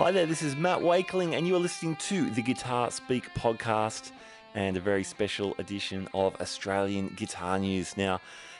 Hi 0.00 0.10
there, 0.12 0.24
this 0.24 0.40
is 0.40 0.56
Matt 0.56 0.80
Wakeling, 0.80 1.34
and 1.34 1.46
you 1.46 1.54
are 1.56 1.58
listening 1.58 1.94
to 1.96 2.30
the 2.30 2.40
Guitar 2.40 2.90
Speak 2.90 3.34
podcast 3.34 4.12
and 4.54 4.78
a 4.78 4.80
very 4.80 5.04
special 5.04 5.54
edition 5.58 6.08
of 6.14 6.40
Australian 6.40 7.08
Guitar 7.08 7.58
News. 7.58 7.98
Now, 7.98 8.18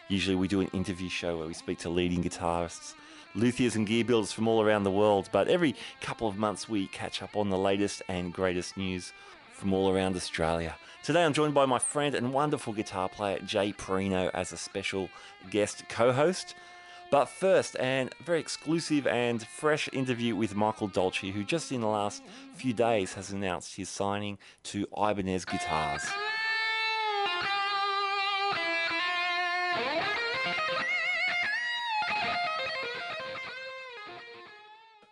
usually 0.08 0.36
we 0.36 0.48
do 0.48 0.60
an 0.60 0.66
interview 0.74 1.08
show 1.08 1.38
where 1.38 1.46
we 1.46 1.54
speak 1.54 1.78
to 1.78 1.88
leading 1.88 2.22
guitarists, 2.22 2.92
luthiers, 3.34 3.74
and 3.74 3.86
gear 3.86 4.04
builders 4.04 4.32
from 4.32 4.48
all 4.48 4.60
around 4.60 4.82
the 4.82 4.90
world, 4.90 5.30
but 5.32 5.48
every 5.48 5.74
couple 6.02 6.28
of 6.28 6.36
months 6.36 6.68
we 6.68 6.88
catch 6.88 7.22
up 7.22 7.34
on 7.34 7.48
the 7.48 7.56
latest 7.56 8.02
and 8.06 8.34
greatest 8.34 8.76
news 8.76 9.14
from 9.54 9.72
all 9.72 9.90
around 9.90 10.16
Australia. 10.16 10.76
Today 11.02 11.24
I'm 11.24 11.32
joined 11.32 11.54
by 11.54 11.64
my 11.64 11.78
friend 11.78 12.14
and 12.14 12.34
wonderful 12.34 12.74
guitar 12.74 13.08
player 13.08 13.38
Jay 13.38 13.72
Perino 13.72 14.30
as 14.34 14.52
a 14.52 14.58
special 14.58 15.08
guest 15.48 15.84
co 15.88 16.12
host. 16.12 16.54
But 17.10 17.28
first, 17.28 17.76
and 17.80 18.14
very 18.24 18.38
exclusive 18.38 19.04
and 19.08 19.44
fresh 19.44 19.88
interview 19.92 20.36
with 20.36 20.54
Michael 20.54 20.86
Dolce, 20.86 21.30
who 21.30 21.42
just 21.42 21.72
in 21.72 21.80
the 21.80 21.88
last 21.88 22.22
few 22.54 22.72
days 22.72 23.14
has 23.14 23.32
announced 23.32 23.74
his 23.74 23.88
signing 23.88 24.38
to 24.64 24.86
Ibanez 24.96 25.44
Guitars. 25.44 26.04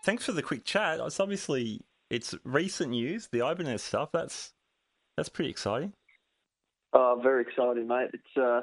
Thanks 0.05 0.25
for 0.25 0.33
the 0.33 0.43
quick 0.43 0.65
chat. 0.65 1.01
It's 1.01 1.19
obviously 1.19 1.81
it's 2.11 2.35
recent 2.45 2.91
news, 2.91 3.29
the 3.33 3.41
Ibanez 3.41 3.83
stuff. 3.83 4.11
That's 4.13 4.53
that's 5.17 5.29
pretty 5.29 5.51
exciting. 5.51 5.93
Oh, 6.93 7.21
very 7.21 7.43
exciting, 7.43 7.89
mate. 7.89 8.11
It's 8.15 8.37
uh, 8.41 8.61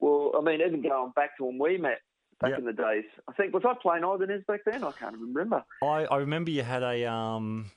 well, 0.00 0.32
I 0.36 0.42
mean, 0.42 0.60
even 0.60 0.82
going 0.82 1.12
back 1.14 1.36
to 1.38 1.44
when 1.44 1.58
we 1.58 1.78
met 1.78 2.00
back 2.40 2.50
Yep. 2.50 2.58
in 2.60 2.64
the 2.66 2.72
days. 2.72 3.04
I 3.28 3.32
think 3.32 3.52
was 3.52 3.64
I 3.66 3.74
playing 3.80 4.04
Ibanez 4.04 4.44
back 4.46 4.60
then? 4.64 4.84
I 4.84 4.92
can't 4.92 5.16
remember. 5.18 5.64
I, 5.82 6.04
I 6.06 6.16
remember 6.18 6.50
you 6.50 6.62
had 6.62 6.82
a 6.82 7.04
um, 7.10 7.70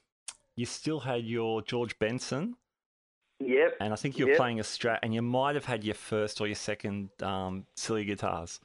you 0.55 0.65
still 0.65 0.99
had 0.99 1.23
your 1.25 1.61
George 1.61 1.97
Benson, 1.99 2.55
Yep. 3.39 3.77
and 3.79 3.91
I 3.93 3.95
think 3.95 4.17
you 4.19 4.25
were 4.25 4.31
Yep. 4.31 4.37
playing 4.37 4.59
a 4.59 4.63
Strat, 4.63 4.99
and 5.03 5.13
you 5.13 5.21
might 5.21 5.55
have 5.55 5.65
had 5.65 5.83
your 5.83 5.95
first 5.95 6.39
or 6.41 6.47
your 6.47 6.55
second 6.55 7.09
um, 7.23 7.65
silly 7.75 8.05
guitars. 8.05 8.59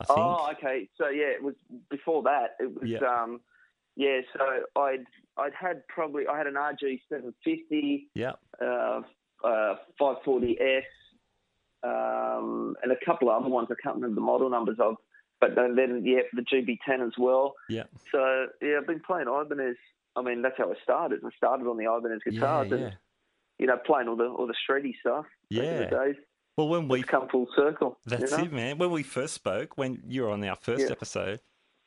I 0.00 0.04
think. 0.06 0.18
Oh, 0.18 0.50
okay. 0.52 0.88
So 0.98 1.08
yeah, 1.08 1.26
it 1.26 1.42
was 1.42 1.54
before 1.88 2.22
that. 2.24 2.56
It 2.60 2.74
was 2.74 2.88
Yeah. 2.90 2.98
um, 2.98 3.40
yeah. 3.96 4.20
So 4.36 4.44
I'd 4.80 5.04
I'd 5.38 5.54
had 5.54 5.86
probably 5.88 6.26
I 6.26 6.36
had 6.36 6.46
an 6.48 6.54
RG 6.54 7.00
seven 7.08 7.32
fifty, 7.44 8.10
Yeah. 8.14 8.32
uh, 8.60 9.02
uh, 9.44 9.76
five 9.98 10.16
forty 10.24 10.58
S, 10.60 10.84
um, 11.82 12.74
and 12.82 12.92
a 12.92 12.96
couple 13.04 13.30
of 13.30 13.40
other 13.40 13.48
ones. 13.50 13.68
I 13.70 13.74
can't 13.82 13.94
remember 13.96 14.16
the 14.16 14.20
model 14.20 14.50
numbers 14.50 14.78
of. 14.80 14.96
But 15.44 15.56
then, 15.56 15.74
then 15.76 16.02
yeah, 16.06 16.20
the 16.32 16.40
GB10 16.42 17.06
as 17.06 17.12
well. 17.18 17.54
Yeah. 17.68 17.82
So 18.10 18.46
yeah, 18.62 18.78
I've 18.80 18.86
been 18.86 19.00
playing 19.00 19.26
Ibanez. 19.28 19.76
I 20.16 20.22
mean, 20.22 20.40
that's 20.42 20.56
how 20.56 20.70
I 20.70 20.74
started. 20.82 21.20
I 21.24 21.28
started 21.36 21.66
on 21.66 21.76
the 21.76 21.84
Ibanez 21.84 22.20
Yeah. 22.24 22.32
guitars 22.32 22.68
Yeah. 22.70 22.76
and 22.76 22.96
you 23.58 23.66
know 23.66 23.76
playing 23.84 24.08
all 24.08 24.16
the 24.16 24.26
all 24.26 24.46
the 24.46 24.54
shreddy 24.68 24.94
stuff. 25.00 25.26
Yeah. 25.50 25.80
the 25.80 25.86
days. 25.86 26.16
Well, 26.56 26.68
when 26.68 26.88
we 26.88 27.00
It's 27.00 27.08
come 27.10 27.28
full 27.28 27.48
circle. 27.56 27.98
you 28.06 28.16
that's 28.16 28.32
know? 28.32 28.44
it, 28.44 28.52
man. 28.52 28.78
When 28.78 28.90
we 28.90 29.02
first 29.02 29.34
spoke, 29.34 29.76
when 29.76 30.02
you 30.06 30.22
were 30.22 30.30
on 30.30 30.42
our 30.44 30.56
first 30.56 30.84
Yeah. 30.86 30.92
episode, 30.92 31.40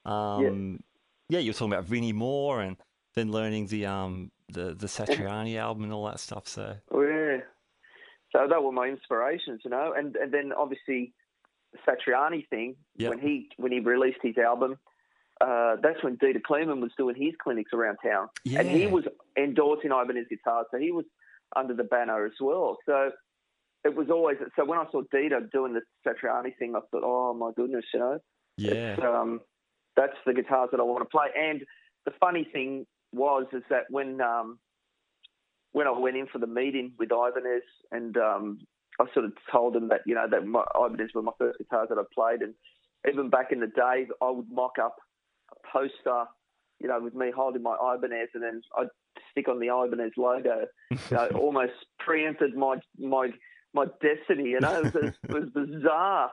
um, 0.06 0.84
yeah. 1.30 1.40
you 1.40 1.50
were 1.50 1.54
talking 1.54 1.74
about 1.74 1.86
Vinnie 1.86 2.14
Moore 2.14 2.62
and 2.62 2.78
then 3.16 3.32
learning 3.32 3.68
the 3.68 3.86
um 3.86 4.32
the 4.50 4.74
the 4.74 4.88
Satriani 4.88 5.56
album 5.66 5.84
and 5.86 5.94
all 5.94 6.06
that 6.06 6.20
stuff. 6.20 6.48
So 6.48 6.76
Oh, 6.92 7.02
yeah. 7.02 7.40
So 8.34 8.46
that 8.48 8.62
were 8.62 8.74
my 8.74 8.88
inspirations, 8.88 9.62
you 9.64 9.72
know, 9.72 9.94
and 9.98 10.16
and 10.18 10.32
then 10.34 10.52
obviously 10.54 11.14
Satriani 11.86 12.48
thing 12.50 12.76
Yeah. 12.96 13.10
when 13.10 13.20
he 13.20 13.50
when 13.58 13.72
he 13.72 13.80
released 13.80 14.20
his 14.22 14.38
album. 14.38 14.78
Uh, 15.40 15.76
that's 15.84 16.04
when 16.04 16.18
Dieter 16.18 16.42
Kleeman 16.42 16.82
was 16.82 16.92
doing 16.98 17.16
his 17.16 17.34
clinics 17.40 17.72
around 17.72 17.98
town, 18.04 18.28
yeah, 18.44 18.60
and 18.60 18.70
he 18.70 18.88
was 18.88 19.04
endorsing 19.38 19.92
Ibanez 19.92 20.26
guitars, 20.30 20.66
so 20.72 20.80
he 20.80 20.92
was 20.92 21.06
under 21.56 21.76
the 21.76 21.84
banner 21.84 22.26
as 22.26 22.32
well. 22.42 22.78
So 22.88 23.12
it 23.84 23.96
was 23.96 24.10
always 24.10 24.38
so 24.56 24.66
when 24.66 24.80
I 24.80 24.86
saw 24.92 25.04
Dieter 25.14 25.50
doing 25.52 25.74
the 25.74 25.82
Satriani 26.06 26.58
thing, 26.58 26.76
I 26.76 26.80
thought, 26.92 27.04
oh 27.04 27.36
my 27.36 27.52
goodness, 27.56 27.86
you 27.94 28.00
know, 28.00 28.20
yeah, 28.58 28.96
um, 29.04 29.42
that's 29.96 30.18
the 30.26 30.34
guitars 30.34 30.70
that 30.72 30.80
I 30.80 30.84
want 30.84 31.02
to 31.04 31.10
play. 31.10 31.28
And 31.40 31.62
the 32.06 32.12
funny 32.20 32.48
thing 32.52 32.88
was 33.14 33.46
is 33.54 33.64
that 33.70 33.84
when 33.92 34.20
um, 34.22 34.58
when 35.72 35.88
I 35.88 35.92
went 35.92 36.18
in 36.18 36.26
for 36.28 36.40
the 36.40 36.48
meeting 36.48 36.94
with 36.98 37.12
Ibanez, 37.12 37.62
and 37.92 38.18
um, 38.18 38.60
I 39.00 39.06
sort 39.14 39.26
of 39.26 39.34
told 39.52 39.74
them 39.74 39.90
that 39.90 40.02
you 40.06 40.16
know 40.16 40.28
that 40.30 40.46
my, 40.46 40.64
Ibanez 40.76 41.12
were 41.14 41.22
my 41.22 41.34
first 41.38 41.58
guitars 41.60 41.90
that 41.90 41.98
I 41.98 42.04
played, 42.14 42.42
and 42.42 42.54
even 43.10 43.30
back 43.30 43.52
in 43.52 43.60
the 43.60 43.68
day, 43.68 44.08
I 44.22 44.32
would 44.32 44.52
mock 44.52 44.80
up 44.82 44.96
a 45.52 45.56
poster, 45.72 46.26
you 46.80 46.88
know, 46.88 47.00
with 47.00 47.14
me 47.14 47.32
holding 47.36 47.64
my 47.64 47.76
Ibanez, 47.76 48.30
and 48.34 48.44
then 48.44 48.62
I'd 48.78 48.88
stick 49.32 49.48
on 49.48 49.60
the 49.60 49.68
Ibanez 49.68 50.14
logo. 50.18 50.66
You 50.92 50.98
know, 51.12 51.28
almost 51.36 51.74
preempted 52.00 52.56
my 52.56 52.78
my 52.98 53.30
my 53.74 53.86
destiny. 54.02 54.50
You 54.50 54.60
know, 54.60 54.82
it 54.84 54.94
was, 54.94 55.14
it 55.24 55.32
was 55.32 55.50
bizarre. 55.54 56.32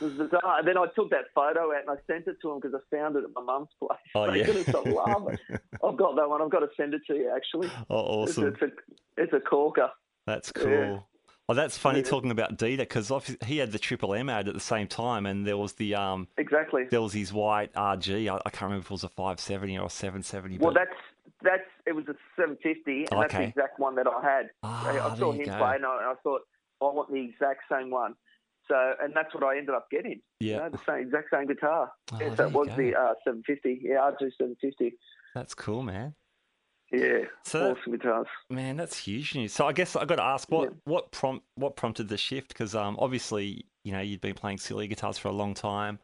It 0.00 0.04
was 0.04 0.12
bizarre. 0.14 0.58
And 0.58 0.68
then 0.68 0.78
I 0.78 0.86
took 0.94 1.10
that 1.10 1.26
photo 1.34 1.72
out 1.72 1.82
and 1.86 1.90
I 1.90 1.96
sent 2.10 2.26
it 2.26 2.36
to 2.42 2.52
him 2.52 2.60
because 2.60 2.74
I 2.74 2.96
found 2.96 3.16
it 3.16 3.24
at 3.24 3.30
my 3.34 3.42
mum's 3.42 3.68
place. 3.78 3.98
Oh, 4.14 4.26
Thank 4.30 4.46
yeah. 4.46 4.72
I 4.74 5.12
love 5.12 5.28
it. 5.28 5.40
I've 5.84 5.96
got 5.96 6.16
that 6.16 6.28
one. 6.28 6.42
I've 6.42 6.50
got 6.50 6.60
to 6.60 6.68
send 6.76 6.94
it 6.94 7.02
to 7.08 7.14
you 7.14 7.32
actually. 7.34 7.70
oh, 7.90 8.24
It's, 8.24 8.38
awesome. 8.38 8.46
it's 8.54 8.62
a 8.62 9.22
it's 9.22 9.32
a 9.32 9.40
corker. 9.40 9.90
That's 10.26 10.50
Yeah. 10.56 10.98
Oh, 11.48 11.54
that's 11.54 11.78
funny 11.78 11.98
Yeah. 12.00 12.04
talking 12.10 12.30
about 12.32 12.56
Dieter 12.58 12.78
because 12.78 13.36
he 13.44 13.58
had 13.58 13.70
the 13.70 13.78
Triple 13.78 14.14
M 14.14 14.28
ad 14.28 14.48
at 14.48 14.54
the 14.54 14.60
same 14.60 14.88
time, 14.88 15.26
and 15.26 15.46
there 15.46 15.56
was 15.56 15.74
the 15.74 15.94
um, 15.94 16.26
Exactly. 16.38 16.84
there 16.90 17.00
was 17.00 17.12
his 17.12 17.32
white 17.32 17.72
RG. 17.74 18.28
I, 18.28 18.40
I 18.44 18.50
can't 18.50 18.62
remember 18.62 18.80
if 18.82 18.86
it 18.86 18.90
was 18.90 19.04
a 19.04 19.08
570 19.08 19.78
or 19.78 19.86
a 19.86 19.90
770. 19.90 20.58
Well, 20.58 20.72
but 20.72 20.80
that's 20.80 21.00
that's 21.42 21.70
it 21.86 21.92
was 21.92 22.04
a 22.08 22.16
750, 22.36 23.06
and 23.12 23.22
that's 23.22 23.32
the 23.32 23.42
exact 23.44 23.78
one 23.78 23.94
that 23.94 24.06
I 24.08 24.20
had. 24.22 24.50
ah, 24.64 25.12
I, 25.12 25.16
saw 25.16 25.32
you 25.32 25.42
him 25.42 25.44
play, 25.56 25.76
and 25.76 25.86
I, 25.86 25.88
I 25.88 26.14
thought 26.22 26.40
I 26.80 26.84
want 26.86 27.12
the 27.12 27.20
exact 27.20 27.62
same 27.70 27.90
one. 27.90 28.14
So, 28.66 28.94
and 29.00 29.14
that's 29.14 29.32
what 29.32 29.44
I 29.44 29.58
ended 29.58 29.76
up 29.76 29.88
getting. 29.90 30.20
You 30.40 30.50
Yeah, 30.50 30.56
know, 30.58 30.70
the 30.70 30.78
same 30.84 31.06
exact 31.06 31.28
same 31.32 31.46
guitar. 31.46 31.92
Oh, 32.12 32.18
yeah, 32.20 32.34
so 32.34 32.46
it 32.46 32.52
was 32.52 32.66
go. 32.68 32.76
the 32.76 32.96
uh, 32.96 33.14
750. 33.24 33.82
Yeah, 33.84 33.98
RG 33.98 34.18
750. 34.36 34.96
that's 35.34 35.54
cool, 35.54 35.84
man. 35.84 36.14
Yeah, 36.92 37.24
So 37.42 37.58
that- 37.60 37.78
awesome 37.78 37.92
guitars. 37.92 38.26
Man, 38.48 38.76
that's 38.76 38.96
huge 38.98 39.34
news. 39.34 39.52
So 39.52 39.66
I 39.66 39.72
guess 39.72 39.96
I 39.96 40.04
got 40.04 40.16
to 40.16 40.22
ask 40.22 40.48
what 40.50 40.70
Yeah. 40.70 40.76
what 40.84 41.10
prompt 41.10 41.44
what 41.56 41.74
prompted 41.76 42.08
the 42.08 42.16
shift 42.16 42.48
because 42.48 42.74
um 42.74 42.96
obviously 43.00 43.64
you 43.82 43.92
know 43.92 44.00
you'd 44.00 44.20
been 44.20 44.34
playing 44.34 44.58
silly 44.58 44.86
guitars 44.86 45.18
for 45.18 45.28
a 45.28 45.32
long 45.32 45.54
time, 45.54 45.98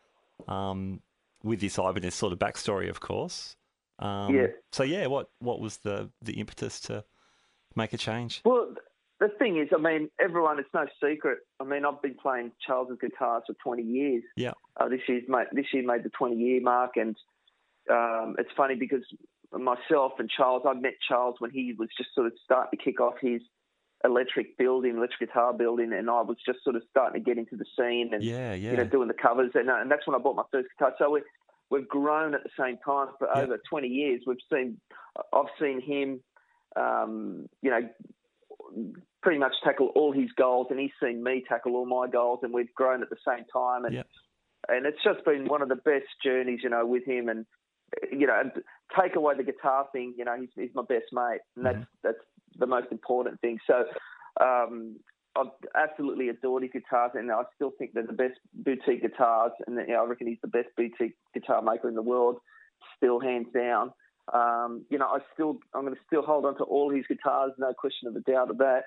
um 0.49 1.01
with 1.45 1.61
this 1.61 1.79
Ibanez 1.79 2.15
sort 2.15 2.33
of 2.33 2.39
backstory, 2.39 2.89
of 2.89 3.01
course. 3.01 3.57
Um, 3.99 4.35
Yeah. 4.35 4.47
So 4.73 4.83
yeah, 4.83 5.07
what 5.07 5.31
what 5.39 5.61
was 5.61 5.79
the 5.79 6.11
the 6.21 6.35
impetus 6.41 6.81
to 6.83 7.05
make 7.77 7.93
a 7.93 7.99
change? 7.99 8.43
Well, 8.45 8.75
the 9.21 9.29
thing 9.39 9.57
is, 9.59 9.69
I 9.73 9.79
mean, 9.79 10.11
everyone, 10.19 10.59
it's 10.59 10.69
no 10.75 10.87
secret. 11.01 11.39
I 11.61 11.65
mean, 11.65 11.85
I've 11.85 12.03
been 12.03 12.17
playing 12.17 12.51
Charles's 12.67 12.99
guitars 13.01 13.45
for 13.47 13.55
20 13.63 13.83
years. 13.85 14.25
Yeah. 14.37 14.51
Uh, 14.77 14.89
this 14.89 15.01
year's 15.09 15.23
made, 15.29 15.47
this 15.53 15.67
year 15.73 15.85
made 15.87 16.03
the 16.03 16.11
20 16.11 16.35
year 16.37 16.61
mark, 16.61 16.97
and 16.97 17.17
um, 17.89 18.35
it's 18.39 18.51
funny 18.57 18.75
because 18.75 19.03
myself 19.59 20.13
and 20.19 20.31
Charles, 20.31 20.63
I 20.67 20.75
met 20.75 20.95
Charles 21.07 21.37
when 21.39 21.51
he 21.51 21.75
was 21.79 21.89
just 21.97 22.15
sort 22.15 22.27
of 22.27 22.33
starting 22.45 22.79
to 22.79 22.85
kick 22.85 23.01
off 23.01 23.15
his 23.21 23.43
electric 24.05 24.57
building, 24.59 24.97
electric 24.97 25.31
guitar 25.31 25.53
building, 25.53 25.93
and 25.93 26.11
I 26.11 26.23
was 26.23 26.37
just 26.45 26.65
sort 26.65 26.77
of 26.77 26.83
starting 26.91 27.23
to 27.23 27.25
get 27.25 27.39
into 27.39 27.57
the 27.57 27.65
scene 27.79 28.11
and 28.13 28.23
Yeah, 28.23 28.55
yeah, 28.55 28.71
you 28.73 28.77
know 28.77 28.85
doing 28.85 29.09
the 29.09 29.15
covers, 29.15 29.53
and, 29.55 29.71
uh, 29.71 29.77
and 29.77 29.91
that's 29.91 30.07
when 30.07 30.15
I 30.15 30.19
bought 30.19 30.37
my 30.37 30.45
first 30.51 30.69
guitar. 30.77 30.95
So 30.99 31.11
we, 31.11 31.23
we've 31.71 31.89
grown 31.89 32.35
at 32.35 32.43
the 32.43 32.51
same 32.59 32.79
time 32.85 33.09
for 33.19 33.29
Yeah. 33.29 33.43
over 33.43 33.61
20 33.69 33.89
years. 33.89 34.23
We've 34.27 34.37
seen, 34.53 34.81
I've 35.33 35.47
seen 35.61 35.81
him, 35.81 36.21
um, 36.77 37.49
you 37.61 37.71
know, 37.71 37.89
pretty 39.23 39.39
much 39.39 39.53
tackle 39.63 39.89
all 39.95 40.13
his 40.13 40.31
goals, 40.33 40.69
and 40.71 40.81
he's 40.81 40.91
seen 41.03 41.23
me 41.23 41.45
tackle 41.49 41.77
all 41.77 41.87
my 41.87 42.09
goals, 42.09 42.41
and 42.43 42.53
we've 42.53 42.75
grown 42.75 43.03
at 43.03 43.11
the 43.11 43.17
same 43.27 43.45
time. 43.53 43.85
And 43.85 43.95
and 44.69 44.87
it's 44.87 45.03
just 45.03 45.25
been 45.25 45.47
one 45.47 45.63
of 45.63 45.69
the 45.69 45.77
best 45.77 46.07
journeys, 46.25 46.61
you 46.63 46.71
know, 46.71 46.87
with 46.87 47.05
him. 47.05 47.29
And 47.29 47.47
you 48.11 48.27
know, 48.27 48.51
take 49.01 49.17
away 49.17 49.35
the 49.37 49.43
guitar 49.43 49.87
thing, 49.93 50.15
you 50.17 50.25
know, 50.25 50.37
he's, 50.39 50.51
he's 50.55 50.75
my 50.75 50.83
best 50.83 51.07
mate, 51.13 51.41
and 51.57 51.67
that's 51.67 51.87
that's 52.03 52.25
the 52.59 52.67
most 52.67 52.89
important 52.91 53.41
thing. 53.41 53.59
So. 53.67 53.85
Um, 54.41 54.97
I've 55.35 55.47
absolutely 55.75 56.29
adored 56.29 56.63
his 56.63 56.73
guitars, 56.73 57.13
and 57.15 57.31
I 57.33 57.43
still 57.55 57.73
think 57.79 57.93
they're 57.95 58.07
the 58.07 58.13
best 58.13 58.39
boutique 58.53 59.01
guitars. 59.01 59.53
And 59.67 59.77
you 59.77 59.95
know, 59.95 60.05
I 60.05 60.07
reckon 60.07 60.27
he's 60.27 60.39
the 60.43 60.49
best 60.49 60.69
boutique 60.77 61.17
guitar 61.33 61.63
maker 61.63 61.89
in 61.89 61.95
the 61.95 62.03
world, 62.03 62.37
still 62.99 63.19
hands 63.19 63.47
down. 63.55 63.93
Um, 64.33 64.85
you 64.91 64.99
know, 64.99 65.07
I 65.07 65.19
still 65.35 65.59
I'm 65.75 65.83
going 65.83 65.95
to 65.95 66.01
still 66.07 66.23
hold 66.23 66.45
on 66.45 66.57
to 66.59 66.65
all 66.65 66.91
his 66.91 67.07
guitars, 67.07 67.53
no 67.59 67.73
question 67.73 68.09
of 68.09 68.17
a 68.17 68.21
doubt 68.21 68.51
of 68.51 68.59
that. 68.59 68.85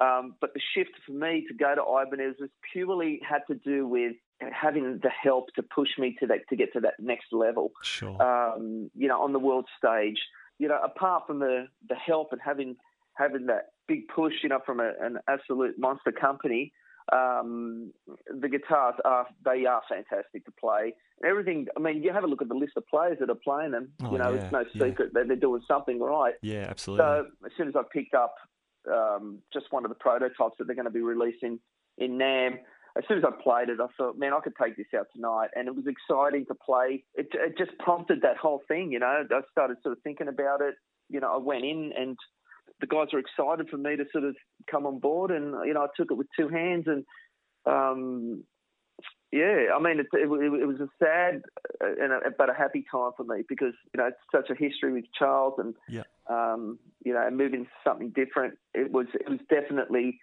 Um, 0.00 0.34
but 0.40 0.52
the 0.52 0.60
shift 0.74 0.90
for 1.06 1.12
me 1.12 1.44
to 1.48 1.54
go 1.54 1.74
to 1.74 1.80
Ibanez 1.80 2.36
was 2.38 2.50
purely 2.72 3.20
had 3.26 3.40
to 3.48 3.54
do 3.54 3.86
with 3.86 4.12
having 4.40 5.00
the 5.02 5.10
help 5.10 5.48
to 5.54 5.62
push 5.62 5.90
me 5.98 6.16
to 6.20 6.26
that 6.26 6.48
to 6.48 6.56
get 6.56 6.72
to 6.74 6.80
that 6.80 6.94
next 6.98 7.32
level. 7.32 7.72
sure. 7.82 8.20
Um, 8.22 8.90
you 8.94 9.08
know, 9.08 9.22
on 9.22 9.32
the 9.32 9.38
world 9.38 9.66
stage. 9.78 10.18
You 10.58 10.68
know, 10.68 10.80
apart 10.82 11.26
from 11.26 11.40
the 11.40 11.66
the 11.88 11.96
help 11.96 12.32
and 12.32 12.40
having 12.42 12.76
having 13.14 13.46
that 13.46 13.72
big 13.88 14.08
push, 14.08 14.32
you 14.42 14.48
know, 14.48 14.60
from 14.64 14.80
a, 14.80 14.92
an 15.00 15.18
absolute 15.28 15.78
monster 15.78 16.12
company, 16.12 16.72
um, 17.12 17.92
the 18.28 18.48
guitars 18.48 18.94
are 19.04 19.26
they 19.44 19.66
are 19.66 19.82
fantastic 19.88 20.44
to 20.44 20.52
play. 20.52 20.94
Everything. 21.24 21.66
I 21.76 21.80
mean, 21.80 22.02
you 22.02 22.12
have 22.12 22.24
a 22.24 22.26
look 22.26 22.42
at 22.42 22.48
the 22.48 22.54
list 22.54 22.72
of 22.76 22.86
players 22.86 23.18
that 23.20 23.30
are 23.30 23.34
playing 23.34 23.72
them. 23.72 23.90
Oh, 24.02 24.12
you 24.12 24.18
know, 24.18 24.32
yeah, 24.32 24.40
it's 24.40 24.52
no 24.52 24.64
yeah. 24.72 24.86
secret 24.86 25.14
that 25.14 25.28
they're 25.28 25.36
doing 25.36 25.62
something 25.68 26.00
right. 26.00 26.34
Yeah, 26.42 26.66
absolutely. 26.68 27.04
So 27.04 27.26
as 27.44 27.52
soon 27.56 27.68
as 27.68 27.74
I 27.76 27.82
picked 27.92 28.14
up 28.14 28.34
um, 28.92 29.38
just 29.52 29.66
one 29.70 29.84
of 29.84 29.90
the 29.90 29.94
prototypes 29.94 30.56
that 30.58 30.66
they're 30.66 30.76
going 30.76 30.84
to 30.84 30.90
be 30.90 31.00
releasing 31.00 31.58
in 31.98 32.18
NAMM, 32.18 32.58
as 32.96 33.04
soon 33.08 33.18
as 33.18 33.24
I 33.24 33.30
played 33.42 33.68
it, 33.68 33.78
I 33.80 33.86
thought, 33.96 34.18
man, 34.18 34.32
I 34.32 34.40
could 34.40 34.54
take 34.60 34.76
this 34.76 34.86
out 34.96 35.06
tonight, 35.14 35.50
and 35.54 35.68
it 35.68 35.74
was 35.76 35.84
exciting 35.86 36.46
to 36.46 36.54
play. 36.54 37.04
It, 37.14 37.28
it 37.32 37.58
just 37.58 37.76
prompted 37.78 38.22
that 38.22 38.36
whole 38.36 38.62
thing, 38.68 38.92
you 38.92 38.98
know. 38.98 39.24
I 39.30 39.40
started 39.50 39.76
sort 39.82 39.96
of 39.96 40.02
thinking 40.02 40.28
about 40.28 40.60
it. 40.60 40.74
You 41.08 41.20
know, 41.20 41.32
I 41.32 41.38
went 41.38 41.64
in 41.64 41.92
and 41.96 42.16
the 42.80 42.86
guys 42.86 43.08
were 43.12 43.18
excited 43.20 43.68
for 43.70 43.76
me 43.76 43.96
to 43.96 44.04
sort 44.12 44.24
of 44.24 44.36
come 44.70 44.86
on 44.86 44.98
board, 44.98 45.30
and 45.30 45.54
you 45.66 45.74
know, 45.74 45.82
I 45.82 45.88
took 45.96 46.10
it 46.10 46.16
with 46.16 46.26
two 46.38 46.48
hands, 46.48 46.84
and 46.86 47.04
um, 47.64 48.44
yeah, 49.32 49.66
I 49.74 49.80
mean, 49.80 50.00
it, 50.00 50.06
it, 50.12 50.28
it 50.28 50.66
was 50.66 50.80
a 50.80 50.88
sad 50.98 51.42
uh, 51.82 52.02
and 52.02 52.12
a, 52.12 52.30
but 52.36 52.50
a 52.50 52.54
happy 52.54 52.84
time 52.90 53.10
for 53.16 53.24
me 53.24 53.42
because 53.48 53.74
you 53.92 53.98
know 53.98 54.06
it's 54.06 54.16
such 54.34 54.50
a 54.50 54.54
history 54.54 54.92
with 54.92 55.04
Charles, 55.18 55.54
and 55.58 55.74
Yeah. 55.88 56.02
um, 56.28 56.78
you 57.04 57.12
know, 57.12 57.28
moving 57.30 57.64
to 57.64 57.70
something 57.84 58.10
different. 58.10 58.54
It 58.74 58.90
was 58.90 59.06
it 59.14 59.28
was 59.28 59.40
definitely 59.48 60.20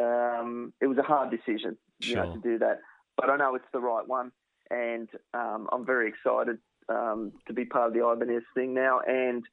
um, 0.00 0.72
it 0.80 0.86
was 0.86 0.98
a 0.98 1.02
hard 1.02 1.30
decision, 1.30 1.76
you 2.00 2.16
know, 2.16 2.32
to 2.32 2.40
do 2.40 2.58
that. 2.58 2.78
But 3.16 3.30
I 3.30 3.36
know 3.36 3.54
it's 3.54 3.64
the 3.72 3.80
right 3.80 4.06
one, 4.06 4.32
and 4.70 5.08
um, 5.34 5.68
I'm 5.72 5.84
very 5.84 6.08
excited 6.08 6.58
um, 6.88 7.32
to 7.46 7.52
be 7.52 7.64
part 7.64 7.88
of 7.88 7.94
the 7.94 8.08
Ibanez 8.08 8.42
thing 8.54 8.74
now. 8.74 9.00
And 9.06 9.44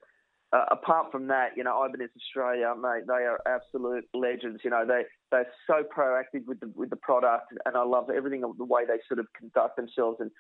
uh, 0.54 0.66
apart 0.72 1.12
from 1.12 1.28
that, 1.28 1.50
you 1.58 1.64
know, 1.64 1.86
Ibanez 1.86 2.10
Australia, 2.16 2.74
mate, 2.80 3.04
they 3.08 3.26
are 3.26 3.40
absolute 3.46 4.06
legends. 4.14 4.62
You 4.64 4.70
know, 4.70 4.86
they 4.86 5.04
they're 5.32 5.48
so 5.68 5.84
proactive 5.84 6.46
with 6.46 6.60
the 6.60 6.72
with 6.76 6.90
the 6.90 6.96
product, 6.96 7.54
and 7.66 7.76
I 7.76 7.84
love 7.84 8.10
everything 8.10 8.42
the 8.42 8.66
way 8.66 8.86
they 8.86 9.00
sort 9.08 9.20
of 9.20 9.28
conduct 9.38 9.76
themselves 9.76 10.18
and 10.20 10.32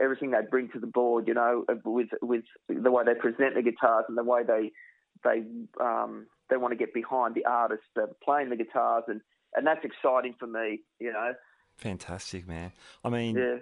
everything 0.00 0.30
they 0.30 0.38
bring 0.50 0.70
to 0.70 0.80
the 0.80 0.86
board. 0.86 1.28
You 1.28 1.34
know, 1.34 1.64
with 1.84 2.08
with 2.22 2.44
the 2.68 2.90
way 2.90 3.04
they 3.04 3.14
present 3.14 3.54
the 3.54 3.62
guitars 3.62 4.06
and 4.08 4.16
the 4.16 4.24
way 4.24 4.42
they 4.46 4.70
they 5.24 5.42
um, 5.80 6.26
they 6.48 6.56
want 6.56 6.72
to 6.72 6.78
get 6.78 6.94
behind 6.94 7.34
the 7.34 7.44
artists 7.44 7.86
that 7.96 8.02
are 8.02 8.16
playing 8.24 8.48
the 8.50 8.56
guitars, 8.56 9.04
and 9.08 9.20
and 9.54 9.66
that's 9.66 9.84
exciting 9.84 10.34
for 10.38 10.46
me. 10.46 10.80
You 10.98 11.12
know, 11.12 11.34
Fantastic, 11.76 12.46
man. 12.46 12.72
I 13.04 13.08
mean, 13.08 13.36
yeah. 13.36 13.56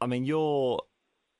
I 0.00 0.06
mean, 0.06 0.24
your 0.24 0.82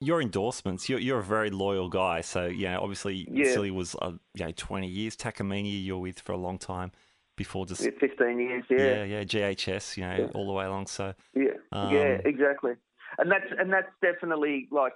your 0.00 0.20
endorsements. 0.20 0.88
You're 0.88 0.98
you're 0.98 1.20
a 1.20 1.24
very 1.24 1.50
loyal 1.50 1.88
guy. 1.88 2.20
So 2.22 2.46
you 2.46 2.64
know, 2.68 2.80
obviously, 2.80 3.28
Yeah. 3.30 3.52
Silly 3.52 3.70
was 3.70 3.94
uh, 4.02 4.12
you 4.34 4.44
know 4.44 4.52
twenty 4.56 4.88
years. 4.88 5.16
Takamine, 5.16 5.84
you're 5.84 5.98
with 5.98 6.20
for 6.20 6.32
a 6.32 6.36
long 6.36 6.58
time 6.58 6.90
before 7.36 7.64
just 7.64 7.82
Yeah, 7.82 7.90
15 7.98 8.38
years, 8.38 8.64
yeah, 8.68 8.78
yeah, 8.78 9.04
yeah, 9.04 9.24
GHS. 9.24 9.96
You 9.96 10.04
know, 10.04 10.16
Yeah. 10.16 10.30
all 10.34 10.46
the 10.46 10.52
way 10.52 10.66
along. 10.66 10.86
So 10.86 11.14
yeah, 11.34 11.52
Um, 11.72 11.92
yeah, 11.94 12.18
exactly. 12.24 12.72
And 13.18 13.30
that's 13.30 13.46
and 13.58 13.72
that's 13.72 13.90
definitely 14.02 14.68
like 14.70 14.94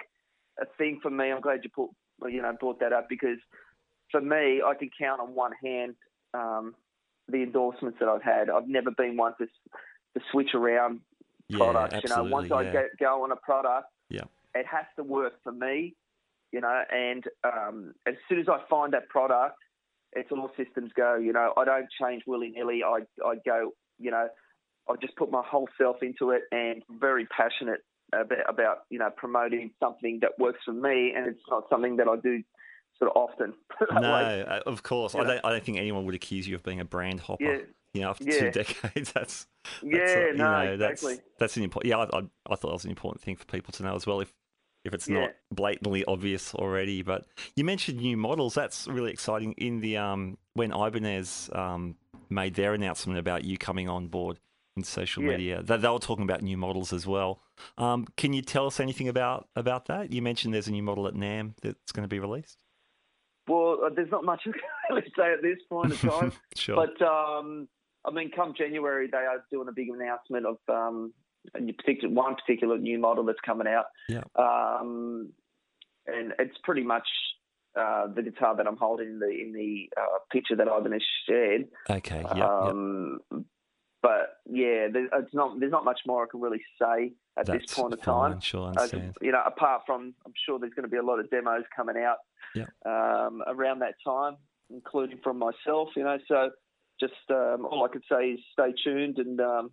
a 0.60 0.66
thing 0.76 0.98
for 1.00 1.10
me. 1.10 1.30
I'm 1.30 1.40
glad 1.40 1.60
you 1.64 1.70
put 1.70 1.90
you 2.30 2.42
know 2.42 2.52
brought 2.58 2.80
that 2.80 2.92
up 2.92 3.08
because 3.08 3.38
for 4.10 4.20
me, 4.20 4.62
I 4.62 4.74
can 4.74 4.90
count 4.98 5.20
on 5.20 5.34
one 5.34 5.52
hand 5.62 5.94
um, 6.34 6.74
the 7.28 7.42
endorsements 7.42 7.98
that 8.00 8.08
I've 8.08 8.22
had. 8.22 8.50
I've 8.50 8.68
never 8.68 8.90
been 8.90 9.16
one 9.16 9.32
to 9.38 9.46
to 9.46 10.24
switch 10.30 10.54
around 10.54 11.00
yeah, 11.48 11.58
products. 11.58 11.96
You 12.02 12.14
know, 12.14 12.24
once 12.24 12.50
I 12.50 12.62
yeah. 12.62 12.72
get, 12.72 12.84
go 12.98 13.24
on 13.24 13.32
a 13.32 13.36
product, 13.36 13.88
Yeah. 14.08 14.24
it 14.54 14.66
has 14.66 14.86
to 14.96 15.02
work 15.02 15.34
for 15.42 15.52
me. 15.52 15.94
You 16.52 16.60
know, 16.60 16.82
and 16.90 17.24
um, 17.44 17.94
as 18.06 18.14
soon 18.28 18.38
as 18.40 18.46
I 18.48 18.60
find 18.70 18.92
that 18.92 19.08
product, 19.08 19.58
it's 20.12 20.30
all 20.30 20.50
systems 20.56 20.92
go. 20.96 21.16
You 21.16 21.32
know, 21.32 21.52
I 21.56 21.64
don't 21.64 21.88
change 22.00 22.22
willy 22.26 22.50
nilly. 22.50 22.82
I 22.84 23.00
I 23.24 23.34
go. 23.44 23.72
You 23.98 24.10
know, 24.10 24.28
I 24.88 24.94
just 25.00 25.16
put 25.16 25.30
my 25.30 25.42
whole 25.44 25.68
self 25.76 25.96
into 26.02 26.30
it, 26.30 26.42
and 26.52 26.82
very 27.00 27.26
passionate 27.26 27.80
about, 28.12 28.48
about 28.48 28.78
you 28.90 28.98
know 28.98 29.10
promoting 29.14 29.72
something 29.80 30.20
that 30.22 30.38
works 30.38 30.60
for 30.64 30.72
me, 30.72 31.12
and 31.14 31.26
it's 31.26 31.40
not 31.50 31.64
something 31.68 31.96
that 31.96 32.08
I 32.08 32.16
do 32.16 32.42
sort 32.98 33.10
of 33.10 33.16
often. 33.16 33.54
No, 34.00 34.12
uh, 34.12 34.60
of 34.66 34.82
course. 34.82 35.14
I 35.14 35.18
know? 35.20 35.24
don't. 35.26 35.44
I 35.44 35.50
don't 35.50 35.62
think 35.64 35.78
anyone 35.78 36.06
would 36.06 36.14
accuse 36.14 36.48
you 36.48 36.54
of 36.54 36.62
being 36.62 36.80
a 36.80 36.84
brand 36.84 37.20
hopper. 37.20 37.44
Yeah. 37.44 37.58
You 37.92 38.00
know, 38.02 38.10
after 38.10 38.24
Yeah. 38.24 38.38
two 38.40 38.50
decades, 38.62 39.12
that's 39.12 39.46
Yeah, 39.82 39.98
that's, 39.98 40.16
uh, 40.16 40.32
no, 40.36 40.50
know, 40.64 40.72
exactly. 40.72 41.14
That's, 41.14 41.28
that's 41.38 41.56
an 41.58 41.62
important. 41.64 41.90
Yeah, 41.90 41.98
I, 41.98 42.18
I, 42.18 42.22
I 42.50 42.54
thought 42.56 42.68
that 42.68 42.72
was 42.72 42.84
an 42.84 42.90
important 42.90 43.22
thing 43.22 43.36
for 43.36 43.44
people 43.46 43.72
to 43.72 43.82
know 43.82 43.94
as 43.94 44.06
well. 44.06 44.20
If 44.20 44.32
if 44.84 44.94
it's 44.94 45.08
Yeah. 45.08 45.20
not 45.20 45.30
blatantly 45.52 46.04
obvious 46.06 46.54
already, 46.54 47.02
but 47.02 47.26
you 47.56 47.64
mentioned 47.64 47.98
new 47.98 48.16
models. 48.16 48.54
That's 48.54 48.86
really 48.86 49.12
exciting. 49.12 49.52
In 49.52 49.80
the 49.80 49.96
um, 49.98 50.38
when 50.54 50.72
Ibanez 50.72 51.50
um, 51.52 51.96
made 52.30 52.54
their 52.54 52.72
announcement 52.72 53.18
about 53.18 53.44
you 53.44 53.58
coming 53.58 53.88
on 53.88 54.06
board 54.08 54.38
in 54.76 54.84
social 54.84 55.22
Yeah. 55.22 55.30
media, 55.30 55.62
they, 55.62 55.76
they 55.76 55.88
were 55.88 55.98
talking 55.98 56.24
about 56.24 56.42
new 56.42 56.56
models 56.56 56.92
as 56.92 57.06
well. 57.06 57.42
Um, 57.78 58.06
can 58.16 58.32
you 58.32 58.42
tell 58.42 58.66
us 58.66 58.78
anything 58.80 59.08
about 59.08 59.48
about 59.56 59.86
that? 59.86 60.12
You 60.12 60.22
mentioned 60.22 60.54
there's 60.54 60.68
a 60.68 60.72
new 60.72 60.82
model 60.82 61.06
at 61.08 61.14
NAMM 61.14 61.54
that's 61.62 61.92
going 61.92 62.04
to 62.04 62.08
be 62.08 62.18
released. 62.20 62.58
Well, 63.48 63.78
uh, 63.84 63.90
there's 63.94 64.10
not 64.10 64.24
much 64.24 64.42
I 64.46 64.50
can 64.50 64.60
really 64.90 65.12
say 65.16 65.32
at 65.32 65.42
this 65.42 65.58
point 65.68 65.92
in 65.92 65.98
time. 65.98 66.32
sure. 66.56 66.76
But 66.76 67.04
um, 67.04 67.68
I 68.04 68.10
mean, 68.10 68.30
come 68.34 68.54
January, 68.56 69.08
they 69.10 69.18
are 69.18 69.44
doing 69.50 69.68
a 69.68 69.72
big 69.72 69.88
announcement 69.88 70.46
of 70.46 70.56
um, 70.68 71.12
a 71.54 71.60
new 71.60 71.72
particular, 71.72 72.12
one 72.12 72.34
particular 72.34 72.78
new 72.78 72.98
model 72.98 73.24
that's 73.24 73.40
coming 73.44 73.66
out. 73.66 73.86
Yeah. 74.08 74.24
Um, 74.36 75.32
and 76.06 76.32
it's 76.38 76.56
pretty 76.62 76.82
much 76.82 77.06
uh, 77.78 78.06
the 78.14 78.22
guitar 78.22 78.56
that 78.56 78.66
I'm 78.66 78.76
holding 78.76 79.08
in 79.08 79.18
the 79.18 79.28
in 79.28 79.52
the 79.52 79.90
uh, 80.00 80.18
picture 80.32 80.56
that 80.56 80.66
Ibanez 80.66 81.02
shared. 81.28 81.66
okay. 81.90 82.22
Yeah. 82.24 82.36
yeah. 82.36 82.68
um, 82.68 83.18
But 84.06 84.36
yeah, 84.48 84.86
there, 84.92 85.06
it's 85.20 85.34
not. 85.34 85.58
There's 85.58 85.72
not 85.72 85.84
much 85.84 86.00
more 86.06 86.22
I 86.22 86.26
can 86.30 86.40
really 86.40 86.62
say 86.80 87.12
at 87.36 87.46
That's 87.46 87.66
this 87.66 87.74
point 87.74 87.94
in 87.94 87.98
fine, 88.00 88.30
time. 88.32 88.40
Sure, 88.40 88.62
I 88.62 88.64
Uh, 88.66 88.70
understand. 88.70 89.14
you 89.20 89.32
know, 89.32 89.42
apart 89.44 89.82
from, 89.84 90.14
I'm 90.24 90.32
sure 90.44 90.58
there's 90.60 90.74
going 90.74 90.84
to 90.84 90.94
be 90.96 90.96
a 90.96 91.02
lot 91.02 91.18
of 91.18 91.28
demos 91.30 91.64
coming 91.74 91.96
out 92.08 92.18
Yeah. 92.54 92.66
um, 92.92 93.42
around 93.46 93.80
that 93.80 93.94
time, 94.04 94.36
including 94.70 95.18
from 95.24 95.38
myself. 95.38 95.88
You 95.96 96.04
know, 96.04 96.18
so 96.28 96.50
just 97.00 97.14
um, 97.30 97.66
all 97.66 97.84
I 97.84 97.88
could 97.88 98.04
say 98.10 98.22
is 98.34 98.40
stay 98.52 98.72
tuned, 98.84 99.18
and 99.18 99.40
um, 99.40 99.70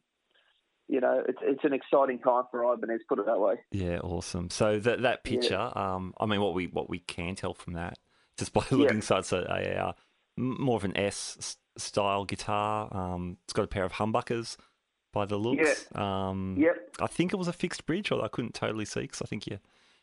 you 0.87 0.99
know, 0.99 1.23
it's 1.27 1.39
it's 1.43 1.63
an 1.63 1.73
exciting 1.73 2.17
time 2.19 2.45
for 2.49 2.63
Ibanez. 2.73 3.01
Put 3.07 3.19
it 3.19 3.27
that 3.27 3.39
way. 3.39 3.55
Yeah, 3.71 3.99
awesome. 3.99 4.49
So 4.49 4.79
that 4.79 5.01
that 5.03 5.19
Yeah. 5.25 5.31
picture, 5.31 5.71
um, 5.77 6.13
I 6.19 6.25
mean, 6.25 6.41
what 6.41 6.55
we 6.55 6.65
what 6.67 6.89
we 6.89 6.99
can 6.99 7.35
tell 7.35 7.53
from 7.53 7.73
that, 7.73 7.99
just 8.39 8.51
by 8.51 8.63
looking, 8.71 9.01
so 9.01 9.17
it's 9.17 9.31
a, 9.31 9.41
uh 9.87 9.93
more 10.35 10.77
of 10.77 10.83
an 10.85 10.97
s- 10.97 11.57
style 11.77 12.25
guitar. 12.25 12.87
Um, 12.91 13.37
it's 13.45 13.53
got 13.53 13.63
a 13.63 13.67
pair 13.67 13.83
of 13.83 13.93
humbuckers 13.93 14.57
by 15.11 15.25
the 15.25 15.37
looks. 15.37 15.85
Um, 15.95 16.55
Yep. 16.59 16.95
I 17.01 17.07
think 17.07 17.33
it 17.33 17.37
was 17.37 17.47
a 17.47 17.53
fixed 17.53 17.85
bridge, 17.85 18.11
although 18.11 18.25
I 18.25 18.29
couldn't 18.29 18.53
totally 18.53 18.85
see 18.85 19.01
because 19.01 19.21
I 19.21 19.25
think 19.25 19.47
your 19.47 19.59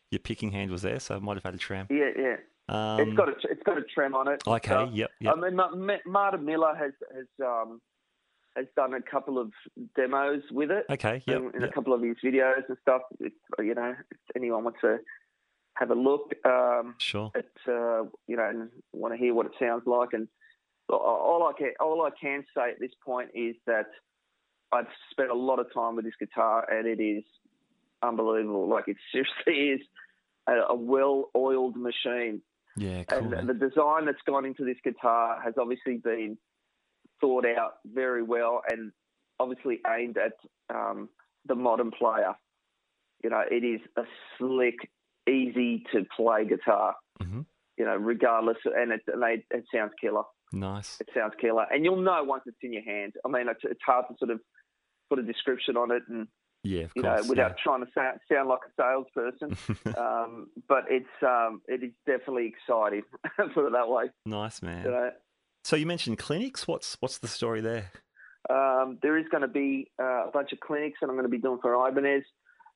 your 0.09 0.19
picking 0.19 0.51
hand 0.51 0.71
was 0.71 0.81
there, 0.81 0.99
so 0.99 1.15
it 1.15 1.21
might 1.21 1.35
have 1.35 1.43
had 1.43 1.55
a 1.55 1.57
trem. 1.57 1.87
Yeah, 1.89 2.09
yeah. 2.17 2.35
Um, 2.67 2.99
it's 3.01 3.17
got 3.17 3.29
a 3.29 3.33
it's 3.49 3.63
got 3.63 3.77
a 3.77 3.83
trem 3.83 4.13
on 4.15 4.27
it. 4.27 4.41
okay. 4.45 4.67
stuff. 4.67 4.89
Yep. 4.93 5.11
Yep. 5.21 5.33
I 5.35 5.39
mean, 5.39 5.55
Ma- 5.55 5.75
Ma- 5.75 6.05
Martin 6.05 6.45
Miller 6.45 6.75
has 6.75 6.91
has 7.15 7.25
um, 7.45 7.81
has 8.55 8.65
done 8.75 8.93
a 8.93 9.01
couple 9.01 9.37
of 9.39 9.51
demos 9.95 10.43
with 10.51 10.69
it. 10.71 10.85
okay. 10.89 11.21
Yep. 11.25 11.37
in, 11.37 11.55
in 11.55 11.61
yep. 11.61 11.69
a 11.69 11.73
couple 11.73 11.93
of 11.93 12.01
his 12.01 12.17
videos 12.23 12.63
and 12.67 12.77
stuff. 12.81 13.01
If, 13.21 13.31
you 13.59 13.73
know, 13.73 13.95
if 14.11 14.17
anyone 14.35 14.65
wants 14.65 14.79
to 14.81 14.99
have 15.75 15.89
a 15.91 15.95
look 15.95 16.33
um, 16.45 16.95
Sure. 16.97 17.31
at, 17.33 17.45
uh, 17.67 18.03
you 18.27 18.35
know, 18.35 18.47
and 18.49 18.69
want 18.91 19.13
to 19.13 19.17
hear 19.17 19.33
what 19.33 19.45
it 19.45 19.53
sounds 19.57 19.83
like, 19.85 20.09
and 20.11 20.27
all 20.97 21.47
I 21.47 21.57
can 21.57 21.73
all 21.79 22.03
I 22.03 22.09
can 22.19 22.43
say 22.55 22.71
at 22.71 22.79
this 22.79 22.91
point 23.03 23.29
is 23.33 23.55
that 23.67 23.87
I've 24.71 24.87
spent 25.11 25.29
a 25.29 25.35
lot 25.35 25.59
of 25.59 25.73
time 25.73 25.95
with 25.95 26.05
this 26.05 26.13
guitar, 26.19 26.65
and 26.69 26.87
it 26.87 27.01
is 27.01 27.23
unbelievable. 28.01 28.69
Like 28.69 28.87
it 28.87 28.97
seriously 29.11 29.71
is 29.81 29.81
a, 30.47 30.53
a 30.69 30.75
well-oiled 30.75 31.75
machine. 31.75 32.41
Yeah. 32.77 33.03
Cool. 33.03 33.33
And 33.33 33.49
the 33.49 33.53
design 33.53 34.05
that's 34.05 34.21
gone 34.25 34.45
into 34.45 34.63
this 34.63 34.77
guitar 34.83 35.41
has 35.43 35.53
obviously 35.59 35.97
been 35.97 36.37
thought 37.19 37.45
out 37.45 37.73
very 37.85 38.23
well 38.23 38.61
and 38.69 38.91
obviously 39.39 39.81
aimed 39.87 40.17
at 40.17 40.33
um, 40.73 41.09
the 41.45 41.55
modern 41.55 41.91
player. 41.91 42.33
You 43.23 43.29
know, 43.29 43.43
it 43.49 43.63
is 43.63 43.81
a 43.97 44.03
slick, 44.37 44.75
easy 45.27 45.83
to 45.91 46.05
play 46.15 46.45
guitar. 46.45 46.95
Mhm. 47.21 47.45
You 47.77 47.85
know, 47.85 47.95
regardless, 47.95 48.57
and 48.65 48.91
it, 48.91 49.01
and 49.07 49.21
they, 49.21 49.45
it 49.51 49.65
sounds 49.73 49.91
killer. 49.99 50.23
Nice. 50.51 50.97
It 50.99 51.09
sounds 51.15 51.33
killer, 51.39 51.65
and 51.71 51.83
you'll 51.85 52.01
know 52.01 52.23
once 52.23 52.43
it's 52.45 52.57
in 52.61 52.73
your 52.73 52.83
hand. 52.83 53.13
I 53.25 53.29
mean, 53.29 53.47
it's, 53.49 53.61
it's 53.63 53.81
hard 53.85 54.05
to 54.09 54.15
sort 54.19 54.31
of 54.31 54.39
put 55.09 55.19
a 55.19 55.23
description 55.23 55.77
on 55.77 55.91
it, 55.91 56.03
and 56.09 56.27
Yeah. 56.63 56.83
Of 56.83 56.91
you 56.95 57.01
know, 57.03 57.15
course. 57.15 57.27
without 57.29 57.57
trying 57.57 57.85
to 57.85 57.91
sound, 57.93 58.19
sound 58.31 58.49
like 58.49 58.59
a 58.67 58.81
salesperson. 58.81 59.95
um, 59.97 60.47
but 60.67 60.85
it's 60.89 61.07
um, 61.23 61.61
it 61.67 61.83
is 61.83 61.91
definitely 62.05 62.47
exciting. 62.47 63.03
put 63.53 63.65
it 63.67 63.71
that 63.73 63.87
way. 63.89 64.05
nice 64.25 64.61
man. 64.61 64.85
You 64.85 64.91
know? 64.91 65.11
So 65.63 65.75
you 65.75 65.85
mentioned 65.85 66.17
clinics. 66.17 66.67
What's 66.67 66.97
what's 66.99 67.17
the 67.19 67.27
story 67.27 67.61
there? 67.61 67.91
Um, 68.49 68.97
there 69.01 69.17
is 69.17 69.25
going 69.31 69.41
to 69.41 69.47
be 69.47 69.91
uh, 70.01 70.27
a 70.27 70.31
bunch 70.33 70.51
of 70.51 70.59
clinics 70.59 70.97
that 71.01 71.07
I'm 71.07 71.15
going 71.15 71.23
to 71.25 71.29
be 71.29 71.37
doing 71.37 71.59
for 71.61 71.73
Ibanez. 71.87 72.23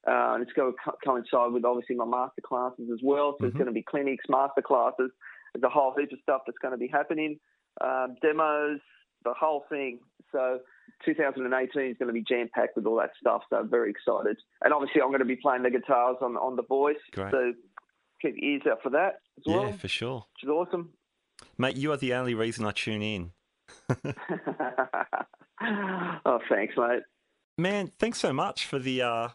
Uh, 0.07 0.35
and 0.35 0.43
it's 0.43 0.53
going 0.53 0.71
to 0.71 0.77
co- 0.85 0.97
coincide 1.03 1.51
with 1.51 1.65
obviously 1.65 1.95
my 1.95 2.05
master 2.05 2.41
classes 2.45 2.89
as 2.93 2.99
well. 3.03 3.31
So 3.31 3.37
Mhm. 3.37 3.41
there's 3.41 3.53
going 3.53 3.65
to 3.65 3.71
be 3.71 3.81
clinics, 3.81 4.23
master 4.29 4.61
classes. 4.61 5.09
There's 5.53 5.63
a 5.63 5.69
whole 5.69 5.95
heap 5.97 6.11
of 6.11 6.19
stuff 6.21 6.41
that's 6.45 6.59
going 6.61 6.73
to 6.73 6.77
be 6.77 6.87
happening, 6.87 7.39
um, 7.83 8.15
demos, 8.21 8.79
the 9.23 9.33
whole 9.33 9.65
thing. 9.69 9.99
So 10.31 10.59
2018 11.05 11.91
is 11.91 11.97
going 11.97 12.07
to 12.07 12.13
be 12.13 12.23
jam 12.23 12.49
packed 12.53 12.75
with 12.75 12.85
all 12.85 12.97
that 12.97 13.11
stuff. 13.19 13.41
So 13.49 13.57
I'm 13.57 13.69
very 13.69 13.89
excited. 13.89 14.37
And 14.63 14.73
obviously, 14.73 15.01
I'm 15.01 15.09
going 15.09 15.19
to 15.19 15.25
be 15.25 15.35
playing 15.35 15.63
the 15.63 15.71
guitars 15.71 16.17
on 16.21 16.37
on 16.37 16.55
the 16.55 16.63
voice. 16.63 16.97
Great. 17.11 17.31
So 17.31 17.53
keep 18.21 18.35
your 18.37 18.51
ears 18.51 18.61
out 18.69 18.81
for 18.81 18.89
that 18.91 19.19
as 19.37 19.43
well. 19.45 19.67
Yeah, 19.67 19.71
for 19.73 19.87
sure. 19.87 20.25
Which 20.33 20.43
is 20.43 20.49
awesome. 20.49 20.91
Mate, 21.57 21.75
you 21.75 21.91
are 21.91 21.97
the 21.97 22.13
only 22.13 22.33
reason 22.33 22.65
I 22.65 22.71
tune 22.71 23.01
in. 23.01 23.31
oh, 26.25 26.39
thanks, 26.49 26.75
mate. 26.77 27.03
Man, 27.57 27.91
thanks 27.99 28.19
so 28.19 28.33
much 28.33 28.65
for 28.65 28.79
the 28.79 29.01
uh, 29.01 29.29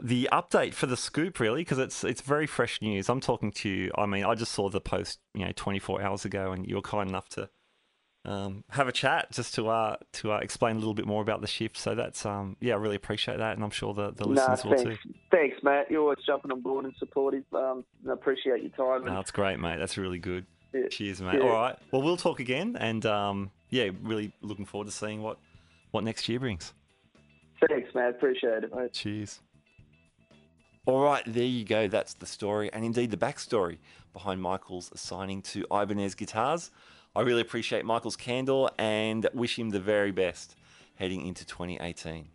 the 0.00 0.28
update 0.32 0.74
for 0.74 0.86
the 0.86 0.96
scoop, 0.96 1.38
really, 1.38 1.60
because 1.60 1.78
it's 1.78 2.04
it's 2.04 2.20
very 2.20 2.46
fresh 2.46 2.80
news. 2.82 3.08
I'm 3.08 3.20
talking 3.20 3.52
to 3.52 3.68
you. 3.68 3.90
I 3.96 4.06
mean, 4.06 4.24
I 4.24 4.34
just 4.34 4.52
saw 4.52 4.68
the 4.68 4.80
post, 4.80 5.20
you 5.34 5.44
know, 5.44 5.52
24 5.54 6.02
hours 6.02 6.24
ago, 6.24 6.52
and 6.52 6.66
you 6.66 6.76
were 6.76 6.82
kind 6.82 7.08
enough 7.08 7.28
to 7.30 7.48
um, 8.24 8.64
have 8.70 8.88
a 8.88 8.92
chat 8.92 9.30
just 9.32 9.54
to 9.54 9.68
uh, 9.68 9.96
to 10.12 10.32
uh, 10.32 10.38
explain 10.38 10.76
a 10.76 10.78
little 10.78 10.94
bit 10.94 11.06
more 11.06 11.20
about 11.20 11.40
the 11.40 11.46
shift. 11.46 11.76
So 11.76 11.94
that's 11.94 12.24
um, 12.24 12.56
yeah, 12.60 12.74
I 12.74 12.76
really 12.76 12.96
appreciate 12.96 13.38
that, 13.38 13.54
and 13.54 13.62
I'm 13.62 13.70
sure 13.70 13.92
the, 13.92 14.12
the 14.12 14.26
listeners 14.26 14.64
nah, 14.64 14.70
will 14.70 14.82
too. 14.82 14.96
Thanks, 15.30 15.62
Matt. 15.62 15.90
You're 15.90 16.02
always 16.02 16.18
jumping 16.26 16.50
on 16.50 16.60
board 16.60 16.86
and 16.86 16.94
supportive. 16.98 17.44
Um, 17.52 17.84
I 18.08 18.12
appreciate 18.12 18.62
your 18.62 18.70
time. 18.70 19.04
No, 19.06 19.14
that's 19.14 19.30
great, 19.30 19.58
mate. 19.58 19.78
That's 19.78 19.98
really 19.98 20.18
good. 20.18 20.46
Yeah. 20.72 20.88
Cheers, 20.88 21.20
mate. 21.20 21.34
Yeah. 21.34 21.48
All 21.48 21.52
right. 21.52 21.76
Well, 21.92 22.02
we'll 22.02 22.16
talk 22.16 22.40
again, 22.40 22.76
and 22.80 23.04
um, 23.04 23.50
yeah, 23.68 23.90
really 24.02 24.32
looking 24.40 24.64
forward 24.64 24.86
to 24.86 24.92
seeing 24.92 25.22
what 25.22 25.38
what 25.90 26.02
next 26.02 26.28
year 26.28 26.40
brings. 26.40 26.72
thanks, 27.68 27.94
Matt. 27.94 28.10
Appreciate 28.10 28.64
it, 28.64 28.74
mate. 28.74 28.92
Cheers. 28.92 29.40
All 30.86 31.02
right, 31.02 31.22
there 31.26 31.44
you 31.44 31.64
go. 31.64 31.88
That's 31.88 32.14
the 32.14 32.26
story, 32.26 32.70
and 32.72 32.84
indeed 32.84 33.10
the 33.10 33.16
backstory 33.16 33.78
behind 34.12 34.40
Michael's 34.40 34.90
signing 34.94 35.40
to 35.42 35.66
Ibanez 35.70 36.14
Guitars. 36.14 36.70
I 37.16 37.20
really 37.20 37.42
appreciate 37.42 37.84
Michael's 37.84 38.16
candor 38.16 38.66
and 38.76 39.28
wish 39.34 39.56
him 39.56 39.70
the 39.70 39.78
very 39.78 40.10
best 40.10 40.56
heading 40.96 41.24
into 41.24 41.46
2018. 41.46 42.26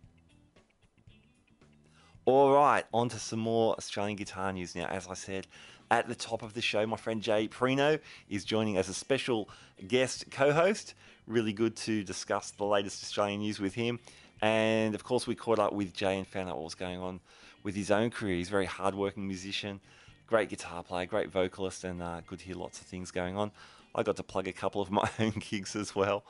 All 2.24 2.54
right, 2.54 2.84
on 2.94 3.10
to 3.10 3.18
some 3.18 3.40
more 3.40 3.74
Australian 3.74 4.16
guitar 4.16 4.50
news 4.54 4.74
now. 4.74 4.86
As 4.86 5.06
I 5.06 5.12
said 5.12 5.46
at 5.90 6.08
the 6.08 6.14
top 6.14 6.42
of 6.42 6.54
the 6.54 6.62
show, 6.62 6.86
my 6.86 6.96
friend 6.96 7.20
Jay 7.20 7.46
Perino 7.46 8.00
is 8.30 8.46
joining 8.46 8.78
as 8.78 8.88
a 8.88 8.94
special 8.94 9.50
guest 9.86 10.30
co 10.30 10.50
host. 10.50 10.94
Really 11.26 11.52
good 11.52 11.76
to 11.76 12.02
discuss 12.02 12.50
the 12.52 12.64
latest 12.64 13.02
Australian 13.02 13.40
news 13.40 13.60
with 13.60 13.74
him. 13.74 13.98
And 14.40 14.94
of 14.94 15.04
course, 15.04 15.26
we 15.26 15.34
caught 15.34 15.58
up 15.58 15.74
with 15.74 15.92
Jay 15.92 16.16
and 16.16 16.26
found 16.26 16.48
out 16.48 16.56
what 16.56 16.64
was 16.64 16.74
going 16.74 17.00
on 17.00 17.20
with 17.62 17.74
his 17.74 17.90
own 17.90 18.08
career. 18.08 18.36
He's 18.36 18.48
a 18.48 18.52
very 18.52 18.64
hardworking 18.64 19.26
musician, 19.26 19.78
great 20.26 20.48
guitar 20.48 20.82
player, 20.82 21.04
great 21.04 21.30
vocalist, 21.30 21.84
and 21.84 22.02
uh, 22.02 22.22
good 22.26 22.38
to 22.38 22.46
hear 22.46 22.56
lots 22.56 22.80
of 22.80 22.86
things 22.86 23.10
going 23.10 23.36
on. 23.36 23.50
I 23.94 24.02
got 24.02 24.16
to 24.16 24.22
plug 24.22 24.48
a 24.48 24.52
couple 24.52 24.80
of 24.80 24.90
my 24.90 25.08
own 25.18 25.34
gigs 25.50 25.76
as 25.76 25.94
well. 25.94 26.24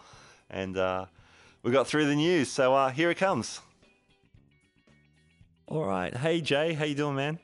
And 0.49 0.77
uh, 0.77 1.07
we 1.63 1.71
got 1.71 1.87
through 1.87 2.07
the 2.07 2.15
news. 2.15 2.49
So 2.49 2.75
uh, 2.75 2.91
here 2.91 3.11
it 3.11 3.17
comes. 3.19 3.61
All 5.67 5.85
right. 5.85 6.17
Hey, 6.17 6.41
Jay. 6.41 6.73
How 6.73 6.85
you 6.85 6.95
doing, 6.95 7.15
man? 7.15 7.39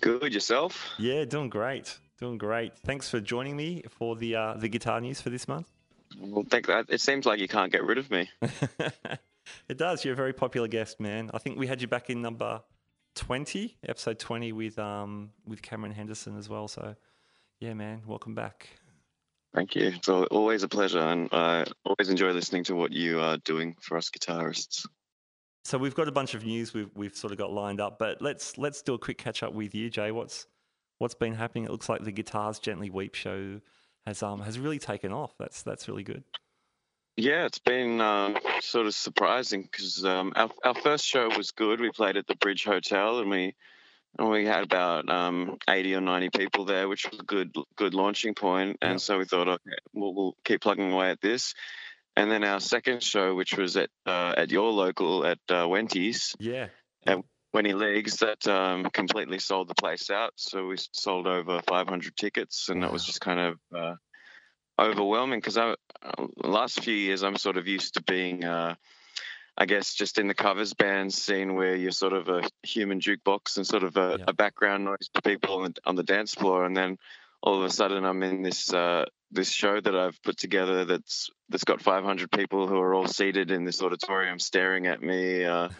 Good 0.00 0.34
yourself. 0.34 0.90
Yeah, 0.98 1.24
doing 1.24 1.48
great. 1.48 1.98
Doing 2.18 2.38
great. 2.38 2.76
Thanks 2.78 3.08
for 3.08 3.20
joining 3.20 3.56
me 3.56 3.84
for 3.88 4.16
the 4.16 4.34
uh, 4.36 4.54
the 4.54 4.68
guitar 4.68 5.00
news 5.00 5.20
for 5.20 5.30
this 5.30 5.46
month. 5.46 5.70
Well, 6.18 6.44
thank 6.48 6.66
that. 6.66 6.86
It 6.88 7.00
seems 7.00 7.24
like 7.24 7.38
you 7.40 7.48
can't 7.48 7.72
get 7.72 7.84
rid 7.84 7.98
of 7.98 8.10
me. 8.10 8.28
it 9.68 9.76
does. 9.78 10.04
You're 10.04 10.14
a 10.14 10.16
very 10.16 10.32
popular 10.32 10.68
guest, 10.68 11.00
man. 11.00 11.30
I 11.32 11.38
think 11.38 11.58
we 11.58 11.66
had 11.66 11.80
you 11.80 11.88
back 11.88 12.10
in 12.10 12.20
number 12.20 12.62
twenty, 13.14 13.76
episode 13.86 14.18
twenty, 14.18 14.52
with 14.52 14.78
um 14.78 15.30
with 15.46 15.62
Cameron 15.62 15.92
Henderson 15.92 16.36
as 16.36 16.48
well. 16.48 16.68
So, 16.68 16.96
yeah, 17.60 17.74
man, 17.74 18.02
welcome 18.06 18.34
back. 18.34 18.68
Thank 19.54 19.74
you. 19.74 19.88
It's 19.88 20.08
always 20.08 20.62
a 20.62 20.68
pleasure, 20.68 21.00
and 21.00 21.28
I 21.30 21.66
always 21.84 22.08
enjoy 22.08 22.30
listening 22.30 22.64
to 22.64 22.74
what 22.74 22.92
you 22.92 23.20
are 23.20 23.36
doing 23.38 23.76
for 23.80 23.98
us 23.98 24.08
guitarists. 24.08 24.86
So 25.64 25.78
we've 25.78 25.94
got 25.94 26.08
a 26.08 26.12
bunch 26.12 26.34
of 26.34 26.44
news 26.44 26.72
we've 26.72 26.90
we've 26.94 27.14
sort 27.14 27.32
of 27.32 27.38
got 27.38 27.52
lined 27.52 27.80
up, 27.80 27.98
but 27.98 28.22
let's 28.22 28.56
let's 28.56 28.82
do 28.82 28.94
a 28.94 28.98
quick 28.98 29.18
catch 29.18 29.42
up 29.42 29.52
with 29.52 29.74
you, 29.74 29.90
Jay. 29.90 30.10
What's 30.10 30.46
what's 30.98 31.14
been 31.14 31.34
happening? 31.34 31.64
It 31.64 31.70
looks 31.70 31.88
like 31.88 32.02
the 32.02 32.12
Guitars 32.12 32.58
Gently 32.58 32.88
Weep 32.88 33.14
show 33.14 33.60
has 34.06 34.22
um 34.22 34.40
has 34.40 34.58
really 34.58 34.78
taken 34.78 35.12
off. 35.12 35.34
That's 35.38 35.62
that's 35.62 35.86
really 35.86 36.02
good. 36.02 36.24
Yeah, 37.16 37.44
it's 37.44 37.58
been 37.58 38.00
um, 38.00 38.38
sort 38.60 38.86
of 38.86 38.94
surprising 38.94 39.68
because 39.70 40.02
um, 40.04 40.32
our 40.34 40.50
our 40.64 40.74
first 40.74 41.04
show 41.04 41.28
was 41.36 41.50
good. 41.50 41.78
We 41.78 41.90
played 41.90 42.16
at 42.16 42.26
the 42.26 42.36
Bridge 42.36 42.64
Hotel, 42.64 43.18
and 43.18 43.28
we 43.28 43.54
and 44.18 44.30
we 44.30 44.46
had 44.46 44.62
about 44.64 45.08
um, 45.08 45.58
eighty 45.68 45.94
or 45.94 46.00
ninety 46.00 46.30
people 46.30 46.64
there, 46.64 46.88
which 46.88 47.06
was 47.10 47.20
a 47.20 47.24
good 47.24 47.54
good 47.76 47.94
launching 47.94 48.34
point. 48.34 48.78
And 48.82 48.92
Yeah. 48.92 48.96
so 48.98 49.18
we 49.18 49.24
thought, 49.24 49.48
okay, 49.48 49.76
we'll, 49.92 50.14
we'll 50.14 50.36
keep 50.44 50.60
plugging 50.60 50.92
away 50.92 51.10
at 51.10 51.20
this. 51.20 51.54
And 52.14 52.30
then 52.30 52.44
our 52.44 52.60
second 52.60 53.02
show, 53.02 53.34
which 53.34 53.56
was 53.56 53.76
at 53.76 53.88
uh, 54.06 54.34
at 54.36 54.50
your 54.50 54.70
local 54.70 55.24
at 55.24 55.38
uh, 55.48 55.66
Yeah. 57.06 57.16
Wenty 57.54 57.74
Leagues 57.74 58.16
that 58.18 58.46
um, 58.46 58.84
completely 58.84 59.38
sold 59.38 59.68
the 59.68 59.74
place 59.74 60.08
out. 60.10 60.32
So 60.36 60.68
we 60.68 60.76
sold 60.92 61.26
over 61.26 61.60
500 61.66 62.16
tickets, 62.16 62.68
and 62.70 62.82
that 62.82 62.92
was 62.92 63.04
just 63.04 63.20
kind 63.20 63.40
of 63.40 63.58
uh, 63.76 63.94
overwhelming 64.78 65.38
because 65.38 65.58
I 65.58 65.74
uh, 66.02 66.26
last 66.36 66.82
few 66.82 66.94
years 66.94 67.22
I'm 67.22 67.36
sort 67.36 67.58
of 67.58 67.66
used 67.68 67.94
to 67.94 68.02
being, 68.02 68.44
uh, 68.44 68.74
I 69.56 69.66
guess, 69.66 69.94
just 69.94 70.18
in 70.18 70.28
the 70.28 70.34
covers 70.34 70.72
band 70.74 71.12
scene 71.12 71.54
where 71.54 71.76
you're 71.76 71.90
sort 71.90 72.14
of 72.14 72.28
a 72.28 72.42
human 72.62 73.00
jukebox 73.00 73.56
and 73.58 73.66
sort 73.66 73.82
of 73.84 73.96
a, 73.96 74.16
Yeah. 74.18 74.24
a 74.28 74.32
background 74.32 74.84
noise 74.84 75.10
to 75.14 75.22
people 75.22 75.56
on 75.56 75.64
the, 75.64 75.74
on 75.84 75.94
the 75.96 76.02
dance 76.02 76.34
floor, 76.34 76.64
and 76.64 76.76
then 76.76 76.98
all 77.42 77.58
of 77.58 77.64
a 77.64 77.70
sudden 77.70 78.04
I'm 78.04 78.22
in 78.22 78.42
this 78.42 78.72
uh, 78.72 79.04
this 79.30 79.50
show 79.50 79.80
that 79.80 79.94
I've 79.96 80.22
put 80.22 80.38
together 80.38 80.84
that's 80.84 81.30
that's 81.48 81.64
got 81.64 81.82
500 81.82 82.30
people 82.30 82.66
who 82.66 82.76
are 82.78 82.94
all 82.94 83.06
seated 83.08 83.50
in 83.50 83.64
this 83.64 83.82
auditorium 83.82 84.38
staring 84.38 84.86
at 84.86 85.02
me. 85.02 85.44
Uh, 85.44 85.68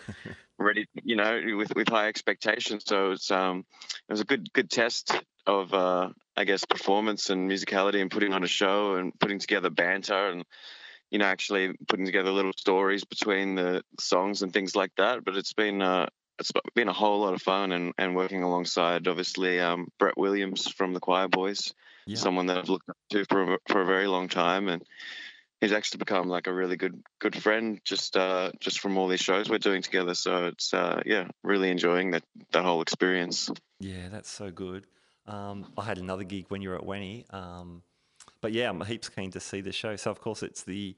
ready, 0.59 0.87
you 1.03 1.17
know, 1.17 1.41
with 1.57 1.75
with 1.75 1.89
high 1.89 2.09
expectations. 2.09 2.85
So 2.87 3.13
it's 3.13 3.31
um, 3.31 3.65
it 4.09 4.13
was 4.13 4.21
a 4.21 4.25
good 4.25 4.53
good 4.53 4.71
test 4.71 5.13
of 5.47 5.73
uh, 5.75 6.11
I 6.37 6.45
guess 6.45 6.65
performance 6.65 7.31
and 7.31 7.51
musicality 7.51 8.01
and 8.01 8.11
putting 8.11 8.33
on 8.33 8.45
a 8.45 8.49
show 8.49 8.95
and 8.95 9.19
putting 9.19 9.39
together 9.39 9.71
banter 9.71 10.29
and 10.29 10.45
you 11.13 11.19
know 11.19 11.27
actually 11.27 11.75
putting 11.89 12.07
together 12.07 12.31
little 12.31 12.55
stories 12.57 13.05
between 13.05 13.55
the 13.55 13.83
songs 14.01 14.43
and 14.43 14.53
things 14.53 14.75
like 14.75 14.91
that. 14.97 15.25
But 15.25 15.37
it's 15.37 15.53
been 15.53 15.81
uh, 15.81 16.07
it's 16.39 16.51
been 16.75 16.89
a 16.89 16.93
whole 16.93 17.21
lot 17.21 17.35
of 17.35 17.43
fun 17.43 17.71
and, 17.71 17.93
and 17.99 18.17
working 18.17 18.43
alongside 18.43 19.07
obviously 19.07 19.61
um, 19.61 19.89
Brett 19.99 20.17
Williams 20.17 20.67
from 20.69 20.95
the 20.95 21.01
Choir 21.01 21.29
Boys, 21.29 21.75
Yeah. 22.07 22.17
someone 22.17 22.47
that 22.47 22.57
I've 22.59 22.69
looked 22.71 22.89
up 22.89 22.97
to 23.11 23.25
for 23.27 23.55
a, 23.55 23.59
for 23.69 23.83
a 23.83 23.87
very 23.87 24.09
long 24.09 24.29
time 24.29 24.69
and 24.69 24.83
he's 25.61 25.73
actually 25.73 25.99
become 25.99 26.29
like 26.29 26.49
a 26.49 26.53
really 26.53 26.77
good 26.77 27.01
good 27.21 27.37
friend 27.41 27.79
just 27.85 28.17
uh 28.17 28.51
just 28.59 28.81
from 28.81 28.99
all 28.99 29.07
these 29.07 29.21
shows 29.21 29.49
we're 29.49 29.59
doing 29.59 29.81
together 29.81 30.13
so 30.15 30.47
it's 30.47 30.75
uh 30.75 31.01
yeah 31.07 31.29
really 31.45 31.71
enjoying 31.71 32.11
that 32.11 32.25
that 32.51 32.65
whole 32.65 32.83
experience 32.83 33.49
Yeah, 33.79 34.09
that's 34.11 34.31
so 34.31 34.51
good. 34.51 34.87
Um, 35.27 35.67
I 35.79 35.85
had 35.85 35.99
another 35.99 36.25
gig 36.25 36.47
when 36.49 36.63
you 36.63 36.71
were 36.71 36.77
at 36.83 36.85
Wenty, 36.85 37.33
um, 37.33 37.83
but 38.43 38.53
yeah, 38.53 38.69
I'm 38.69 38.81
heaps 38.83 39.09
keen 39.09 39.31
to 39.31 39.41
see 39.41 39.63
the 39.63 39.73
show. 39.73 39.97
So 39.97 40.11
of 40.11 40.21
course 40.21 40.43
it's 40.43 40.65
the 40.65 40.95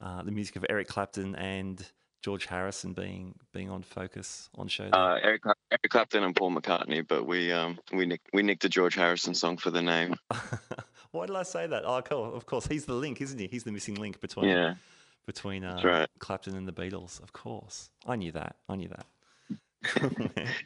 uh, 0.00 0.22
the 0.22 0.30
music 0.30 0.56
of 0.56 0.66
Eric 0.68 0.88
Clapton 0.88 1.34
and 1.36 1.82
George 2.22 2.44
Harrison 2.44 2.92
being 2.92 3.34
being 3.54 3.70
on 3.70 3.82
focus 3.82 4.50
on 4.56 4.68
show. 4.68 4.84
uh 4.92 5.18
eric, 5.22 5.42
eric 5.46 5.88
clapton 5.88 6.24
and 6.24 6.34
paul 6.34 6.50
mccartney 6.50 7.06
but 7.06 7.24
we 7.24 7.52
um 7.52 7.78
we 7.92 8.06
nicked 8.06 8.28
we 8.32 8.42
nicked 8.42 8.64
a 8.64 8.68
george 8.68 8.96
harrison 8.96 9.34
song 9.34 9.56
for 9.56 9.70
the 9.70 9.80
name 9.80 10.16
Why 11.10 11.26
did 11.26 11.36
I 11.36 11.42
say 11.42 11.66
that? 11.66 11.84
Oh, 11.86 12.02
cool. 12.02 12.34
Of 12.34 12.46
course, 12.46 12.66
he's 12.66 12.84
the 12.84 12.94
link, 12.94 13.20
isn't 13.20 13.38
he? 13.38 13.48
He's 13.50 13.64
the 13.64 13.72
missing 13.72 13.94
link 13.94 14.20
between 14.20 14.48
yeah 14.50 14.74
between 15.26 15.62
uh, 15.64 15.80
right. 15.84 16.08
Clapton 16.18 16.56
and 16.56 16.66
the 16.66 16.72
Beatles. 16.72 17.22
Of 17.22 17.32
course, 17.32 17.90
I 18.06 18.16
knew 18.16 18.32
that. 18.32 18.56
I 18.68 18.76
knew 18.76 18.88
that. 18.88 20.48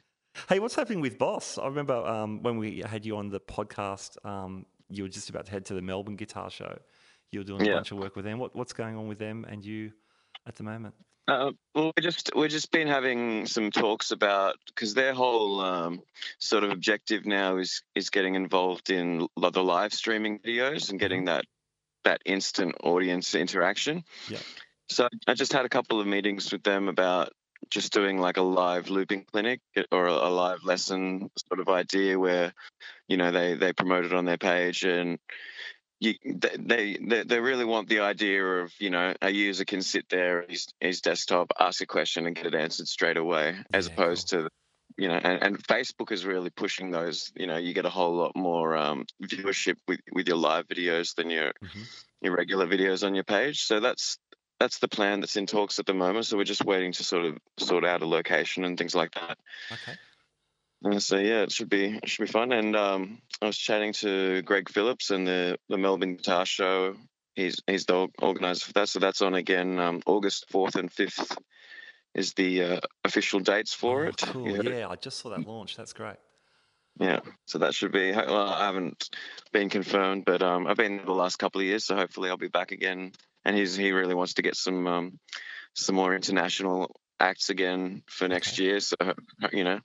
Hey, 0.49 0.61
what's 0.61 0.75
happening 0.75 1.03
with 1.03 1.19
Boss? 1.19 1.59
I 1.59 1.67
remember 1.67 1.95
um, 1.95 2.43
when 2.43 2.57
we 2.57 2.81
had 2.81 3.05
you 3.05 3.19
on 3.19 3.29
the 3.29 3.39
podcast. 3.39 4.17
Um, 4.25 4.65
you 4.95 5.05
were 5.05 5.09
just 5.09 5.31
about 5.31 5.47
to 5.47 5.53
head 5.53 5.65
to 5.67 5.75
the 5.75 5.83
Melbourne 5.83 6.17
Guitar 6.17 6.51
Show. 6.51 6.79
You're 7.31 7.45
doing 7.45 7.63
a 7.63 7.67
Yeah. 7.67 7.75
bunch 7.75 7.93
of 7.93 7.99
work 7.99 8.17
with 8.17 8.25
them. 8.25 8.39
What, 8.39 8.55
what's 8.55 8.73
going 8.73 8.97
on 8.97 9.09
with 9.09 9.19
them 9.19 9.47
and 9.49 9.65
you 9.65 9.93
at 10.47 10.57
the 10.57 10.63
moment? 10.63 10.95
Uh, 11.29 11.53
well, 11.75 11.93
we're 11.97 12.03
just 12.03 12.31
we've 12.35 12.51
just 12.51 12.73
been 12.73 12.89
having 12.89 13.47
some 13.47 13.71
talks 13.71 14.11
about 14.11 14.57
because 14.67 14.93
their 14.93 15.15
whole 15.15 15.61
um, 15.61 16.03
sort 16.39 16.65
of 16.65 16.71
objective 16.71 17.25
now 17.25 17.59
is 17.59 17.83
is 17.95 18.11
getting 18.11 18.35
involved 18.35 18.91
in 18.91 19.29
the 19.37 19.63
live 19.63 19.95
streaming 19.95 20.41
videos 20.41 20.91
and 20.91 20.99
getting 20.99 21.27
that 21.27 21.45
that 22.05 22.21
instant 22.27 22.75
audience 22.83 23.37
interaction. 23.37 24.03
Yeah. 24.29 24.41
So 24.89 25.09
I 25.29 25.35
just 25.35 25.53
had 25.53 25.65
a 25.65 25.69
couple 25.69 26.01
of 26.01 26.09
meetings 26.09 26.51
with 26.53 26.65
them 26.65 26.89
about 26.89 27.33
just 27.73 27.93
doing 27.93 28.19
like 28.19 28.37
a 28.37 28.43
live 28.43 28.91
looping 28.91 29.25
clinic 29.25 29.61
or 29.91 30.07
a, 30.07 30.29
live 30.31 30.65
lesson 30.65 31.31
sort 31.49 31.61
of 31.61 31.69
idea 31.69 32.19
where 32.19 32.53
you 33.09 33.17
know 33.19 33.33
they 33.33 33.55
they 33.55 33.73
promote 33.73 34.05
it 34.05 34.15
on 34.15 34.27
their 34.27 34.39
page 34.39 34.85
and 34.85 35.19
you, 36.01 36.15
they, 36.25 36.97
they 37.01 37.25
they 37.25 37.41
really 37.41 37.65
want 37.65 37.89
the 37.89 38.01
idea 38.01 38.45
of 38.45 38.73
you 38.81 38.91
know 38.91 39.15
a 39.23 39.31
user 39.31 39.65
can 39.65 39.83
sit 39.83 40.07
there 40.11 40.43
at 40.43 40.51
his, 40.51 40.67
his 40.81 41.01
desktop 41.01 41.53
ask 41.61 41.81
a 41.83 41.87
question 41.87 42.27
and 42.27 42.37
get 42.37 42.47
it 42.47 42.55
answered 42.55 42.89
straight 42.89 43.17
away 43.17 43.57
as 43.73 43.87
Yeah, 43.87 43.89
opposed 43.89 44.31
to 44.31 44.49
you 44.99 45.09
know 45.09 45.15
and, 45.23 45.43
and 45.43 45.65
facebook 45.69 46.13
is 46.13 46.27
really 46.27 46.51
pushing 46.51 46.91
those 46.91 47.33
you 47.37 47.47
know 47.47 47.57
you 47.57 47.73
get 47.75 47.87
a 47.87 47.91
whole 47.91 48.17
lot 48.17 48.33
more 48.37 48.77
um, 48.77 49.05
viewership 49.23 49.77
with 49.89 50.01
with 50.13 50.29
your 50.29 50.37
live 50.39 50.67
videos 50.69 51.15
than 51.15 51.31
your 51.31 51.53
Mhm. 51.61 51.89
your 52.21 52.37
regular 52.37 52.67
videos 52.67 53.07
on 53.07 53.15
your 53.15 53.25
page 53.25 53.63
so 53.65 53.81
that's 53.81 54.19
that's 54.63 54.79
the 54.79 54.87
plan 54.87 55.19
that's 55.19 55.37
in 55.37 55.47
talks 55.47 55.81
at 55.81 55.87
the 55.87 55.93
moment. 55.93 56.25
So 56.25 56.37
we're 56.37 56.45
just 56.45 56.65
waiting 56.65 56.93
to 56.93 57.03
sort 57.03 57.25
of 57.25 57.37
sort 57.59 57.85
out 57.85 58.03
a 58.03 58.07
location 58.07 58.65
and 58.65 58.79
things 58.79 58.95
like 58.95 59.13
that. 59.15 59.37
Okay. 59.73 59.99
And 60.85 61.03
so 61.03 61.17
yeah, 61.17 61.43
it 61.43 61.51
should 61.51 61.69
be 61.69 61.99
it 62.01 62.09
should 62.09 62.27
be 62.27 62.31
fun. 62.31 62.53
And 62.53 62.77
um, 62.77 63.21
I 63.41 63.47
was 63.47 63.59
chatting 63.59 63.93
to 63.95 64.41
Greg 64.43 64.69
Phillips 64.69 65.11
and 65.11 65.27
the 65.27 65.59
the 65.69 65.79
Melbourne 65.79 66.15
Guitar 66.15 66.47
Show. 66.47 66.95
He's 67.35 67.57
he's 67.67 67.87
the 67.87 68.09
organizer 68.21 68.67
for 68.67 68.73
that. 68.75 68.89
So 68.89 69.01
that's 69.01 69.21
on 69.21 69.35
again 69.35 69.81
um, 69.81 70.01
August 70.07 70.47
fourth 70.49 70.77
and 70.77 70.93
fifth 70.93 71.37
is 72.15 72.35
the 72.35 72.63
uh, 72.63 72.81
official 73.05 73.41
dates 73.41 73.75
for 73.75 74.05
Oh, 74.05 74.09
it. 74.11 74.17
Cool. 74.19 74.65
Yeah. 74.65 74.79
Yeah, 74.79 74.89
I 74.89 74.95
just 74.95 75.19
saw 75.19 75.31
that 75.31 75.45
launch. 75.45 75.77
That's 75.77 75.93
great. 75.93 76.19
Yeah, 77.01 77.21
so 77.47 77.59
that 77.59 77.75
should 77.75 77.91
be. 77.91 78.13
Well, 78.13 78.37
I 78.37 78.67
haven't 78.67 79.09
been 79.51 79.71
confirmed, 79.71 80.25
but 80.25 80.43
um, 80.43 80.67
I've 80.67 80.77
been 80.77 80.99
there 80.99 81.07
the 81.07 81.13
last 81.13 81.39
couple 81.39 81.61
of 81.63 81.67
years, 81.67 81.85
so 81.87 81.97
hopefully 81.97 82.29
I'll 82.29 82.37
be 82.37 82.49
back 82.49 82.71
again. 82.71 83.13
And 83.45 83.57
he's 83.57 83.77
he 83.77 83.93
really 83.93 84.15
wants 84.15 84.35
to 84.35 84.43
get 84.43 84.57
some 84.57 84.87
um, 84.87 85.19
some 85.75 85.97
more 85.97 86.15
international 86.15 86.95
acts 87.19 87.51
again 87.51 88.03
for 88.07 88.29
next 88.29 88.59
year. 88.59 88.81
So 88.81 88.97
you 89.53 89.65
know, 89.65 89.81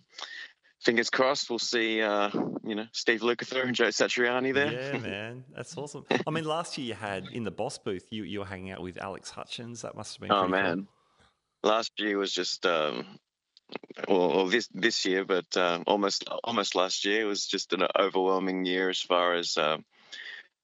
fingers 0.81 1.09
crossed. 1.09 1.49
We'll 1.49 1.59
see. 1.59 2.01
Uh, 2.01 2.29
you 2.63 2.75
know, 2.75 2.85
Steve 2.91 3.21
Lukather 3.21 3.63
and 3.63 3.75
Joe 3.75 3.87
Satriani 3.87 4.53
there. 4.53 4.71
Yeah, 4.71 4.97
man, 4.99 5.43
that's 5.55 5.77
awesome. 5.77 6.05
I 6.25 6.29
mean, 6.31 6.45
last 6.45 6.77
year 6.77 6.87
you 6.87 6.93
had 6.93 7.27
in 7.31 7.43
the 7.43 7.51
boss 7.51 7.77
booth, 7.77 8.05
you 8.09 8.23
you 8.23 8.39
were 8.39 8.45
hanging 8.45 8.71
out 8.71 8.81
with 8.81 9.01
Alex 9.01 9.29
Hutchings. 9.29 9.81
That 9.81 9.95
must 9.95 10.15
have 10.15 10.21
been. 10.21 10.31
Oh 10.31 10.47
pretty 10.47 10.53
cool. 10.53 10.61
man, 10.61 10.87
last 11.63 11.91
year 11.97 12.17
was 12.17 12.31
just 12.31 12.65
um, 12.65 13.05
well, 14.07 14.29
well 14.29 14.47
this 14.47 14.67
this 14.73 15.05
year, 15.05 15.25
but 15.25 15.55
um, 15.57 15.83
almost 15.87 16.27
almost 16.43 16.75
last 16.75 17.05
year 17.05 17.25
was 17.25 17.45
just 17.45 17.73
an 17.73 17.83
overwhelming 17.97 18.65
year 18.65 18.89
as 18.89 19.01
far 19.01 19.33
as 19.33 19.57
um, 19.57 19.85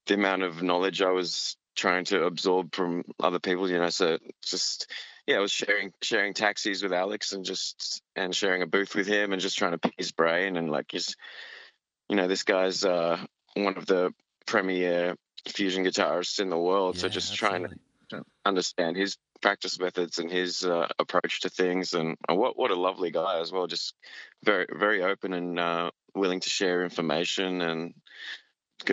the 0.06 0.14
amount 0.14 0.42
of 0.42 0.62
knowledge 0.62 1.02
I 1.02 1.10
was 1.10 1.56
trying 1.74 2.04
to 2.06 2.24
absorb 2.24 2.74
from 2.74 3.04
other 3.20 3.38
people. 3.38 3.70
You 3.70 3.78
know, 3.78 3.90
so 3.90 4.18
just 4.42 4.90
yeah, 5.26 5.36
I 5.36 5.40
was 5.40 5.52
sharing 5.52 5.92
sharing 6.02 6.34
taxis 6.34 6.82
with 6.82 6.92
Alex 6.92 7.32
and 7.32 7.44
just 7.44 8.02
and 8.16 8.34
sharing 8.34 8.62
a 8.62 8.66
booth 8.66 8.94
with 8.94 9.06
him 9.06 9.32
and 9.32 9.40
just 9.40 9.58
trying 9.58 9.72
to 9.72 9.78
pick 9.78 9.94
his 9.96 10.12
brain 10.12 10.56
and 10.56 10.70
like 10.70 10.92
his, 10.92 11.16
you 12.08 12.16
know, 12.16 12.28
this 12.28 12.42
guy's 12.42 12.84
uh, 12.84 13.18
one 13.54 13.76
of 13.76 13.86
the 13.86 14.12
premier 14.46 15.16
fusion 15.48 15.84
guitarists 15.84 16.40
in 16.40 16.50
the 16.50 16.58
world. 16.58 16.98
so 16.98 17.06
Yeah, 17.06 17.12
just 17.12 17.34
trying 17.34 17.66
to 18.10 18.24
understand 18.44 18.96
his 18.96 19.16
practice 19.40 19.78
methods 19.78 20.18
and 20.18 20.30
his 20.30 20.64
uh, 20.64 20.88
approach 20.98 21.40
to 21.42 21.50
things 21.50 21.92
and 21.94 22.16
what 22.28 22.58
what 22.58 22.70
a 22.70 22.74
lovely 22.74 23.10
guy 23.10 23.40
as 23.40 23.52
well 23.52 23.66
just 23.66 23.94
very 24.42 24.66
very 24.72 25.02
open 25.02 25.34
and 25.34 25.58
uh, 25.58 25.90
willing 26.14 26.40
to 26.40 26.48
share 26.48 26.82
information 26.82 27.60
and 27.60 27.94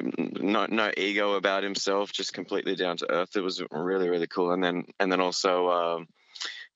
no 0.05 0.67
no 0.69 0.91
ego 0.95 1.33
about 1.33 1.63
himself 1.63 2.11
just 2.11 2.33
completely 2.33 2.75
down 2.75 2.97
to 2.97 3.11
earth 3.11 3.35
it 3.35 3.41
was 3.41 3.61
really 3.71 4.09
really 4.09 4.27
cool 4.27 4.51
and 4.51 4.63
then 4.63 4.85
and 4.99 5.11
then 5.11 5.19
also 5.19 5.69
um, 5.69 6.07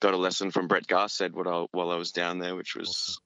got 0.00 0.14
a 0.14 0.16
lesson 0.16 0.50
from 0.50 0.68
Brett 0.68 0.86
Garsed 0.86 1.32
while 1.32 1.48
I, 1.48 1.66
while 1.72 1.90
I 1.90 1.96
was 1.96 2.12
down 2.12 2.38
there 2.38 2.56
which 2.56 2.74
was 2.74 3.18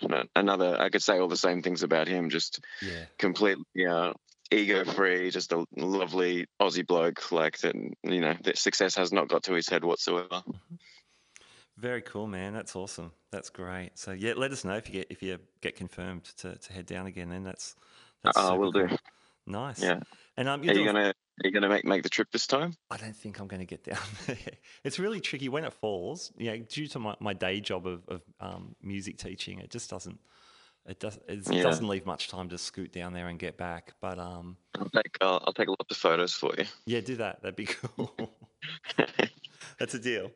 you 0.00 0.08
know, 0.08 0.24
another 0.36 0.76
I 0.80 0.88
could 0.90 1.02
say 1.02 1.18
all 1.18 1.28
the 1.28 1.36
same 1.36 1.62
things 1.62 1.82
about 1.82 2.08
him 2.08 2.30
just 2.30 2.60
Yeah. 2.82 3.04
completely 3.18 3.86
uh, 3.86 4.12
ego 4.50 4.84
free, 4.84 5.30
just 5.30 5.52
a 5.52 5.64
lovely 5.76 6.46
Aussie 6.60 6.86
bloke. 6.86 7.32
Like 7.32 7.58
that, 7.58 7.74
you 7.74 8.20
know, 8.20 8.34
that 8.42 8.58
success 8.58 8.96
has 8.96 9.12
not 9.12 9.28
got 9.28 9.44
to 9.44 9.54
his 9.54 9.68
head 9.68 9.84
whatsoever. 9.84 10.42
Very 11.76 12.02
cool, 12.02 12.26
man. 12.26 12.52
That's 12.52 12.76
awesome. 12.76 13.12
That's 13.30 13.48
great. 13.48 13.92
So 13.94 14.12
yeah, 14.12 14.34
let 14.36 14.52
us 14.52 14.64
know 14.64 14.74
if 14.74 14.88
you 14.88 14.94
get 14.94 15.06
if 15.10 15.22
you 15.22 15.38
get 15.60 15.76
confirmed 15.76 16.24
to, 16.38 16.56
to 16.56 16.72
head 16.72 16.86
down 16.86 17.06
again. 17.06 17.30
Then 17.30 17.44
that's 17.44 17.74
that's 18.24 18.36
Oh, 18.38 18.48
super 18.48 18.58
will 18.58 18.72
do. 18.72 18.88
Nice. 19.46 19.82
Yeah. 19.82 20.00
And 20.36 20.48
um, 20.48 20.60
Are 20.62 20.72
you 20.72 20.84
gonna 20.84 21.08
are 21.08 21.46
you 21.46 21.50
gonna 21.50 21.68
make 21.68 21.84
make 21.84 22.02
the 22.02 22.08
trip 22.08 22.28
this 22.32 22.46
time? 22.46 22.74
I 22.90 22.96
don't 22.96 23.16
think 23.16 23.40
I'm 23.40 23.46
going 23.48 23.60
to 23.60 23.66
get 23.66 23.84
down 23.84 23.98
there. 24.26 24.36
it's 24.84 24.98
really 24.98 25.20
tricky 25.20 25.48
when 25.48 25.64
it 25.64 25.72
falls. 25.72 26.32
You 26.36 26.50
know, 26.52 26.58
due 26.58 26.86
to 26.88 26.98
my, 26.98 27.16
my 27.20 27.32
day 27.32 27.60
job 27.60 27.86
of, 27.86 28.02
of 28.08 28.22
um, 28.40 28.74
music 28.82 29.18
teaching, 29.18 29.58
it 29.58 29.70
just 29.70 29.90
doesn't. 29.90 30.18
It 30.86 31.00
does. 31.00 31.18
It 31.28 31.50
Yeah. 31.50 31.62
doesn't 31.62 31.86
leave 31.86 32.06
much 32.06 32.28
time 32.28 32.48
to 32.50 32.58
scoot 32.58 32.92
down 32.92 33.12
there 33.12 33.28
and 33.28 33.38
get 33.38 33.56
back. 33.56 33.92
But 34.00 34.18
um, 34.18 34.56
I'll 34.78 34.88
take 34.90 35.16
I'll, 35.20 35.42
I'll 35.46 35.52
take 35.52 35.68
lots 35.68 35.90
of 35.90 35.96
photos 35.96 36.32
for 36.34 36.52
you. 36.56 36.64
yeah, 36.86 37.00
do 37.00 37.16
that. 37.16 37.42
That'd 37.42 37.56
be 37.56 37.66
cool. 37.96 38.14
That's 39.78 39.94
a 39.94 39.98
deal. 39.98 40.30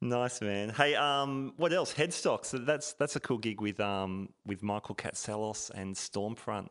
Nice 0.00 0.40
man. 0.40 0.70
Hey, 0.70 0.94
um, 0.96 1.52
what 1.56 1.72
else? 1.72 1.94
Headstocks. 1.94 2.50
That's 2.66 2.94
that's 2.94 3.14
a 3.16 3.20
cool 3.20 3.38
gig 3.38 3.60
with 3.60 3.78
um 3.78 4.30
with 4.46 4.62
Michael 4.62 4.94
Katselos 4.96 5.70
and 5.70 5.94
Stormfront 5.94 6.68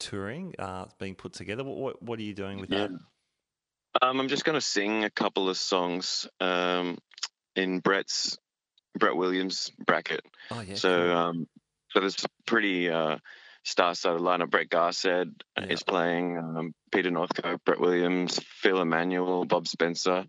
touring. 0.00 0.54
Uh, 0.58 0.86
being 0.98 1.14
put 1.14 1.32
together. 1.34 1.62
What 1.62 1.76
what, 1.76 2.02
what 2.02 2.18
are 2.18 2.22
you 2.22 2.34
doing 2.34 2.58
with 2.58 2.70
that? 2.70 2.90
Um, 4.02 4.20
I'm 4.20 4.28
just 4.28 4.44
gonna 4.44 4.60
sing 4.60 5.04
a 5.04 5.10
couple 5.10 5.48
of 5.48 5.56
songs 5.56 6.26
um, 6.40 6.98
in 7.56 7.78
Brett's 7.80 8.36
Brett 8.98 9.14
Williams 9.16 9.70
bracket. 9.86 10.22
Oh 10.50 10.60
yeah. 10.60 10.74
so 10.74 10.88
cool. 11.08 11.16
um, 11.16 11.46
so 11.90 12.00
there's 12.00 12.24
a 12.24 12.28
pretty 12.46 12.88
uh, 12.90 13.18
star-studded 13.64 14.20
lineup. 14.22 14.50
Brett 14.50 14.68
Garsed 14.68 15.04
Yeah. 15.04 15.24
is 15.68 15.82
playing. 15.82 16.38
Um, 16.38 16.74
Peter 16.92 17.10
Northcote, 17.10 17.64
Brett 17.64 17.80
Williams, 17.80 18.40
Phil 18.60 18.80
Emmanuel, 18.80 19.44
Bob 19.44 19.68
Spencer. 19.68 20.24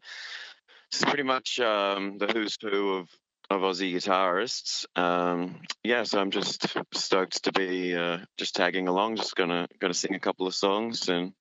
It's 0.92 1.04
pretty 1.04 1.24
much 1.24 1.60
um, 1.60 2.18
the 2.18 2.28
who's 2.28 2.58
who 2.62 2.96
of 2.98 3.10
of 3.52 3.62
Aussie 3.62 3.94
guitarists. 3.94 4.86
Um, 5.00 5.62
yeah, 5.84 6.04
so 6.04 6.20
I'm 6.20 6.32
just 6.32 6.66
stoked 6.94 7.44
to 7.44 7.52
be 7.52 7.96
uh, 7.96 8.20
just 8.38 8.56
tagging 8.56 8.88
along. 8.88 9.18
Just 9.18 9.36
gonna 9.36 9.68
gonna 9.80 9.94
sing 9.94 10.16
a 10.16 10.20
couple 10.20 10.48
of 10.48 10.56
songs 10.56 11.10
and 11.10 11.34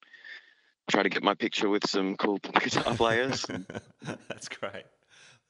try 0.91 1.03
to 1.03 1.09
get 1.09 1.23
my 1.23 1.35
picture 1.35 1.69
with 1.69 1.89
some 1.89 2.17
cool 2.17 2.39
guitar 2.61 2.95
players. 2.95 3.47
That's 4.29 4.49
great. 4.49 4.85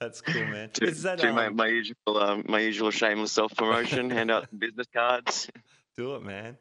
That's 0.01 0.21
cool, 0.23 0.47
man. 0.47 0.71
do 0.73 0.87
Is 0.87 1.03
that 1.03 1.19
do 1.19 1.33
my, 1.33 1.47
um, 1.47 1.57
my 1.57 1.67
usual 1.67 1.97
um, 2.17 2.45
my 2.49 2.61
usual 2.61 2.91
shameless 2.91 3.33
self 3.33 3.55
promotion. 3.55 4.11
hand 4.11 4.31
out 4.31 4.49
business 4.57 4.87
cards. 4.95 5.49
do 5.97 6.15
it, 6.15 6.23
man? 6.23 6.57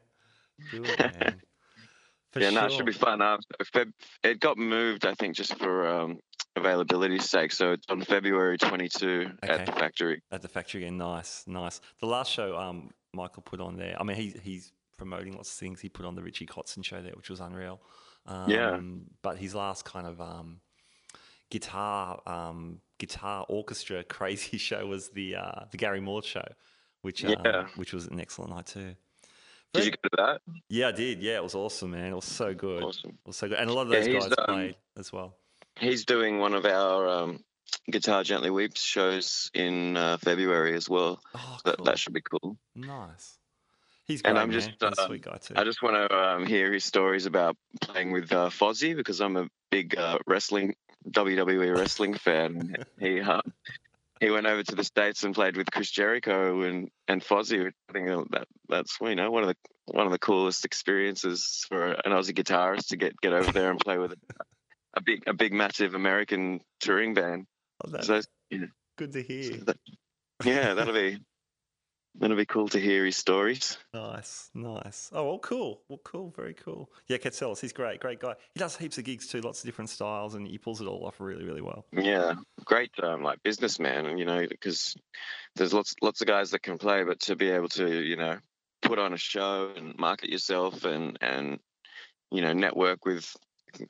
Do 0.70 0.84
it, 0.84 0.98
man. 0.98 1.40
For 2.32 2.40
yeah, 2.40 2.50
sure. 2.50 2.60
no, 2.60 2.66
it 2.66 2.72
should 2.72 2.86
be 2.86 2.92
fun. 2.92 3.18
Feb- 3.18 3.92
it 4.22 4.38
got 4.40 4.56
moved, 4.56 5.04
I 5.04 5.14
think, 5.14 5.34
just 5.34 5.56
for 5.58 5.86
um, 5.88 6.20
availability's 6.56 7.28
sake. 7.28 7.50
So 7.52 7.72
it's 7.72 7.86
on 7.88 8.00
February 8.02 8.56
22 8.58 9.30
Okay. 9.42 9.52
at 9.52 9.66
the 9.66 9.72
factory. 9.72 10.22
At 10.30 10.40
the 10.42 10.48
factory 10.48 10.82
again. 10.84 10.96
Nice, 10.96 11.44
nice. 11.46 11.80
The 12.00 12.06
last 12.06 12.30
show 12.30 12.56
um 12.56 12.90
Michael 13.12 13.42
put 13.42 13.60
on 13.60 13.76
there. 13.76 13.96
I 13.98 14.04
mean, 14.04 14.16
he 14.16 14.34
he's 14.42 14.72
promoting 14.96 15.32
lots 15.34 15.50
of 15.50 15.56
things. 15.58 15.80
He 15.80 15.88
put 15.88 16.06
on 16.06 16.14
the 16.14 16.22
Richie 16.22 16.46
Kotzen 16.46 16.84
show 16.84 17.02
there, 17.02 17.12
which 17.16 17.30
was 17.30 17.40
unreal. 17.40 17.80
Um, 18.26 18.48
Yeah. 18.50 18.78
But 19.22 19.38
his 19.38 19.54
last 19.54 19.84
kind 19.84 20.06
of 20.06 20.20
um 20.20 20.60
guitar 21.50 22.20
um 22.26 22.80
guitar 22.98 23.44
orchestra 23.48 24.04
crazy 24.16 24.58
show 24.58 24.86
was 24.86 25.08
the 25.10 25.36
uh 25.36 25.64
the 25.70 25.76
Gary 25.76 26.00
Moore 26.00 26.22
show, 26.22 26.44
which 27.02 27.24
um, 27.24 27.34
Yeah. 27.44 27.66
which 27.76 27.92
was 27.92 28.06
an 28.06 28.20
excellent 28.20 28.50
night 28.52 28.66
too. 28.66 28.94
Did 29.72 29.84
you 29.84 29.90
go 29.92 29.96
to 30.02 30.10
that? 30.16 30.40
Yeah, 30.68 30.88
I 30.88 30.92
did. 30.92 31.20
Yeah, 31.22 31.36
it 31.36 31.42
was 31.42 31.54
awesome, 31.54 31.92
man. 31.92 32.12
It 32.12 32.14
was 32.14 32.24
so 32.24 32.54
good. 32.54 32.82
Awesome. 32.82 33.10
It 33.10 33.26
was 33.26 33.36
so 33.36 33.48
good, 33.48 33.58
and 33.58 33.70
a 33.70 33.72
lot 33.72 33.82
of 33.86 33.92
those 33.92 34.06
he's, 34.06 34.24
guys 34.24 34.32
um, 34.38 34.44
played 34.46 34.76
as 34.98 35.12
well. 35.12 35.34
He's 35.78 36.04
doing 36.04 36.38
one 36.38 36.54
of 36.54 36.64
our 36.66 37.08
um, 37.08 37.44
Guitar 37.90 38.24
Gently 38.24 38.50
Weeps 38.50 38.82
shows 38.82 39.50
in 39.54 39.96
uh, 39.96 40.18
February 40.18 40.74
as 40.74 40.88
well. 40.88 41.20
Oh, 41.34 41.58
That, 41.64 41.76
cool. 41.76 41.84
that 41.86 41.98
should 41.98 42.12
be 42.12 42.22
cool. 42.22 42.56
nice. 42.74 43.36
He's 44.06 44.22
great, 44.22 44.30
And 44.30 44.38
I'm 44.40 44.50
just, 44.50 44.70
uh, 44.82 44.90
sweet 45.06 45.22
guy 45.22 45.36
too. 45.36 45.54
I 45.56 45.62
just 45.62 45.82
want 45.84 45.94
to 45.94 46.12
um, 46.12 46.44
hear 46.44 46.72
his 46.72 46.84
stories 46.84 47.26
about 47.26 47.56
playing 47.80 48.10
with 48.10 48.32
uh, 48.32 48.48
Fozzy 48.48 48.96
because 48.96 49.20
I'm 49.20 49.36
a 49.36 49.48
big 49.70 49.96
uh, 49.96 50.18
wrestling 50.26 50.74
WWE 51.08 51.76
wrestling 51.76 52.14
fan. 52.26 52.74
He 52.98 53.20
uh, 53.20 53.40
he 54.20 54.30
went 54.30 54.46
over 54.46 54.62
to 54.62 54.74
the 54.74 54.84
states 54.84 55.24
and 55.24 55.34
played 55.34 55.56
with 55.56 55.70
Chris 55.70 55.90
Jericho 55.90 56.62
and 56.62 56.90
and 57.08 57.22
Fozzy. 57.22 57.66
I 57.88 57.92
think 57.92 58.08
oh, 58.10 58.26
that 58.30 58.46
that's 58.68 58.98
you 59.00 59.14
know 59.16 59.30
one 59.30 59.42
of 59.42 59.48
the 59.48 59.56
one 59.86 60.06
of 60.06 60.12
the 60.12 60.18
coolest 60.18 60.64
experiences 60.64 61.64
for 61.68 61.92
an 61.92 62.12
Aussie 62.12 62.34
guitarist 62.36 62.88
to 62.88 62.96
get 62.96 63.18
get 63.20 63.32
over 63.32 63.50
there 63.50 63.70
and 63.70 63.80
play 63.80 63.98
with 63.98 64.12
a, 64.12 64.16
a 64.94 65.02
big 65.02 65.22
a 65.26 65.32
big 65.32 65.52
massive 65.52 65.94
American 65.94 66.60
touring 66.80 67.14
band. 67.14 67.46
Oh, 67.84 67.90
that's 67.90 68.06
So 68.06 68.20
yeah, 68.50 68.66
good 68.96 69.12
to 69.12 69.22
hear. 69.22 69.56
that- 69.64 69.78
yeah, 70.44 70.74
that'll 70.74 70.94
be 70.94 71.18
that'll 72.18 72.36
be 72.36 72.46
cool 72.46 72.68
to 72.68 72.80
hear 72.80 73.04
his 73.04 73.16
stories. 73.16 73.78
Nice, 73.94 74.50
nice. 74.54 75.10
Oh, 75.12 75.24
well, 75.24 75.38
cool. 75.38 75.82
Well, 75.88 76.00
cool. 76.04 76.32
Very 76.36 76.54
cool. 76.54 76.90
Yeah, 77.08 77.18
Katselis, 77.18 77.60
he's 77.60 77.72
great. 77.72 78.00
Great 78.00 78.20
guy. 78.20 78.34
He 78.54 78.58
does 78.58 78.76
heaps 78.76 78.98
of 78.98 79.04
gigs 79.04 79.26
too, 79.26 79.40
lots 79.40 79.60
of 79.60 79.66
different 79.66 79.90
styles, 79.90 80.34
and 80.34 80.46
he 80.46 80.58
pulls 80.58 80.80
it 80.80 80.86
all 80.86 81.06
off 81.06 81.20
really, 81.20 81.44
really 81.44 81.62
well. 81.62 81.86
Yeah, 81.92 82.34
great, 82.64 82.92
um, 83.02 83.22
like 83.22 83.42
businessman, 83.42 84.06
and 84.06 84.18
you 84.18 84.24
know, 84.24 84.46
because 84.48 84.96
there's 85.56 85.72
lots 85.72 85.94
lots 86.02 86.20
of 86.20 86.26
guys 86.26 86.50
that 86.50 86.62
can 86.62 86.78
play, 86.78 87.04
but 87.04 87.20
to 87.20 87.36
be 87.36 87.50
able 87.50 87.68
to, 87.70 88.02
you 88.02 88.16
know, 88.16 88.38
put 88.82 88.98
on 88.98 89.12
a 89.12 89.18
show 89.18 89.72
and 89.76 89.96
market 89.98 90.30
yourself 90.30 90.84
and 90.84 91.18
and 91.20 91.58
you 92.30 92.42
know, 92.42 92.52
network 92.52 93.04
with 93.04 93.36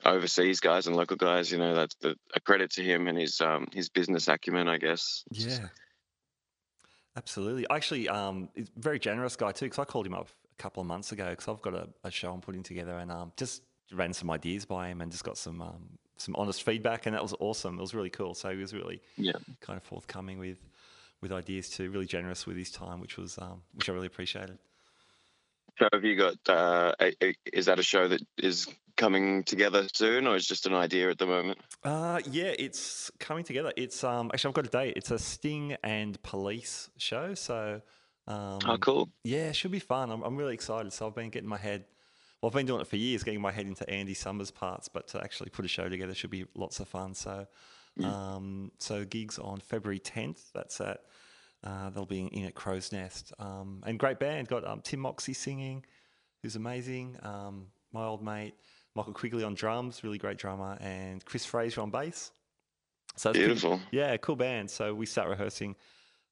overseas 0.05 0.59
guys 0.59 0.87
and 0.87 0.95
local 0.95 1.17
guys, 1.17 1.51
you 1.51 1.57
know, 1.57 1.75
that's 1.75 1.95
the, 2.01 2.15
a 2.35 2.39
credit 2.39 2.71
to 2.71 2.83
him 2.83 3.07
and 3.07 3.17
his 3.17 3.41
um 3.41 3.67
his 3.71 3.89
business 3.89 4.27
acumen, 4.27 4.67
I 4.67 4.77
guess. 4.77 5.23
Yeah. 5.31 5.67
Absolutely. 7.15 7.65
Actually, 7.69 8.07
um, 8.09 8.49
he's 8.55 8.67
a 8.75 8.79
very 8.79 8.99
generous 8.99 9.35
guy 9.35 9.51
too, 9.51 9.65
because 9.65 9.79
I 9.79 9.85
called 9.85 10.05
him 10.07 10.13
up 10.13 10.27
a 10.57 10.61
couple 10.61 10.81
of 10.81 10.87
months 10.87 11.11
ago 11.11 11.29
because 11.31 11.47
I've 11.47 11.61
got 11.61 11.73
a, 11.73 11.87
a 12.03 12.11
show 12.11 12.31
I'm 12.33 12.41
putting 12.41 12.63
together 12.63 12.97
and 12.97 13.11
um, 13.11 13.31
just 13.37 13.63
ran 13.91 14.13
some 14.13 14.31
ideas 14.31 14.65
by 14.65 14.87
him 14.87 15.01
and 15.01 15.11
just 15.11 15.23
got 15.23 15.37
some 15.37 15.61
um, 15.61 15.97
some 16.17 16.35
honest 16.37 16.63
feedback, 16.63 17.07
and 17.07 17.15
that 17.15 17.21
was 17.21 17.33
awesome. 17.39 17.77
It 17.79 17.81
was 17.81 17.93
really 17.93 18.09
cool. 18.11 18.33
So 18.33 18.51
he 18.51 18.57
was 18.57 18.73
really 18.73 19.01
Yeah. 19.17 19.33
kind 19.59 19.75
of 19.77 19.83
forthcoming 19.83 20.37
with 20.39 20.59
with 21.19 21.31
ideas 21.31 21.69
too. 21.69 21.89
Really 21.91 22.05
generous 22.05 22.45
with 22.47 22.57
his 22.57 22.71
time, 22.71 23.01
which 23.01 23.17
was 23.17 23.37
um, 23.39 23.61
which 23.73 23.89
I 23.89 23.93
really 23.93 24.07
appreciated. 24.07 24.57
So 25.79 25.87
have 25.91 26.03
you 26.05 26.15
got? 26.15 26.37
Uh, 26.47 26.93
a, 26.99 27.13
a- 27.23 27.35
is 27.51 27.65
that 27.65 27.79
a 27.79 27.83
show 27.83 28.07
that 28.07 28.21
is 28.37 28.67
coming 29.01 29.43
together 29.43 29.87
soon, 29.93 30.27
or 30.27 30.35
is 30.35 30.45
just 30.45 30.67
an 30.67 30.75
idea 30.75 31.09
at 31.09 31.17
the 31.17 31.25
moment? 31.25 31.57
Uh, 31.83 32.19
yeah, 32.29 32.53
it's 32.59 33.09
coming 33.19 33.43
together. 33.43 33.73
It's 33.75 34.03
um 34.03 34.29
actually 34.31 34.49
I've 34.49 34.53
got 34.55 34.67
a 34.67 34.69
date. 34.69 34.93
It's 34.95 35.09
a 35.09 35.17
Sting 35.17 35.75
and 35.83 36.21
Police 36.21 36.91
show. 36.97 37.33
So 37.33 37.81
um, 38.27 38.59
oh, 38.67 38.77
cool. 38.79 39.09
yeah, 39.23 39.49
it 39.49 39.55
should 39.55 39.71
be 39.71 39.79
fun. 39.79 40.11
I'm, 40.11 40.21
I'm 40.21 40.37
really 40.37 40.53
excited. 40.53 40.93
So 40.93 41.07
I've 41.07 41.15
been 41.15 41.31
getting 41.31 41.49
my 41.49 41.57
head. 41.57 41.85
Well, 42.41 42.49
I've 42.49 42.55
been 42.55 42.67
doing 42.67 42.81
it 42.81 42.87
for 42.87 42.95
years, 42.95 43.23
getting 43.23 43.41
my 43.41 43.51
head 43.51 43.65
into 43.65 43.89
Andy 43.89 44.13
Summers 44.13 44.51
parts, 44.51 44.87
but 44.87 45.07
to 45.09 45.19
actually 45.19 45.49
put 45.49 45.65
a 45.65 45.67
show 45.67 45.89
together 45.89 46.13
should 46.13 46.29
be 46.29 46.45
lots 46.55 46.79
of 46.79 46.87
fun. 46.87 47.15
So, 47.15 47.47
um, 48.03 48.71
so 48.77 49.03
gigs 49.03 49.37
on 49.39 49.59
February 49.59 49.99
10th. 49.99 50.51
That's 50.53 50.79
at 50.79 51.01
uh, 51.63 51.89
they'll 51.89 52.05
be 52.05 52.21
in 52.21 52.45
at 52.45 52.53
Crow's 52.53 52.91
Nest. 52.91 53.33
Um, 53.39 53.83
and 53.85 53.97
great 53.97 54.19
band. 54.19 54.47
Got 54.47 54.65
um, 54.65 54.81
Tim 54.81 54.99
Moxie 54.99 55.33
singing, 55.33 55.85
who's 56.41 56.55
amazing. 56.55 57.17
Um, 57.23 57.67
my 57.91 58.05
old 58.05 58.23
mate 58.23 58.55
Michael 58.95 59.13
Quigley 59.13 59.43
on 59.43 59.53
drums, 59.53 60.03
really 60.03 60.17
great 60.17 60.37
drummer, 60.37 60.77
and 60.81 61.23
Chris 61.25 61.45
Fraser 61.45 61.81
on 61.81 61.91
bass. 61.91 62.31
So 63.15 63.29
it's 63.29 63.37
pretty- 63.37 63.47
Beautiful. 63.53 63.79
yeah, 63.91 64.15
cool 64.17 64.35
band. 64.35 64.69
So 64.69 64.93
we 64.93 65.05
start 65.05 65.29
rehearsing. 65.29 65.75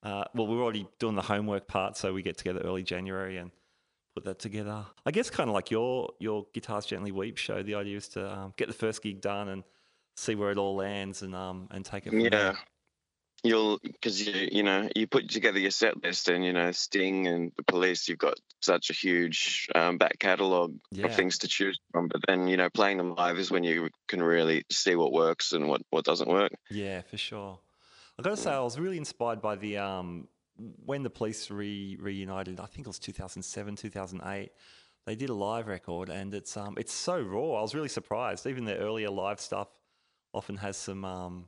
Uh, 0.04 0.24
well, 0.34 0.48
we're 0.48 0.62
already 0.64 0.88
doing 1.00 1.16
the 1.16 1.22
homework 1.22 1.68
part, 1.68 1.98
so 1.98 2.14
we 2.14 2.22
get 2.22 2.38
together 2.38 2.62
early 2.62 2.84
January 2.84 3.38
and 3.38 3.52
put 4.16 4.24
that 4.26 4.40
together. 4.40 4.86
I 5.06 5.12
guess 5.12 5.30
kind 5.30 5.50
of 5.50 5.54
like 5.54 5.72
your 5.72 6.12
your 6.20 6.48
guitars 6.54 6.86
gently 6.86 7.12
weep 7.12 7.38
show. 7.38 7.62
The 7.64 7.76
idea 7.76 7.98
is 7.98 8.08
to 8.10 8.32
um, 8.34 8.54
get 8.58 8.68
the 8.68 8.74
first 8.74 9.02
gig 9.04 9.20
done 9.22 9.50
and 9.50 9.64
see 10.16 10.36
where 10.36 10.52
it 10.52 10.58
all 10.58 10.76
lands 10.76 11.22
and 11.22 11.36
um 11.36 11.68
and 11.72 11.84
take 11.86 12.08
it 12.08 12.12
from 12.12 12.20
Yeah. 12.22 12.30
there. 12.30 12.58
You'll 13.44 13.80
because 13.82 14.26
you 14.26 14.50
you 14.52 14.64
know 14.64 14.90
you 14.96 15.08
put 15.08 15.30
together 15.30 15.60
your 15.60 15.72
set 15.72 16.04
list 16.04 16.28
and 16.28 16.44
you 16.44 16.52
know 16.52 16.72
Sting 16.72 17.28
and 17.28 17.52
the 17.56 17.64
Police. 17.64 18.08
You've 18.10 18.18
got 18.18 18.38
such 18.62 18.90
a 18.90 18.94
huge 18.94 19.68
um, 19.76 19.98
back 19.98 20.20
catalogue 20.20 20.74
Yeah. 20.92 21.06
of 21.06 21.16
things 21.16 21.38
to 21.40 21.48
choose 21.48 21.80
from. 21.92 22.10
But 22.10 22.22
then 22.28 22.48
you 22.48 22.58
know 22.58 22.70
playing 22.70 22.98
them 22.98 23.16
live 23.16 23.38
is 23.40 23.50
when 23.50 23.64
you 23.64 23.90
can 24.08 24.22
really 24.22 24.64
see 24.70 24.96
what 24.96 25.12
works 25.14 25.54
and 25.54 25.70
what 25.70 25.82
what 25.90 26.04
doesn't 26.04 26.28
work. 26.30 26.52
Yeah, 26.70 27.02
for 27.02 27.18
sure. 27.18 27.60
I 28.18 28.22
got 28.22 28.32
to 28.32 28.38
say, 28.38 28.52
I 28.52 28.60
was 28.60 28.78
really 28.78 28.98
inspired 28.98 29.42
by 29.42 29.56
the 29.56 29.78
um, 29.78 30.28
when 30.86 31.04
the 31.04 31.10
police 31.10 31.50
re- 31.50 31.96
reunited. 31.98 32.60
I 32.60 32.66
think 32.66 32.86
it 32.86 32.90
was 32.90 33.00
2007, 33.00 33.78
2008. 33.78 34.52
They 35.06 35.16
did 35.16 35.30
a 35.30 35.34
live 35.34 35.68
record, 35.68 36.10
and 36.10 36.34
it's 36.34 36.58
um, 36.58 36.76
it's 36.78 36.92
so 36.94 37.22
raw. 37.22 37.54
I 37.54 37.62
was 37.62 37.74
really 37.74 37.88
surprised. 37.88 38.46
Even 38.46 38.66
their 38.66 38.80
earlier 38.80 39.10
live 39.10 39.40
stuff 39.40 39.70
often 40.34 40.58
has 40.58 40.76
some 40.76 41.06
um, 41.06 41.46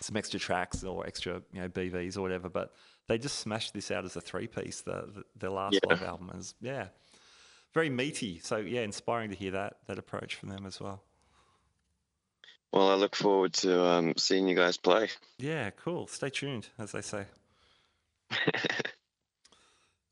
some 0.00 0.16
extra 0.16 0.38
tracks 0.38 0.84
or 0.84 1.06
extra 1.06 1.42
you 1.52 1.60
know 1.62 1.68
BVs 1.68 2.16
or 2.16 2.22
whatever, 2.22 2.48
but 2.48 2.72
they 3.08 3.18
just 3.18 3.38
smashed 3.38 3.72
this 3.74 3.90
out 3.90 4.04
as 4.04 4.16
a 4.16 4.20
three 4.20 4.46
piece. 4.46 4.82
The, 4.82 5.08
the 5.14 5.24
their 5.36 5.50
last 5.50 5.74
Yeah. 5.74 5.80
live 5.88 6.02
album 6.02 6.30
is 6.38 6.54
yeah, 6.60 6.88
very 7.74 7.88
meaty. 7.90 8.38
So 8.40 8.56
yeah, 8.58 8.82
inspiring 8.82 9.30
to 9.30 9.36
hear 9.36 9.52
that 9.52 9.78
that 9.86 9.98
approach 9.98 10.34
from 10.34 10.48
them 10.50 10.66
as 10.66 10.80
well. 10.80 11.02
Well, 12.72 12.90
I 12.90 12.94
look 12.94 13.14
forward 13.16 13.52
to 13.54 13.82
um, 13.86 14.14
seeing 14.16 14.48
you 14.48 14.54
guys 14.56 14.76
play. 14.76 15.08
Yeah, 15.38 15.70
cool. 15.70 16.08
Stay 16.08 16.28
tuned, 16.30 16.68
as 16.78 16.92
they 16.92 17.00
say. 17.00 17.24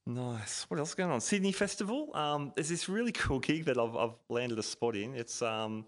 Nice. 0.07 0.67
What 0.69 0.79
else 0.79 0.91
is 0.91 0.95
going 0.95 1.11
on? 1.11 1.21
Sydney 1.23 1.53
Festival. 1.53 2.15
Um, 2.15 2.53
there's 2.55 2.69
this 2.69 2.89
really 2.91 3.13
cool 3.13 3.39
gig 3.39 3.65
that 3.65 3.79
I've, 3.79 3.97
I've 3.97 4.15
landed 4.29 4.59
a 4.59 4.63
spot 4.63 4.97
in. 4.97 5.15
It's 5.15 5.41
um, 5.41 5.87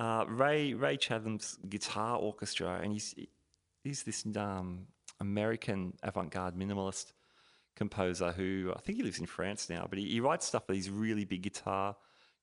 uh, 0.00 0.24
Ray 0.26 0.72
Ray 0.74 0.96
Chatham's 0.96 1.58
guitar 1.68 2.16
orchestra, 2.16 2.80
and 2.82 2.92
he's 2.92 3.14
he's 3.84 4.02
this 4.02 4.24
um, 4.36 4.86
American 5.20 5.92
avant-garde 6.02 6.56
minimalist 6.56 7.12
composer 7.76 8.32
who 8.32 8.72
I 8.76 8.80
think 8.80 8.98
he 8.98 9.04
lives 9.04 9.18
in 9.20 9.26
France 9.26 9.68
now, 9.70 9.86
but 9.88 9.98
he, 9.98 10.06
he 10.08 10.20
writes 10.20 10.46
stuff 10.46 10.66
for 10.66 10.72
these 10.72 10.90
really 10.90 11.24
big 11.24 11.42
guitar 11.42 11.96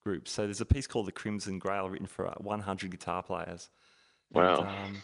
groups. 0.04 0.32
So 0.32 0.43
there's 0.43 0.62
a 0.62 0.65
piece 0.65 0.88
called 0.88 1.08
The 1.08 1.12
Crimson 1.12 1.60
Grail 1.60 1.89
written 1.89 2.08
for 2.08 2.28
uh, 2.28 2.34
100 2.38 2.91
guitar 2.91 3.22
players. 3.24 3.70
And, 4.34 4.43
Wow. 4.43 4.84
um, 4.86 5.02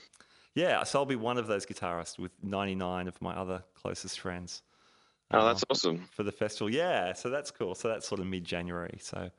yeah, 0.55 0.83
so 0.83 0.99
I'll 0.99 1.05
be 1.05 1.15
one 1.15 1.37
of 1.37 1.47
those 1.47 1.65
guitarists 1.65 2.17
with 2.19 2.31
99 2.41 3.07
of 3.07 3.21
my 3.21 3.33
other 3.35 3.63
closest 3.75 4.19
friends 4.19 4.61
Oh, 5.31 5.39
uh, 5.39 5.45
that's 5.45 5.63
awesome. 5.69 6.07
for 6.11 6.23
the 6.23 6.31
festival. 6.31 6.71
Yeah, 6.71 7.13
so 7.13 7.29
that's 7.29 7.49
cool. 7.51 7.73
So 7.75 7.87
that's 7.87 8.07
sort 8.07 8.21
of 8.21 8.27
mid-January. 8.27 8.97
So, 9.01 9.29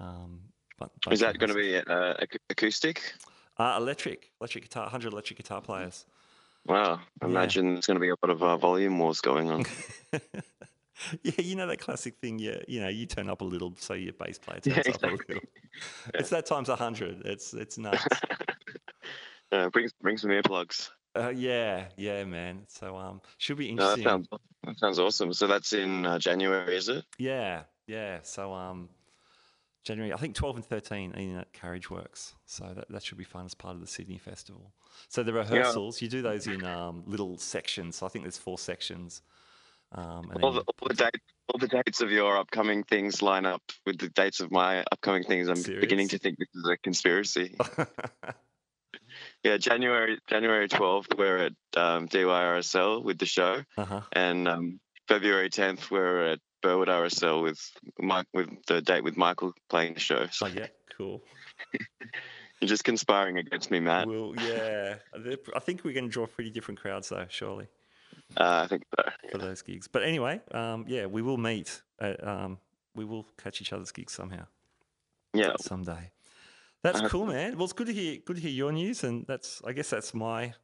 um, 0.00 0.40
but, 0.78 0.90
Is 1.12 1.20
that 1.20 1.38
going 1.38 1.50
to 1.50 1.54
be 1.54 1.76
uh, 1.76 2.14
acoustic? 2.50 3.14
uh, 3.58 3.76
electric, 3.78 4.30
electric 4.40 4.64
guitar, 4.64 4.84
100 4.84 5.12
electric 5.12 5.36
guitar 5.38 5.60
players? 5.60 6.04
Wow. 6.66 7.00
I 7.20 7.24
Yeah. 7.24 7.30
imagine 7.30 7.74
there's 7.74 7.86
going 7.86 7.96
to 7.96 8.00
be 8.00 8.10
a 8.10 8.14
lot 8.22 8.30
of 8.30 8.42
uh, 8.42 8.56
volume 8.56 8.98
wars 8.98 9.20
going 9.20 9.50
on. 9.50 9.64
yeah, 11.22 11.32
you 11.38 11.56
know 11.56 11.66
that 11.66 11.80
classic 11.80 12.16
thing. 12.20 12.38
Yeah, 12.38 12.58
you 12.68 12.80
know, 12.80 12.88
you 12.88 13.06
turn 13.06 13.28
up 13.28 13.40
a 13.40 13.44
little, 13.44 13.74
so 13.78 13.94
your 13.94 14.12
bass 14.12 14.38
player 14.38 14.60
Yeah, 14.64 14.74
turns 14.74 14.88
up 14.88 15.02
a 15.02 15.06
exactly. 15.06 15.36
little. 15.36 15.48
It's 16.14 16.30
that 16.30 16.46
times 16.46 16.68
a 16.68 16.76
hundred. 16.76 17.22
It's 17.24 17.54
it's 17.54 17.78
nuts. 17.78 18.04
uh, 19.52 19.68
bring 19.70 19.88
bring 20.00 20.18
some 20.18 20.30
earplugs. 20.30 20.90
uh, 21.16 21.28
yeah, 21.28 21.86
yeah, 21.96 22.24
man. 22.24 22.64
So 22.68 22.96
um, 22.96 23.20
should 23.38 23.58
be 23.58 23.68
interesting. 23.68 24.04
No, 24.04 24.18
that 24.18 24.26
sounds 24.28 24.28
that 24.64 24.78
sounds 24.78 24.98
awesome. 24.98 25.32
So 25.32 25.46
that's 25.46 25.72
in 25.72 26.04
uh, 26.04 26.18
January, 26.18 26.76
is 26.76 26.88
it? 26.88 27.04
Yeah, 27.18 27.62
yeah. 27.86 28.18
So 28.22 28.52
um, 28.52 28.88
January, 29.88 30.12
I 30.12 30.16
think 30.18 30.34
12 30.34 30.56
and 30.56 30.64
13 30.64 31.12
in 31.12 31.38
at 31.38 31.52
Carriage 31.54 31.90
Works. 31.90 32.34
So 32.44 32.72
that, 32.74 32.90
that 32.90 33.02
should 33.02 33.16
be 33.16 33.24
fun 33.24 33.46
as 33.46 33.54
part 33.54 33.74
of 33.74 33.80
the 33.80 33.86
Sydney 33.86 34.18
Festival. 34.18 34.74
So 35.08 35.22
the 35.22 35.32
rehearsals, 35.32 36.02
you 36.02 36.08
do 36.08 36.20
those 36.20 36.46
in 36.46 36.62
um, 36.62 37.04
little 37.06 37.38
sections. 37.38 37.96
So 37.96 38.04
I 38.04 38.10
think 38.10 38.24
there's 38.24 38.36
four 38.36 38.58
sections. 38.58 39.22
Um, 39.92 40.30
All 40.42 40.52
the, 40.52 40.60
all 40.60 40.88
the 40.88 40.94
dates, 40.94 41.24
all 41.48 41.58
the 41.58 41.68
dates 41.68 42.02
of 42.02 42.10
your 42.10 42.36
upcoming 42.36 42.84
things 42.84 43.22
line 43.22 43.46
up 43.46 43.62
with 43.86 43.96
the 43.96 44.10
dates 44.10 44.40
of 44.40 44.50
my 44.50 44.84
upcoming 44.92 45.24
things. 45.24 45.48
I'm 45.48 45.62
beginning 45.62 46.08
to 46.08 46.18
think 46.18 46.36
this 46.36 46.48
is 46.54 46.68
a 46.68 46.76
conspiracy. 46.76 47.56
yeah, 49.42 49.56
January 49.56 50.18
January 50.28 50.68
12th, 50.68 51.16
we're 51.16 51.38
at 51.38 51.52
um, 51.74 52.06
DYRSL 52.08 53.02
with 53.02 53.16
the 53.16 53.24
show, 53.24 53.62
uh-huh. 53.78 54.02
and 54.12 54.46
um, 54.46 54.80
February 55.08 55.48
10th, 55.48 55.90
we're 55.90 56.32
at 56.32 56.40
Burwood 56.62 56.88
RSL 56.88 57.42
with 57.42 57.60
Mike 57.98 58.26
with 58.34 58.48
the 58.66 58.80
date 58.82 59.04
with 59.04 59.16
Michael 59.16 59.52
playing 59.68 59.94
the 59.94 60.00
show. 60.00 60.26
So 60.30 60.46
Oh, 60.46 60.50
yeah, 60.50 60.66
cool. 60.96 61.22
you're 62.60 62.68
just 62.68 62.84
conspiring 62.84 63.38
against 63.38 63.70
me, 63.70 63.80
Matt. 63.80 64.06
Well, 64.08 64.34
yeah. 64.40 64.96
I 65.54 65.58
think 65.60 65.84
we're 65.84 65.94
going 65.94 66.06
to 66.06 66.10
draw 66.10 66.26
pretty 66.26 66.50
different 66.50 66.80
crowds, 66.80 67.08
though, 67.08 67.26
surely, 67.28 67.68
Uh, 68.36 68.62
I 68.64 68.66
think 68.66 68.82
so. 68.96 69.04
for 69.30 69.38
those 69.38 69.62
gigs. 69.62 69.88
But 69.88 70.02
anyway, 70.02 70.40
um, 70.52 70.84
yeah, 70.88 71.06
we 71.06 71.22
will 71.22 71.36
meet. 71.38 71.82
At, 72.00 72.26
um, 72.26 72.58
we 72.94 73.04
will 73.04 73.26
catch 73.42 73.60
each 73.60 73.72
other's 73.72 73.92
gigs 73.92 74.12
somehow. 74.12 74.46
Yeah, 75.34 75.52
someday. 75.60 76.10
That's 76.82 77.00
Uh, 77.00 77.08
cool, 77.08 77.26
man. 77.26 77.56
Well, 77.56 77.64
it's 77.64 77.72
good 77.72 77.86
to 77.88 77.92
hear. 77.92 78.18
Good 78.24 78.36
to 78.36 78.42
hear 78.42 78.50
your 78.52 78.72
news, 78.72 79.04
and 79.04 79.26
that's. 79.26 79.60
I 79.64 79.72
guess 79.72 79.90
that's 79.90 80.14
my. 80.14 80.54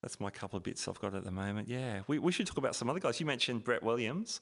That's 0.00 0.18
my 0.18 0.30
couple 0.30 0.56
of 0.56 0.62
bits 0.62 0.88
I've 0.88 0.98
got 1.00 1.14
at 1.14 1.24
the 1.24 1.30
moment. 1.30 1.68
Yeah, 1.68 2.00
we, 2.06 2.18
we 2.18 2.32
should 2.32 2.46
talk 2.46 2.56
about 2.56 2.74
some 2.74 2.88
other 2.88 3.00
guys. 3.00 3.20
You 3.20 3.26
mentioned 3.26 3.64
Brett 3.64 3.82
Williams, 3.82 4.40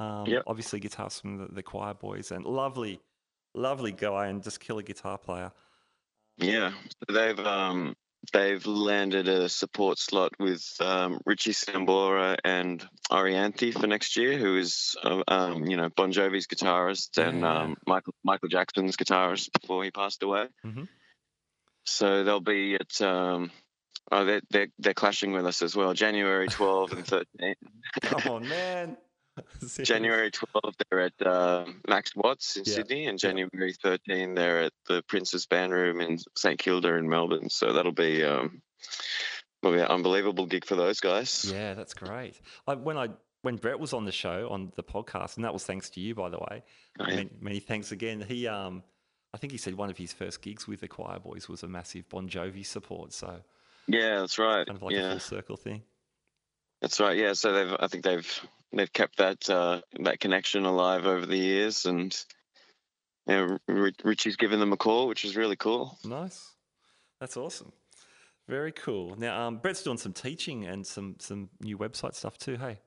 um, 0.00 0.26
Yep. 0.26 0.42
obviously 0.46 0.80
guitars 0.80 1.20
from 1.20 1.36
the, 1.38 1.46
the 1.52 1.62
Choir 1.62 1.94
Boys, 1.94 2.30
and 2.32 2.44
lovely, 2.44 3.00
lovely 3.54 3.92
guy, 3.92 4.26
and 4.28 4.42
just 4.42 4.58
killer 4.60 4.82
guitar 4.82 5.18
player. 5.18 5.52
Yeah, 6.38 6.72
so 7.06 7.12
they've 7.12 7.38
um, 7.38 7.94
they've 8.32 8.64
landed 8.66 9.28
a 9.28 9.48
support 9.48 9.98
slot 9.98 10.32
with 10.38 10.64
um, 10.80 11.20
Richie 11.26 11.52
Sambora 11.52 12.36
and 12.44 12.82
Orianthi 13.10 13.72
for 13.78 13.86
next 13.86 14.16
year, 14.16 14.38
who 14.38 14.56
is 14.56 14.96
uh, 15.04 15.22
um, 15.28 15.66
you 15.66 15.76
know 15.76 15.90
Bon 15.94 16.10
Jovi's 16.12 16.46
guitarist 16.46 17.18
and 17.18 17.44
um, 17.44 17.76
Michael 17.86 18.14
Michael 18.24 18.48
Jackson's 18.48 18.96
guitarist 18.96 19.50
before 19.60 19.84
he 19.84 19.90
passed 19.90 20.22
away. 20.22 20.46
Mhm. 20.64 20.88
So 21.84 22.24
they'll 22.24 22.40
be 22.40 22.74
at 22.76 23.00
um, 23.02 23.50
oh 24.12 24.24
they're, 24.24 24.42
they're 24.50 24.68
they're 24.78 24.94
clashing 24.94 25.32
with 25.32 25.44
us 25.46 25.60
as 25.62 25.76
well. 25.76 25.92
January 25.92 26.48
12 26.48 26.92
and 26.92 27.06
13. 27.06 27.54
Come 28.02 28.32
on, 28.32 28.48
man. 28.48 28.96
January 29.82 30.30
12th, 30.30 30.74
they're 30.90 31.00
at 31.00 31.26
uh, 31.26 31.66
Max 31.88 32.14
Watts 32.16 32.56
in 32.56 32.64
Yeah, 32.66 32.74
Sydney, 32.74 33.06
and. 33.06 33.18
January 33.18 33.74
13th, 33.84 34.36
they're 34.36 34.62
at 34.62 34.72
the 34.88 35.02
Prince 35.08 35.46
Band 35.46 35.72
Room 35.72 36.00
in 36.00 36.18
St 36.36 36.58
Kilda 36.58 36.94
in 36.94 37.08
Melbourne. 37.08 37.50
So 37.50 37.72
that'll 37.72 37.92
be 37.92 38.24
um, 38.24 38.62
will 39.62 39.72
be 39.72 39.78
an 39.80 39.86
unbelievable 39.86 40.46
gig 40.46 40.64
for 40.64 40.74
those 40.76 41.00
guys. 41.00 41.50
Yeah, 41.52 41.74
that's 41.74 41.94
great. 41.94 42.40
I, 42.66 42.74
when 42.74 42.96
I 42.96 43.08
when 43.42 43.56
Brett 43.56 43.80
was 43.80 43.92
on 43.94 44.04
the 44.04 44.12
show 44.12 44.48
on 44.50 44.70
the 44.76 44.82
podcast, 44.82 45.36
and 45.36 45.44
that 45.44 45.52
was 45.52 45.64
thanks 45.64 45.88
to 45.90 46.00
you, 46.00 46.14
by 46.14 46.28
the 46.28 46.38
way. 46.38 46.62
Oh, 46.98 47.04
yeah. 47.08 47.16
many, 47.16 47.30
many 47.40 47.58
thanks 47.60 47.90
again. 47.92 48.20
He, 48.26 48.46
um, 48.46 48.82
I 49.32 49.38
think 49.38 49.52
he 49.52 49.56
said 49.58 49.74
one 49.76 49.88
of 49.90 49.96
his 49.96 50.12
first 50.12 50.42
gigs 50.42 50.66
with 50.68 50.80
the 50.80 50.88
Choir 50.88 51.18
Boys 51.20 51.48
was 51.48 51.62
a 51.62 51.68
massive 51.68 52.06
Bon 52.10 52.28
Jovi 52.28 52.66
support. 52.66 53.12
So 53.14 53.40
Yeah, 53.86 54.18
that's 54.20 54.38
right. 54.38 54.66
kind 54.66 54.76
of 54.76 54.82
like 54.82 54.94
a 54.96 55.10
full 55.10 55.20
circle 55.20 55.56
thing. 55.56 55.82
that's 56.82 57.00
right. 57.00 57.16
Yeah, 57.16 57.32
so 57.34 57.52
they've 57.52 57.76
I 57.80 57.86
think 57.86 58.04
they've 58.04 58.46
they've 58.72 58.92
kept 58.92 59.18
that 59.18 59.48
uh, 59.48 59.80
that 60.00 60.20
connection 60.20 60.64
alive 60.64 61.06
over 61.06 61.26
the 61.26 61.36
years, 61.36 61.86
and 61.86 62.16
yeah, 63.26 63.56
Ri- 63.66 63.94
Richie's 64.02 64.36
given 64.36 64.60
them 64.60 64.72
a 64.72 64.76
call, 64.76 65.08
which 65.08 65.24
is 65.24 65.36
really 65.36 65.56
cool. 65.56 65.98
Nice. 66.04 66.52
That's 67.20 67.36
awesome. 67.36 67.72
Very 68.48 68.72
cool. 68.72 69.14
Now, 69.16 69.46
um, 69.46 69.58
Brett's 69.58 69.82
doing 69.82 69.98
some 69.98 70.12
teaching 70.12 70.64
and 70.64 70.86
some 70.86 71.16
some 71.20 71.50
new 71.60 71.78
website 71.78 72.14
stuff 72.14 72.38
too. 72.38 72.56
Hey. 72.56 72.78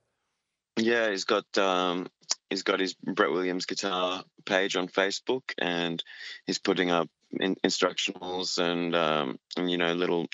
Yeah, 0.76 1.10
he's 1.12 1.24
got 1.24 1.46
um, 1.58 2.08
he's 2.50 2.64
got 2.64 2.80
his 2.80 2.96
Brett 2.96 3.32
Williams 3.32 3.66
guitar 3.66 4.24
page 4.46 4.76
on 4.76 4.88
Facebook, 4.88 5.44
and 5.58 6.04
he's 6.46 6.60
putting 6.60 6.90
up 6.90 7.10
in, 7.40 7.56
instructionals 7.64 8.58
and 8.58 8.96
um, 8.96 9.40
and 9.56 9.70
you 9.70 9.78
know 9.78 9.94
little 9.94 10.28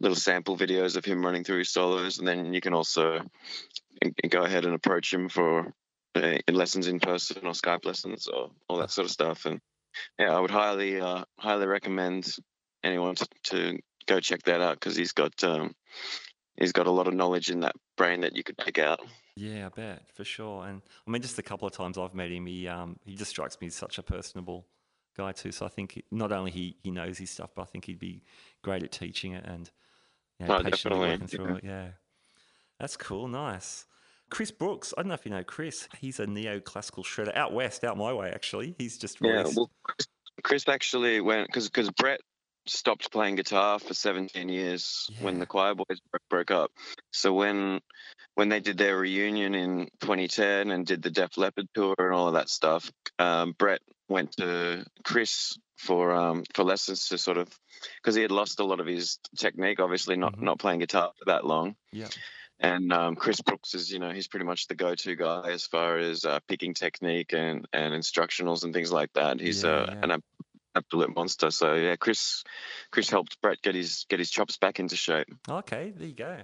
little 0.00 0.16
sample 0.16 0.56
videos 0.56 0.96
of 0.96 1.04
him 1.04 1.24
running 1.24 1.44
through 1.44 1.58
his 1.58 1.70
solos, 1.70 2.18
and 2.18 2.26
then 2.26 2.52
you 2.52 2.60
can 2.60 2.74
also 2.74 3.20
go 4.28 4.42
ahead 4.42 4.64
and 4.64 4.74
approach 4.74 5.12
him 5.12 5.28
for 5.28 5.72
uh, 6.14 6.38
lessons 6.50 6.88
in 6.88 7.00
person 7.00 7.38
or 7.44 7.52
Skype 7.52 7.84
lessons 7.84 8.28
or 8.28 8.50
all 8.68 8.78
that 8.78 8.90
sort 8.90 9.06
of 9.06 9.10
stuff. 9.10 9.46
And 9.46 9.60
yeah, 10.18 10.36
I 10.36 10.40
would 10.40 10.50
highly 10.50 11.00
uh, 11.00 11.24
highly 11.38 11.66
recommend 11.66 12.34
anyone 12.82 13.14
to, 13.14 13.28
to 13.44 13.78
go 14.06 14.20
check 14.20 14.42
that 14.42 14.60
out 14.60 14.78
because 14.78 14.96
he's 14.96 15.12
got 15.12 15.42
um, 15.44 15.74
he's 16.58 16.72
got 16.72 16.86
a 16.86 16.90
lot 16.90 17.08
of 17.08 17.14
knowledge 17.14 17.50
in 17.50 17.60
that 17.60 17.74
brain 17.96 18.20
that 18.20 18.36
you 18.36 18.42
could 18.42 18.58
pick 18.58 18.78
out. 18.78 19.00
Yeah, 19.36 19.66
I 19.66 19.68
bet 19.68 20.02
for 20.14 20.24
sure. 20.24 20.64
And 20.66 20.82
I 21.06 21.10
mean, 21.10 21.22
just 21.22 21.38
a 21.38 21.42
couple 21.42 21.66
of 21.66 21.74
times 21.74 21.98
I've 21.98 22.14
met 22.14 22.30
him, 22.30 22.46
he 22.46 22.68
um, 22.68 22.96
he 23.04 23.14
just 23.14 23.30
strikes 23.30 23.60
me 23.60 23.68
as 23.68 23.74
such 23.74 23.98
a 23.98 24.02
personable 24.02 24.66
guy 25.16 25.32
too. 25.32 25.52
So 25.52 25.66
I 25.66 25.68
think 25.68 26.02
not 26.10 26.32
only 26.32 26.50
he 26.50 26.76
he 26.82 26.90
knows 26.90 27.18
his 27.18 27.30
stuff, 27.30 27.50
but 27.54 27.62
I 27.62 27.64
think 27.66 27.86
he'd 27.86 27.98
be 27.98 28.22
great 28.62 28.82
at 28.82 28.92
teaching 28.92 29.32
it 29.32 29.44
and 29.44 29.70
you 30.40 30.46
know, 30.46 30.62
patiently 30.62 30.98
working 30.98 31.26
definitely. 31.26 31.46
through 31.46 31.56
it. 31.56 31.64
Yeah, 31.64 31.88
that's 32.78 32.96
cool. 32.96 33.28
Nice. 33.28 33.86
Chris 34.30 34.50
Brooks, 34.50 34.92
I 34.96 35.02
don't 35.02 35.08
know 35.08 35.14
if 35.14 35.24
you 35.24 35.30
know 35.30 35.44
Chris. 35.44 35.88
He's 35.98 36.18
a 36.18 36.26
neoclassical 36.26 37.04
shredder 37.04 37.36
out 37.36 37.52
west, 37.52 37.84
out 37.84 37.96
my 37.96 38.12
way 38.12 38.30
actually. 38.30 38.74
He's 38.78 38.98
just 38.98 39.18
Yeah, 39.20 39.44
well, 39.54 39.70
Chris, 39.82 40.08
Chris 40.42 40.68
actually 40.68 41.20
went 41.20 41.48
because 41.48 41.68
because 41.68 41.90
Brett 41.90 42.20
stopped 42.66 43.10
playing 43.12 43.36
guitar 43.36 43.78
for 43.78 43.94
17 43.94 44.48
years 44.48 45.10
when 45.20 45.38
the 45.38 45.46
Choir 45.46 45.74
Boys 45.74 45.98
broke 46.30 46.50
up. 46.50 46.70
So 47.12 47.32
when 47.32 47.80
when 48.34 48.48
they 48.48 48.60
did 48.60 48.78
their 48.78 48.98
reunion 48.98 49.54
in 49.54 49.88
2010 50.00 50.70
and 50.70 50.84
did 50.86 51.02
the 51.02 51.10
Def 51.10 51.36
Leppard 51.36 51.68
tour 51.74 51.94
and 51.98 52.12
all 52.14 52.28
of 52.28 52.34
that 52.34 52.48
stuff, 52.48 52.90
um, 53.18 53.52
Brett 53.58 53.80
went 54.08 54.32
to 54.38 54.84
Chris 55.04 55.56
for 55.76 56.12
um, 56.14 56.44
for 56.54 56.64
lessons 56.64 57.08
to 57.08 57.18
sort 57.18 57.36
of 57.38 57.48
because 58.02 58.14
he 58.14 58.22
had 58.22 58.30
lost 58.30 58.60
a 58.60 58.64
lot 58.64 58.80
of 58.80 58.86
his 58.86 59.18
technique, 59.36 59.80
obviously 59.80 60.16
not 60.16 60.36
Mhm. 60.36 60.42
not 60.42 60.58
playing 60.58 60.80
guitar 60.80 61.12
for 61.18 61.24
that 61.26 61.44
long. 61.44 61.76
yeah, 61.92 62.08
And 62.60 62.92
um, 62.92 63.14
Chris 63.16 63.40
Brooks 63.40 63.74
is, 63.74 63.90
you 63.90 63.98
know, 63.98 64.10
he's 64.10 64.28
pretty 64.28 64.46
much 64.46 64.68
the 64.68 64.74
go-to 64.74 65.14
guy 65.16 65.50
as 65.50 65.66
far 65.66 65.98
as 65.98 66.24
uh, 66.24 66.38
picking 66.48 66.72
technique 66.74 67.32
and, 67.34 67.66
and 67.72 67.92
instructionals 67.94 68.64
and 68.64 68.72
things 68.72 68.90
like 68.92 69.12
that. 69.14 69.40
He's 69.40 69.64
Yeah, 69.64 69.70
uh, 69.70 69.86
yeah. 69.92 70.00
an 70.14 70.22
absolute 70.74 71.14
monster. 71.14 71.50
So 71.50 71.74
yeah, 71.74 71.96
Chris, 71.96 72.42
Chris 72.90 73.10
helped 73.10 73.40
Brett 73.40 73.62
get 73.62 73.74
his 73.74 74.06
get 74.08 74.18
his 74.18 74.30
chops 74.30 74.56
back 74.56 74.80
into 74.80 74.96
shape. 74.96 75.26
okay, 75.48 75.92
there 75.96 76.08
you 76.08 76.14
go. 76.14 76.38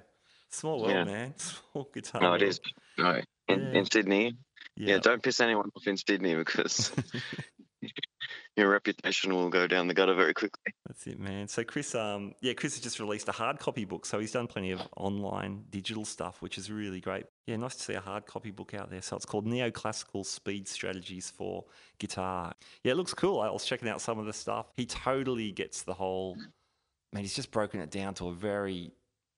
Small 0.51 0.81
world, 0.81 0.90
Yeah. 0.93 1.05
man. 1.05 1.35
Small 1.38 1.88
guitar. 1.95 2.21
No, 2.21 2.35
it 2.35 2.43
is. 2.43 2.61
No, 2.99 3.21
in, 3.49 3.61
Yeah. 3.61 3.79
in 3.79 3.90
Sydney. 3.90 4.37
Yeah. 4.77 4.95
Yeah, 4.95 4.99
don't 4.99 5.23
piss 5.23 5.40
anyone 5.40 5.71
off 5.77 5.87
in 5.87 5.97
Sydney 5.97 6.35
because 6.35 6.93
your 8.57 8.69
reputation 8.71 9.35
will 9.35 9.49
go 9.49 9.66
down 9.66 9.88
the 9.88 9.95
gutter 9.95 10.14
very 10.14 10.35
quickly. 10.35 10.73
That's 10.87 11.07
it, 11.07 11.19
man. 11.19 11.49
So 11.49 11.64
Chris, 11.64 11.95
um, 11.95 12.35
yeah, 12.40 12.53
Chris 12.55 12.75
has 12.75 12.83
just 12.83 12.99
released 13.01 13.29
a 13.29 13.33
hard 13.33 13.59
copy 13.59 13.85
book. 13.85 14.07
So 14.07 14.19
he's 14.19 14.33
done 14.33 14.47
plenty 14.47 14.73
of 14.73 14.81
online 14.97 15.64
digital 15.71 16.05
stuff, 16.05 16.43
which 16.43 16.59
is 16.59 16.71
really 16.71 17.01
great. 17.01 17.25
Yeah, 17.51 17.57
nice 17.57 17.75
to 17.75 17.83
see 17.83 17.95
a 17.95 18.01
hard 18.01 18.27
copy 18.27 18.53
book 18.53 18.75
out 18.75 18.91
there. 18.91 19.03
So 19.03 19.17
it's 19.17 19.25
called 19.27 19.45
Neoclassical 19.45 20.25
Speed 20.25 20.69
Strategies 20.69 21.31
for 21.31 21.65
Guitar. 21.99 22.53
Yeah, 22.85 22.93
it 22.93 22.95
looks 22.95 23.13
cool. 23.13 23.41
I 23.41 23.51
was 23.51 23.65
checking 23.65 23.89
out 23.89 24.01
some 24.01 24.21
of 24.21 24.27
the 24.27 24.33
stuff. 24.33 24.71
He 24.77 24.87
totally 24.87 25.51
gets 25.51 25.83
the 25.83 25.93
whole. 25.93 26.37
Man, 27.13 27.23
he's 27.25 27.35
just 27.35 27.51
broken 27.51 27.81
it 27.81 27.91
down 27.91 28.15
to 28.15 28.29
a 28.29 28.33
very, 28.33 28.93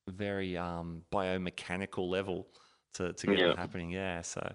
very 0.09 0.59
um, 0.59 1.05
biomechanical 1.11 2.07
level 2.07 2.49
to, 2.95 3.15
to 3.15 3.27
get 3.27 3.39
Yeah. 3.39 3.53
it 3.53 3.59
happening. 3.59 3.91
Yeah, 3.91 4.21
so 4.21 4.55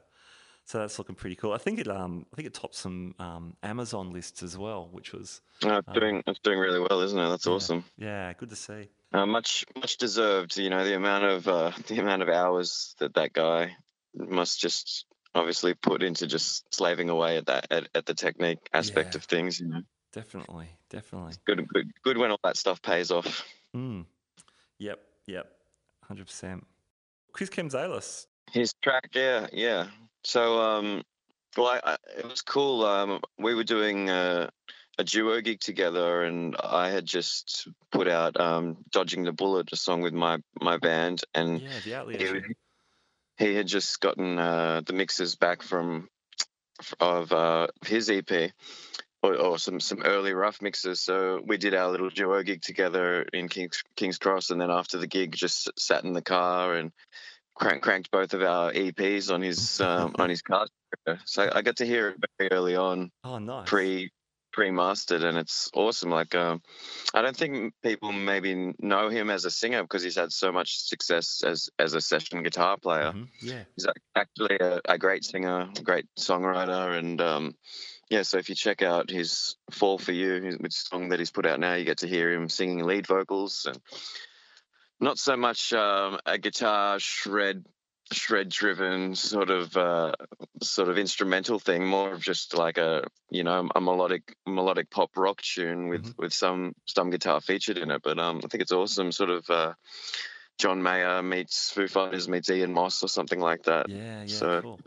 so 0.66 0.78
that's 0.78 1.00
looking 1.00 1.16
pretty 1.16 1.36
cool. 1.36 1.54
I 1.54 1.58
think 1.58 1.80
it 1.80 1.88
um 1.88 2.28
I 2.32 2.36
think 2.36 2.46
it 2.50 2.54
topped 2.54 2.76
some 2.76 3.16
um, 3.18 3.56
Amazon 3.64 4.12
lists 4.14 4.44
as 4.44 4.56
well, 4.56 4.88
which 4.92 5.14
was 5.14 5.42
Uh, 5.66 5.78
it's 5.80 5.88
Um, 5.88 5.94
doing 5.96 6.24
it's 6.28 6.40
doing 6.44 6.60
really 6.60 6.80
well, 6.80 7.02
isn't 7.02 7.18
it? 7.18 7.28
That's 7.30 7.48
Yeah. 7.48 7.54
awesome. 7.54 7.84
yeah 7.98 8.34
good 8.34 8.50
to 8.52 8.56
see. 8.56 8.90
Uh, 9.14 9.26
much 9.26 9.66
much 9.76 9.98
deserved. 9.98 10.58
You 10.58 10.70
know 10.70 10.84
the 10.84 10.96
amount 10.96 11.24
of 11.24 11.48
uh, 11.48 11.72
the 11.88 12.00
amount 12.00 12.22
of 12.22 12.30
hours 12.30 12.96
that 13.00 13.14
that 13.16 13.34
guy 13.34 13.76
must 14.16 14.60
just 14.60 15.06
obviously 15.36 15.74
put 15.76 16.02
into 16.04 16.26
just 16.28 16.74
slaving 16.74 17.10
away 17.10 17.38
at 17.38 17.46
that 17.46 17.68
at, 17.72 17.88
at 17.96 18.06
the 18.06 18.14
technique 18.14 18.60
aspect 18.74 19.14
Yeah. 19.14 19.18
of 19.20 19.24
things. 19.26 19.60
You 19.60 19.68
know, 19.68 19.82
Definitely, 20.14 20.70
definitely. 20.90 21.34
good 21.46 21.68
good 21.68 21.92
good 22.04 22.18
when 22.18 22.32
all 22.32 22.40
that 22.44 22.58
stuff 22.58 22.82
pays 22.82 23.12
off. 23.12 23.46
Mm. 23.76 24.06
Yep, 24.80 25.00
yep, 25.28 25.48
hundred 26.04 26.26
percent. 26.28 26.66
Chris 27.34 27.50
Kamzelis. 27.50 28.26
His 28.52 28.74
track, 28.82 29.10
yeah, 29.14 29.48
yeah. 29.52 29.88
So 30.24 30.60
um, 30.60 31.04
well, 31.56 31.68
I, 31.68 31.82
I, 31.92 31.98
it 32.18 32.28
was 32.30 32.42
cool. 32.42 32.86
Um, 32.86 33.20
we 33.38 33.54
were 33.56 33.64
doing 33.64 34.10
uh, 34.10 34.50
a 34.98 35.04
duo 35.04 35.42
gig 35.42 35.60
together, 35.60 36.24
and 36.24 36.56
I 36.62 36.90
had 36.90 37.06
just 37.06 37.68
put 37.92 38.08
out 38.08 38.40
um, 38.40 38.78
"Dodging 38.92 39.24
the 39.24 39.32
Bullet," 39.32 39.72
a 39.72 39.76
song 39.76 40.02
with 40.02 40.14
my 40.14 40.40
my 40.62 40.78
band, 40.78 41.24
and 41.34 41.62
Yeah, 41.62 41.80
the 42.06 42.18
he, 43.38 43.46
he 43.46 43.56
had 43.56 43.68
just 43.68 44.00
gotten 44.00 44.40
uh, 44.40 44.82
the 44.86 44.94
mixes 44.94 45.36
back 45.36 45.62
from 45.62 46.10
of 47.00 47.32
uh, 47.32 47.68
his 47.86 48.10
EP 48.10 48.52
or, 49.24 49.36
or 49.36 49.60
some 49.60 49.80
some 49.80 50.02
early 50.04 50.34
rough 50.34 50.62
mixes. 50.62 51.02
So 51.02 51.42
we 51.46 51.58
did 51.58 51.74
our 51.74 51.90
little 51.90 52.10
duo 52.10 52.42
gig 52.44 52.62
together 52.62 53.24
in 53.34 53.50
Kings 53.50 53.84
Kings 53.96 54.18
Cross, 54.18 54.50
and 54.50 54.60
then 54.60 54.72
after 54.72 54.98
the 54.98 55.08
gig, 55.08 55.34
just 55.36 55.70
sat 55.80 56.04
in 56.04 56.14
the 56.14 56.22
car 56.22 56.76
and 56.76 56.92
crank, 57.56 57.82
cranked 57.84 58.12
both 58.12 58.34
of 58.34 58.42
our 58.42 58.72
EPs 58.72 59.32
on 59.32 59.42
his 59.42 59.82
um, 59.82 60.16
on 60.18 60.30
his 60.30 60.42
car. 60.42 60.68
So 61.26 61.50
I 61.54 61.62
got 61.62 61.78
to 61.78 61.86
hear 61.86 62.10
it 62.10 62.18
very 62.38 62.52
early 62.52 62.76
on, 62.76 63.12
Oh, 63.24 63.40
nice. 63.40 63.68
pre 63.68 64.12
pre-mastered 64.52 65.24
and 65.24 65.38
it's 65.38 65.70
awesome 65.74 66.10
like 66.10 66.34
um, 66.36 66.62
i 67.14 67.22
don't 67.22 67.38
think 67.38 67.74
people 67.84 68.12
maybe 68.12 68.74
know 68.80 69.10
him 69.10 69.30
as 69.30 69.46
a 69.46 69.52
singer 69.52 69.82
because 69.82 70.04
he's 70.04 70.16
had 70.16 70.32
so 70.32 70.52
much 70.52 70.80
success 70.80 71.44
as 71.46 71.70
as 71.80 71.94
a 71.94 72.02
session 72.02 72.44
guitar 72.44 72.78
player. 72.78 73.12
Mhm, 73.14 73.28
Yeah, 73.42 73.64
he's 73.76 73.88
actually 74.16 74.58
a, 74.60 74.82
a 74.86 74.98
great 74.98 75.24
singer 75.24 75.70
great 75.84 76.06
songwriter 76.18 76.98
and 76.98 77.22
um, 77.22 77.56
yeah 78.10 78.24
so 78.24 78.38
if 78.38 78.50
you 78.50 78.56
check 78.56 78.82
out 78.82 79.10
his 79.10 79.56
fall 79.72 79.98
for 79.98 80.12
you 80.12 80.42
his, 80.42 80.58
his 80.64 80.78
song 80.78 81.10
that 81.10 81.20
he's 81.20 81.32
put 81.32 81.46
out 81.46 81.60
now 81.60 81.76
you 81.76 81.86
get 81.86 82.00
to 82.00 82.08
hear 82.08 82.32
him 82.32 82.50
singing 82.50 82.84
lead 82.84 83.08
vocals 83.08 83.66
and 83.68 83.80
not 85.00 85.20
so 85.20 85.38
much 85.38 85.74
um, 85.74 86.20
a 86.26 86.38
guitar 86.38 87.00
shred 87.00 87.66
shred 88.12 88.50
driven 88.50 89.16
sort 89.16 89.50
of 89.50 89.76
uh, 89.76 90.14
sort 90.62 90.90
of 90.90 90.98
instrumental 90.98 91.60
thing 91.60 91.86
more 91.86 92.14
of 92.14 92.22
just 92.22 92.56
like 92.58 92.78
a 92.78 93.04
you 93.30 93.44
know 93.44 93.68
a 93.76 93.82
melodic 93.82 94.36
melodic 94.48 94.90
pop 94.90 95.12
rock 95.18 95.42
tune 95.42 95.88
with 95.90 96.04
Mhm. 96.06 96.18
with 96.18 96.34
some 96.34 96.74
some 96.86 97.10
guitar 97.10 97.42
featured 97.42 97.78
in 97.78 97.92
it 97.92 98.02
but 98.04 98.18
um 98.20 98.38
i 98.44 98.48
think 98.48 98.62
it's 98.62 98.72
awesome 98.72 99.12
sort 99.12 99.30
of 99.30 99.50
uh 99.50 99.74
john 100.58 100.82
mayer 100.82 101.22
meets 101.22 101.70
foo 101.72 101.88
fighters 101.88 102.28
meets 102.30 102.50
ian 102.50 102.72
moss 102.74 103.04
or 103.04 103.08
something 103.10 103.40
like 103.40 103.64
that 103.64 103.90
yeah, 103.90 104.22
yeah. 104.22 104.28
so- 104.28 104.62
cool. 104.62 104.80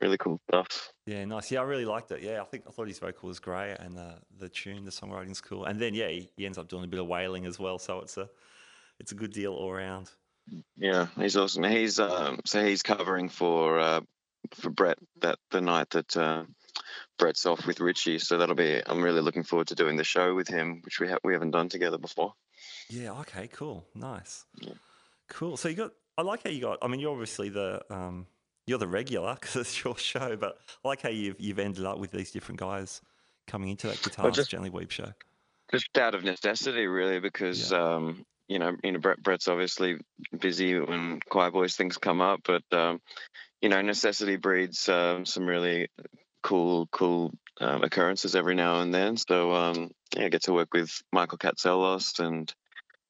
really 0.00 0.18
cool 0.18 0.38
stuff 0.48 0.92
Yeah, 1.06 1.24
nice. 1.24 1.50
Yeah, 1.50 1.60
I 1.60 1.64
really 1.64 1.86
liked 1.86 2.10
it. 2.12 2.22
Yeah, 2.22 2.40
I 2.42 2.44
think 2.44 2.64
I 2.68 2.70
thought 2.70 2.86
his 2.86 2.98
vocal 3.00 3.28
was 3.28 3.40
great, 3.40 3.76
and 3.80 3.96
the 3.96 4.20
the 4.38 4.48
tune, 4.48 4.84
the 4.84 4.90
songwriting's 4.92 5.40
cool. 5.40 5.64
And 5.64 5.80
then 5.80 5.94
yeah, 5.94 6.08
he, 6.08 6.28
he 6.36 6.44
ends 6.46 6.58
up 6.58 6.68
doing 6.68 6.84
a 6.84 6.86
bit 6.86 7.00
of 7.00 7.06
wailing 7.08 7.46
as 7.46 7.58
well. 7.58 7.78
So 7.78 8.00
it's 8.00 8.16
a 8.18 8.28
it's 9.00 9.10
a 9.12 9.14
good 9.16 9.32
deal 9.32 9.54
all 9.54 9.70
around. 9.70 10.10
Yeah 10.76 11.06
he's 11.16 11.36
awesome 11.36 11.64
he's 11.64 11.98
um 11.98 12.38
so 12.44 12.64
he's 12.64 12.82
covering 12.82 13.28
for 13.28 13.78
uh 13.78 14.00
for 14.54 14.70
brett 14.70 14.98
that 15.20 15.38
the 15.50 15.60
night 15.60 15.90
that 15.90 16.16
uh 16.16 16.44
brett's 17.18 17.44
off 17.46 17.66
with 17.66 17.80
richie 17.80 18.18
so 18.18 18.38
that'll 18.38 18.54
be 18.54 18.80
i'm 18.86 19.02
really 19.02 19.20
looking 19.20 19.42
forward 19.42 19.66
to 19.66 19.74
doing 19.74 19.96
the 19.96 20.04
show 20.04 20.34
with 20.34 20.48
him 20.48 20.80
which 20.84 21.00
we 21.00 21.08
have 21.08 21.18
we 21.24 21.32
haven't 21.32 21.50
done 21.50 21.68
together 21.68 21.98
before 21.98 22.32
Yeah. 22.90 23.12
Okay. 23.20 23.48
Cool. 23.48 23.84
Nice. 23.94 24.46
Yeah. 24.60 24.72
Cool. 25.28 25.56
So 25.58 25.68
you 25.68 25.76
got. 25.76 25.90
I 26.16 26.22
like 26.22 26.42
how 26.42 26.50
you 26.50 26.60
got. 26.62 26.78
I 26.80 26.88
mean, 26.88 27.00
you're 27.00 27.12
obviously 27.12 27.50
the 27.50 27.82
um, 27.90 28.26
you're 28.66 28.78
the 28.78 28.88
regular 28.88 29.34
because 29.40 29.56
it's 29.56 29.84
your 29.84 29.96
show, 29.98 30.36
but 30.36 30.56
I 30.82 30.88
like 30.88 31.02
how 31.02 31.10
you've 31.10 31.36
you've 31.38 31.58
ended 31.58 31.84
up 31.84 31.98
with 31.98 32.10
these 32.12 32.30
different 32.30 32.58
guys 32.60 33.02
coming 33.46 33.68
into 33.68 33.88
that 33.88 34.00
guitar 34.02 34.30
just- 34.30 34.50
Gently 34.50 34.70
Weep 34.70 34.90
show. 34.90 35.12
just 35.70 35.98
out 35.98 36.14
of 36.14 36.24
necessity, 36.24 36.86
really, 36.86 37.20
because 37.20 37.72
um, 37.74 38.24
you 38.48 38.58
know, 38.58 38.74
you 38.82 38.92
know, 38.92 38.98
Brett, 38.98 39.22
Brett's 39.22 39.48
obviously 39.48 39.98
busy 40.38 40.78
when 40.78 41.20
Choir 41.28 41.50
Boys 41.50 41.76
things 41.76 41.98
come 41.98 42.20
up, 42.20 42.40
but 42.44 42.62
um, 42.72 43.00
you 43.60 43.68
know, 43.68 43.80
necessity 43.82 44.36
breeds 44.36 44.88
um, 44.88 45.26
some 45.26 45.46
really 45.46 45.88
cool, 46.42 46.88
cool 46.90 47.32
um, 47.60 47.82
occurrences 47.82 48.34
every 48.34 48.54
now 48.54 48.80
and 48.80 48.94
then. 48.94 49.16
So 49.16 49.52
um, 49.52 49.90
yeah, 50.16 50.24
I 50.24 50.28
get 50.28 50.44
to 50.44 50.52
work 50.52 50.72
with 50.72 50.90
Michael 51.12 51.38
Katselos 51.38 52.18
and 52.20 52.52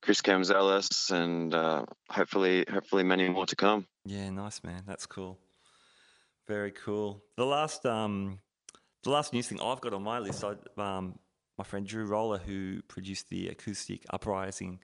Chris 0.03 0.21
Kamzelis, 0.21 1.11
and 1.11 1.55
uh, 1.55 1.85
hopefully, 2.09 2.65
hopefully, 2.71 3.05
many 3.05 3.29
more 3.29 3.47
to 3.47 3.57
come. 3.57 3.87
Yeah, 4.05 4.31
nice 4.31 4.63
man. 4.63 4.83
That's 4.87 5.07
cool. 5.07 5.39
Very 6.47 6.71
cool. 6.73 7.23
The 7.37 7.45
last 7.45 7.85
um 7.85 8.39
the 9.03 9.11
last 9.11 9.33
news 9.33 9.49
thing 9.49 9.61
I've 9.61 9.81
got 9.81 9.93
on 9.93 10.03
my 10.03 10.19
list, 10.19 10.45
I 10.45 10.55
um 10.81 11.19
my 11.59 11.65
friend 11.65 11.87
Drew 11.87 12.07
Roller, 12.07 12.39
who 12.39 12.81
produced 12.89 13.29
the 13.29 13.49
acoustic 13.49 14.05
Uprising 14.11 14.81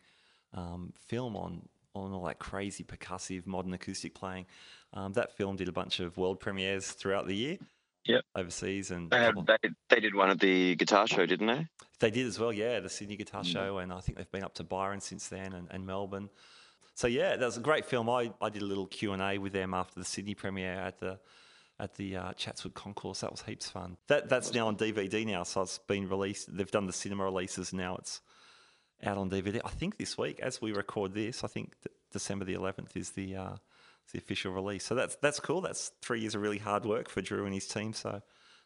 um, 0.54 0.92
film 1.08 1.36
on 1.36 1.68
on 1.94 2.12
all 2.12 2.24
that 2.24 2.40
crazy 2.40 2.82
percussive 2.82 3.46
modern 3.46 3.72
acoustic 3.72 4.14
playing. 4.14 4.46
Um, 4.94 5.12
that 5.12 5.36
film 5.36 5.54
did 5.56 5.68
a 5.68 5.72
bunch 5.72 6.00
of 6.00 6.16
world 6.16 6.40
premieres 6.40 6.90
throughout 6.90 7.26
the 7.28 7.36
year. 7.36 7.58
Yep. 8.06 8.24
Overseas 8.36 8.90
and 8.90 9.10
They, 9.10 9.18
had, 9.18 9.34
they, 9.46 9.68
they 9.88 10.00
did 10.00 10.14
one 10.14 10.28
at 10.28 10.40
the 10.40 10.74
guitar 10.74 11.06
show, 11.06 11.24
didn't 11.24 11.46
they? 11.46 11.66
they 12.00 12.10
did 12.10 12.26
as 12.26 12.38
well, 12.38 12.52
yeah, 12.52 12.80
the 12.80 12.88
Sydney 12.90 13.16
Guitar 13.16 13.42
Mm. 13.42 13.46
Show, 13.52 13.78
and 13.78 13.92
I 13.92 14.00
think 14.00 14.18
they've 14.18 14.30
been 14.30 14.42
up 14.44 14.54
to 14.54 14.64
Byron 14.64 15.00
since 15.00 15.28
then 15.28 15.52
and, 15.52 15.68
and 15.70 15.86
Melbourne. 15.86 16.28
So 16.94 17.06
yeah, 17.06 17.36
that 17.36 17.44
was 17.46 17.56
a 17.56 17.60
great 17.60 17.86
film. 17.86 18.10
I, 18.10 18.32
I 18.42 18.50
did 18.50 18.62
a 18.62 18.66
little 18.66 18.86
Q 18.86 19.12
and 19.12 19.22
A 19.22 19.38
with 19.38 19.52
them 19.52 19.72
after 19.72 19.98
the 19.98 20.04
Sydney 20.04 20.34
premiere 20.34 20.74
at 20.74 20.98
the 21.00 21.18
at 21.80 21.94
the 21.96 22.16
uh, 22.16 22.32
Chatswood 22.34 22.74
Concourse. 22.74 23.20
That 23.20 23.30
was 23.32 23.42
heaps 23.42 23.68
fun. 23.70 23.96
That 24.08 24.28
that's 24.28 24.52
now 24.52 24.66
on 24.68 24.76
DVD 24.76 25.26
now, 25.26 25.42
so 25.44 25.62
it's 25.62 25.78
been 25.78 26.08
released. 26.08 26.54
They've 26.54 26.70
done 26.70 26.86
the 26.86 26.92
cinema 26.92 27.24
releases 27.24 27.72
now. 27.72 27.96
It's 27.96 28.20
out 29.04 29.18
on 29.18 29.30
DVD. 29.30 29.60
I 29.64 29.70
think 29.70 29.96
this 29.96 30.16
week, 30.18 30.40
as 30.40 30.60
we 30.60 30.72
record 30.72 31.14
this, 31.14 31.44
I 31.44 31.48
think 31.48 31.74
th- 31.82 31.94
December 32.12 32.44
the 32.44 32.54
11th 32.54 32.96
is 32.96 33.10
the 33.10 33.36
uh, 33.36 33.56
the 34.12 34.18
official 34.18 34.52
release. 34.52 34.84
So 34.84 34.94
that's 34.94 35.16
that's 35.16 35.40
cool. 35.40 35.60
That's 35.60 35.92
three 36.02 36.20
years 36.20 36.34
of 36.34 36.42
really 36.42 36.58
hard 36.58 36.84
work 36.84 37.08
for 37.08 37.20
Drew 37.22 37.44
and 37.44 37.54
his 37.54 37.66
team. 37.66 37.92
So 37.92 38.10
I 38.10 38.20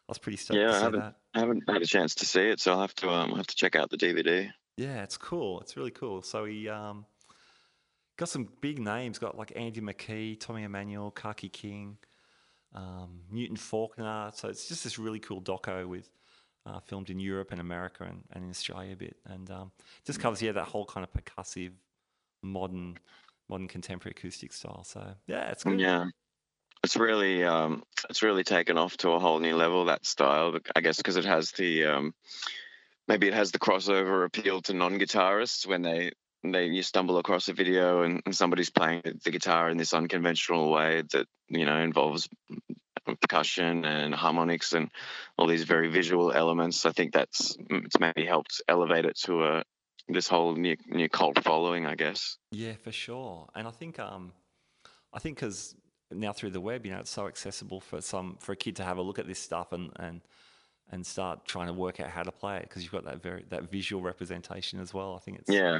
was 0.07 0.17
pretty 0.17 0.37
stoked 0.37 0.59
Yeah, 0.59 0.67
to 0.67 0.73
I 0.75 0.79
haven't, 0.79 0.99
that. 1.01 1.15
I 1.33 1.39
haven't 1.39 1.63
had 1.69 1.81
a 1.81 1.85
chance 1.85 2.15
to 2.15 2.25
see 2.25 2.41
it, 2.41 2.59
so 2.59 2.73
I'll 2.73 2.81
have 2.81 2.95
to 2.95 3.09
um, 3.09 3.35
have 3.35 3.47
to 3.47 3.55
check 3.55 3.75
out 3.75 3.89
the 3.89 3.97
DVD. 3.97 4.49
Yeah, 4.77 5.03
it's 5.03 5.17
cool. 5.17 5.59
It's 5.61 5.75
really 5.77 5.91
cool. 5.91 6.21
So 6.21 6.45
he 6.45 6.69
um, 6.69 7.05
got 8.17 8.29
some 8.29 8.47
big 8.61 8.79
names. 8.79 9.19
Got 9.19 9.37
like 9.37 9.51
Andy 9.55 9.81
McKee, 9.81 10.39
Tommy 10.39 10.63
Emmanuel, 10.63 11.11
Kaki 11.11 11.49
King, 11.49 11.97
um, 12.73 13.21
Newton 13.31 13.57
Faulkner. 13.57 14.31
So 14.33 14.47
it's 14.49 14.67
just 14.67 14.83
this 14.83 14.97
really 14.97 15.19
cool 15.19 15.41
doco 15.41 15.87
with 15.87 16.09
uh, 16.69 16.79
filmed 16.79 17.09
in 17.09 17.19
Europe 17.19 17.51
and 17.51 17.59
America 17.59 18.03
and, 18.03 18.23
and 18.31 18.43
in 18.43 18.49
Australia 18.49 18.93
a 18.93 18.95
bit, 18.95 19.17
and 19.25 19.49
um, 19.49 19.71
just 20.05 20.19
covers 20.19 20.41
yeah 20.41 20.51
that 20.51 20.65
whole 20.65 20.85
kind 20.85 21.05
of 21.05 21.11
percussive, 21.11 21.71
modern, 22.43 22.97
modern 23.49 23.67
contemporary 23.67 24.15
acoustic 24.17 24.53
style. 24.53 24.83
So 24.83 25.15
yeah, 25.27 25.49
it's 25.49 25.63
good. 25.63 25.79
Yeah, 25.79 26.05
it's 26.83 26.95
really 26.95 27.43
um, 27.43 27.83
it's 28.09 28.23
really 28.23 28.43
taken 28.43 28.77
off 28.77 28.97
to 28.97 29.11
a 29.11 29.19
whole 29.19 29.39
new 29.39 29.55
level 29.55 29.85
that 29.85 30.05
style. 30.05 30.57
I 30.75 30.81
guess 30.81 30.97
because 30.97 31.17
it 31.17 31.25
has 31.25 31.51
the 31.51 31.85
um, 31.85 32.13
maybe 33.07 33.27
it 33.27 33.33
has 33.33 33.51
the 33.51 33.59
crossover 33.59 34.25
appeal 34.25 34.61
to 34.63 34.73
non-guitarists 34.73 35.65
when 35.65 35.81
they 35.81 36.11
they 36.43 36.67
you 36.67 36.83
stumble 36.83 37.17
across 37.17 37.49
a 37.49 37.53
video 37.53 38.03
and, 38.03 38.21
and 38.25 38.35
somebody's 38.35 38.69
playing 38.69 39.01
the 39.23 39.31
guitar 39.31 39.69
in 39.69 39.77
this 39.77 39.93
unconventional 39.93 40.71
way 40.71 41.03
that 41.11 41.25
you 41.49 41.65
know 41.65 41.77
involves 41.77 42.29
percussion 43.21 43.85
and 43.85 44.13
harmonics 44.13 44.73
and 44.73 44.89
all 45.37 45.47
these 45.47 45.63
very 45.63 45.87
visual 45.89 46.31
elements. 46.31 46.85
I 46.85 46.91
think 46.91 47.13
that's 47.13 47.57
it's 47.69 47.99
maybe 47.99 48.25
helped 48.25 48.61
elevate 48.67 49.05
it 49.05 49.17
to 49.25 49.43
a 49.45 49.63
this 50.07 50.27
whole 50.27 50.55
new 50.55 50.75
new 50.87 51.09
cult 51.09 51.43
following. 51.43 51.85
I 51.85 51.95
guess. 51.95 52.37
Yeah, 52.51 52.73
for 52.81 52.91
sure. 52.91 53.47
And 53.55 53.67
I 53.67 53.71
think 53.71 53.99
um, 53.99 54.33
I 55.13 55.19
think 55.19 55.37
because 55.37 55.75
now 56.11 56.33
through 56.33 56.49
the 56.51 56.61
web, 56.61 56.85
you 56.85 56.91
know, 56.91 56.99
it's 56.99 57.11
so 57.11 57.27
accessible 57.27 57.79
for 57.81 58.01
some 58.01 58.37
for 58.39 58.53
a 58.53 58.55
kid 58.55 58.75
to 58.77 58.83
have 58.83 58.97
a 58.97 59.01
look 59.01 59.19
at 59.19 59.27
this 59.27 59.39
stuff 59.39 59.71
and 59.71 59.91
and 59.97 60.21
and 60.91 61.05
start 61.05 61.45
trying 61.45 61.67
to 61.67 61.73
work 61.73 61.99
out 61.99 62.09
how 62.09 62.23
to 62.23 62.31
play 62.31 62.57
it 62.57 62.63
because 62.63 62.81
you've 62.81 62.91
got 62.91 63.05
that 63.05 63.21
very 63.21 63.45
that 63.49 63.69
visual 63.69 64.01
representation 64.01 64.79
as 64.79 64.93
well. 64.93 65.15
I 65.15 65.19
think 65.19 65.37
it's 65.39 65.49
Yeah. 65.49 65.79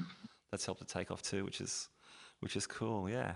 that's 0.52 0.66
helped 0.66 0.82
to 0.82 0.88
take 0.88 1.10
off 1.10 1.22
too, 1.24 1.44
which 1.46 1.62
is 1.62 1.90
which 2.42 2.56
is 2.56 2.68
cool. 2.68 3.10
Yeah. 3.10 3.34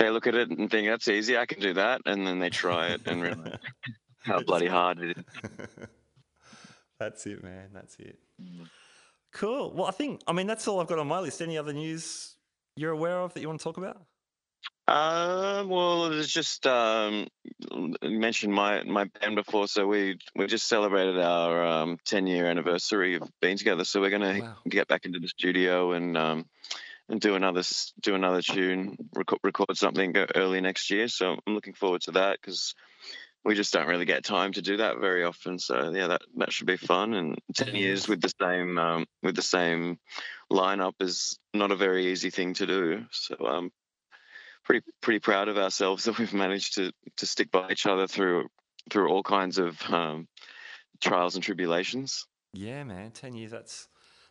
They 0.00 0.10
look 0.10 0.26
at 0.26 0.34
it 0.34 0.50
and 0.50 0.68
think 0.68 0.88
that's 0.88 1.06
easy 1.06 1.38
i 1.38 1.46
can 1.46 1.60
do 1.60 1.72
that 1.74 2.00
and 2.06 2.26
then 2.26 2.40
they 2.40 2.50
try 2.50 2.88
it 2.88 3.00
and 3.06 3.22
realize 3.22 3.54
how 4.18 4.40
bloody 4.42 4.66
hard 4.66 4.98
it 4.98 5.16
is 5.16 5.24
that's 6.98 7.24
it, 7.26 7.42
man. 7.42 7.70
That's 7.72 7.96
it. 7.98 8.18
Cool. 9.32 9.72
Well, 9.74 9.86
I 9.86 9.90
think 9.90 10.20
I 10.26 10.32
mean 10.32 10.46
that's 10.46 10.68
all 10.68 10.80
I've 10.80 10.86
got 10.86 10.98
on 10.98 11.06
my 11.08 11.20
list. 11.20 11.40
Any 11.40 11.56
other 11.56 11.72
news 11.72 12.36
you're 12.76 12.90
aware 12.92 13.20
of 13.20 13.32
that 13.32 13.40
you 13.40 13.48
want 13.48 13.60
to 13.60 13.64
talk 13.64 13.78
about? 13.78 14.02
um 14.88 15.68
well 15.68 16.06
it 16.06 16.16
was 16.16 16.30
just 16.32 16.66
um 16.66 17.26
mentioned 18.02 18.52
my 18.52 18.82
my 18.82 19.04
band 19.20 19.36
before 19.36 19.68
so 19.68 19.86
we 19.86 20.18
we 20.34 20.46
just 20.46 20.66
celebrated 20.68 21.16
our 21.18 21.64
um 21.64 21.96
10 22.06 22.26
year 22.26 22.46
anniversary 22.46 23.14
of 23.14 23.22
being 23.40 23.56
together 23.56 23.84
so 23.84 24.00
we're 24.00 24.10
gonna 24.10 24.40
Wow. 24.40 24.56
get 24.68 24.88
back 24.88 25.04
into 25.06 25.20
the 25.20 25.28
studio 25.28 25.92
and 25.92 26.16
um 26.18 26.44
and 27.10 27.20
do 27.20 27.34
another 27.34 27.62
do 28.00 28.14
another 28.14 28.42
tune 28.42 28.96
record, 29.14 29.40
record 29.42 29.76
something 29.76 30.16
early 30.34 30.60
next 30.60 30.90
year 30.90 31.08
so 31.08 31.36
i'm 31.46 31.54
looking 31.54 31.74
forward 31.74 32.00
to 32.00 32.12
that 32.12 32.38
because 32.40 32.74
we 33.44 33.54
just 33.54 33.72
don't 33.72 33.88
really 33.88 34.04
get 34.04 34.24
time 34.24 34.52
to 34.52 34.62
do 34.62 34.78
that 34.78 34.98
very 34.98 35.24
often 35.24 35.58
so 35.58 35.90
yeah 35.90 36.06
that 36.06 36.22
that 36.36 36.52
should 36.52 36.66
be 36.66 36.76
fun 36.76 37.14
and 37.14 37.38
10 37.56 37.74
years 37.74 38.08
with 38.08 38.20
the 38.20 38.32
same 38.40 38.78
um 38.78 39.06
with 39.22 39.36
the 39.36 39.42
same 39.42 39.98
lineup 40.50 40.94
is 41.00 41.38
not 41.52 41.72
a 41.72 41.76
very 41.76 42.06
easy 42.06 42.30
thing 42.30 42.54
to 42.54 42.66
do 42.66 43.04
so 43.10 43.36
um 43.46 43.70
pretty 44.64 44.84
pretty 45.00 45.18
proud 45.18 45.48
of 45.48 45.58
ourselves 45.58 46.04
that 46.04 46.18
we've 46.18 46.34
managed 46.34 46.74
to 46.74 46.92
to 47.16 47.26
stick 47.26 47.50
by 47.50 47.70
each 47.70 47.86
other 47.86 48.06
through 48.06 48.48
through 48.88 49.08
all 49.08 49.22
kinds 49.22 49.58
of 49.58 49.80
um, 49.88 50.26
trials 51.00 51.34
and 51.34 51.44
tribulations. 51.44 52.26
Yeah, 52.52 52.84
man. 52.84 53.10
Ten 53.10 53.34
years. 53.34 53.50
That's 53.50 53.88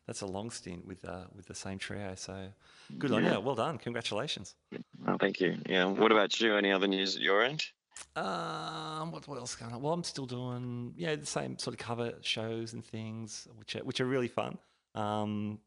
that's 0.10 0.22
a 0.22 0.26
long 0.26 0.50
stint 0.50 0.88
with 0.88 1.06
uh, 1.08 1.26
with 1.36 1.45
the 1.45 1.54
same 1.54 1.78
trio. 1.78 2.15
So 2.15 2.48
good 2.98 3.12
on 3.12 3.24
Yeah. 3.24 3.36
you. 3.36 3.41
Well 3.41 3.54
done. 3.54 3.78
Congratulations. 3.78 4.56
Oh, 5.08 5.17
thanch 5.19 5.39
you. 5.39 5.56
Yeah. 5.67 5.86
What 5.86 6.12
about 6.12 6.39
you? 6.41 6.56
Any 6.56 6.72
other 6.72 6.88
news 6.88 7.15
at 7.15 7.22
your 7.22 7.43
end? 7.43 7.63
Um, 8.15 9.12
what, 9.12 9.28
what 9.28 9.38
else 9.38 9.56
going 9.56 9.72
on? 9.72 9.82
Well, 9.84 9.93
I'm 9.93 10.04
still 10.04 10.26
doing 10.26 10.93
yeah 10.98 11.15
the 11.15 11.28
same 11.28 11.60
sort 11.60 11.76
of 11.76 11.80
cover 11.80 12.13
shows 12.22 12.74
and 12.74 12.84
things, 12.84 13.48
which 13.60 13.76
are, 13.76 13.84
which 13.84 14.02
are 14.02 14.06
really 14.06 14.28
fun. 14.28 14.58
Um, 14.95 15.60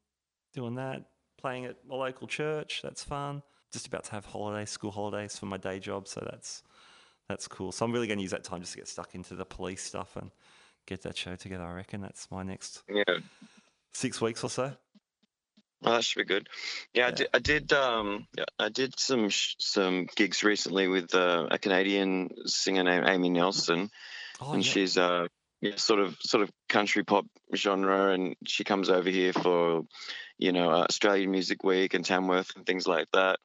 doing 0.54 0.74
that, 0.74 1.04
playing 1.40 1.66
at 1.66 1.76
my 1.86 1.94
local 1.94 2.26
church. 2.26 2.80
That's 2.82 3.04
fun. 3.04 3.44
Just 3.72 3.86
about 3.86 4.02
to 4.04 4.10
have 4.10 4.26
holidays, 4.26 4.70
school 4.70 4.90
holidays 4.90 5.38
for 5.38 5.46
my 5.46 5.56
day 5.56 5.78
job, 5.78 6.08
so 6.08 6.20
that's 6.28 6.64
that's 7.28 7.46
cool. 7.46 7.70
So 7.70 7.84
I'm 7.84 7.92
really 7.92 8.08
going 8.08 8.18
to 8.18 8.22
use 8.22 8.32
that 8.32 8.42
time 8.42 8.60
just 8.60 8.72
to 8.72 8.78
get 8.78 8.88
stuck 8.88 9.14
into 9.14 9.36
the 9.36 9.44
police 9.44 9.82
stuff 9.84 10.16
and 10.16 10.32
get 10.86 11.02
that 11.02 11.16
show 11.16 11.36
together. 11.36 11.62
I 11.64 11.74
reckon 11.74 12.00
that's 12.00 12.28
my 12.30 12.42
next 12.42 12.82
Yeah. 12.92 13.04
Six 13.92 14.20
weeks 14.20 14.42
or 14.44 14.50
so. 14.50 14.72
Well, 15.82 15.94
that 15.94 16.04
should 16.04 16.20
be 16.20 16.24
good. 16.34 16.48
Yeah, 16.94 17.08
I 17.08 17.10
did. 17.10 17.28
I 17.34 17.38
did. 17.40 17.72
Um, 17.72 18.26
yeah, 18.36 18.44
I 18.58 18.68
did 18.68 18.98
some 18.98 19.28
sh- 19.30 19.56
some 19.58 20.06
gigs 20.14 20.44
recently 20.44 20.86
with 20.86 21.12
uh, 21.14 21.48
a 21.50 21.58
Canadian 21.58 22.30
singer 22.46 22.84
named 22.84 23.08
Amy 23.08 23.30
Nelson, 23.30 23.90
Oh, 24.40 24.52
and 24.52 24.64
yeah. 24.64 24.72
she's 24.72 24.96
uh, 24.96 25.26
yeah, 25.60 25.76
sort 25.76 25.98
of 26.00 26.16
sort 26.20 26.44
of 26.44 26.50
country 26.68 27.02
pop 27.04 27.26
genre, 27.54 28.12
and 28.12 28.36
she 28.46 28.62
comes 28.62 28.90
over 28.90 29.10
here 29.10 29.32
for, 29.32 29.82
you 30.38 30.52
know, 30.52 30.70
uh, 30.70 30.86
Australian 30.88 31.32
Music 31.32 31.64
Week 31.64 31.94
and 31.94 32.04
Tamworth 32.04 32.54
and 32.54 32.64
things 32.64 32.86
like 32.86 33.08
that. 33.12 33.40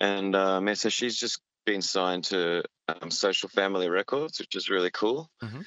And 0.00 0.34
um, 0.34 0.66
yeah, 0.66 0.74
so 0.74 0.88
she's 0.88 1.16
just 1.16 1.40
been 1.64 1.82
signed 1.82 2.24
to 2.24 2.64
um, 2.88 3.12
Social 3.12 3.48
Family 3.48 3.88
Records, 3.88 4.40
which 4.40 4.56
is 4.56 4.68
really 4.68 4.90
cool. 4.90 5.30
Mhm. 5.40 5.64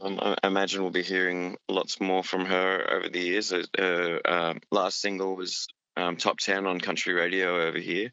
Um, 0.00 0.18
I 0.20 0.46
imagine 0.46 0.82
we'll 0.82 0.90
be 0.90 1.02
hearing 1.02 1.56
lots 1.68 2.00
more 2.00 2.22
from 2.22 2.44
her 2.46 2.90
over 2.92 3.08
the 3.08 3.20
years. 3.20 3.50
Her 3.50 3.62
her, 3.78 4.20
um, 4.24 4.60
last 4.70 5.00
single 5.00 5.36
was 5.36 5.66
um, 5.96 6.16
top 6.16 6.38
ten 6.38 6.66
on 6.66 6.80
country 6.80 7.12
radio 7.14 7.60
over 7.66 7.78
here. 7.78 8.12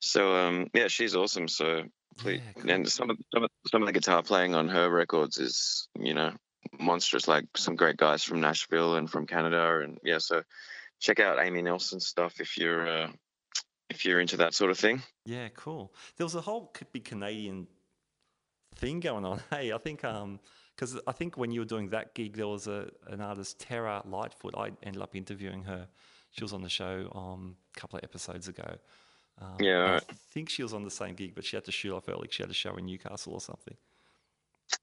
So 0.00 0.34
um, 0.36 0.68
yeah, 0.74 0.88
she's 0.88 1.14
awesome. 1.16 1.48
So 1.48 1.84
please, 2.18 2.40
Yeah, 2.44 2.62
cool. 2.62 2.70
and 2.70 2.88
some 2.88 3.10
of 3.10 3.16
some 3.32 3.44
of 3.44 3.50
some 3.70 3.82
of 3.82 3.86
the 3.86 3.92
guitar 3.92 4.22
playing 4.22 4.54
on 4.54 4.68
her 4.68 4.88
records 4.90 5.38
is 5.38 5.88
you 5.98 6.14
know 6.14 6.32
monstrous. 6.78 7.28
Like 7.28 7.46
some 7.56 7.76
great 7.76 7.96
guys 7.96 8.22
from 8.24 8.40
Nashville 8.40 8.94
and 8.96 9.10
from 9.10 9.26
Canada, 9.26 9.80
and 9.82 9.98
yeah. 10.04 10.18
So 10.18 10.42
check 11.00 11.20
out 11.20 11.38
Amy 11.44 11.62
Nelson's 11.62 12.06
stuff 12.06 12.40
if 12.40 12.56
you're 12.56 12.88
uh, 12.88 13.08
if 13.90 14.04
you're 14.04 14.20
into 14.20 14.38
that 14.38 14.54
sort 14.54 14.70
of 14.70 14.78
thing. 14.78 15.02
Yeah, 15.24 15.48
cool. 15.56 15.92
There 16.16 16.24
was 16.26 16.34
a 16.34 16.40
whole 16.40 16.72
c- 16.78 16.86
big 16.92 17.04
Canadian 17.04 17.66
thing 18.78 19.00
going 19.00 19.24
on. 19.24 19.40
Hey, 19.50 19.72
I 19.72 19.78
think 19.78 20.04
um 20.04 20.40
because 20.74 20.98
I 21.06 21.12
think 21.12 21.36
when 21.36 21.50
you 21.50 21.60
were 21.60 21.66
doing 21.66 21.88
that 21.90 22.14
gig, 22.14 22.36
there 22.36 22.46
was 22.48 22.66
a 22.66 22.90
an 23.08 23.20
artist 23.20 23.58
Tara 23.60 24.02
Lightfoot. 24.06 24.54
I 24.56 24.70
ended 24.82 25.02
up 25.02 25.14
interviewing 25.14 25.64
her. 25.64 25.88
She 26.30 26.44
was 26.44 26.52
on 26.52 26.62
the 26.62 26.68
show 26.68 27.10
um 27.14 27.56
a 27.76 27.80
couple 27.80 27.98
of 27.98 28.04
episodes 28.04 28.48
ago. 28.48 28.76
Um, 29.40 29.56
Yeah, 29.60 29.92
right. 29.92 30.04
I 30.08 30.14
think 30.32 30.48
she 30.48 30.62
was 30.62 30.74
on 30.74 30.84
the 30.84 30.90
same 30.90 31.14
gig, 31.14 31.34
but 31.34 31.44
she 31.44 31.56
had 31.56 31.64
to 31.66 31.72
shoot 31.72 31.94
off 31.94 32.08
early. 32.08 32.28
She 32.30 32.42
had 32.42 32.50
a 32.50 32.54
show 32.54 32.76
in 32.76 32.86
Newcastle 32.86 33.34
or 33.34 33.40
something. 33.40 33.76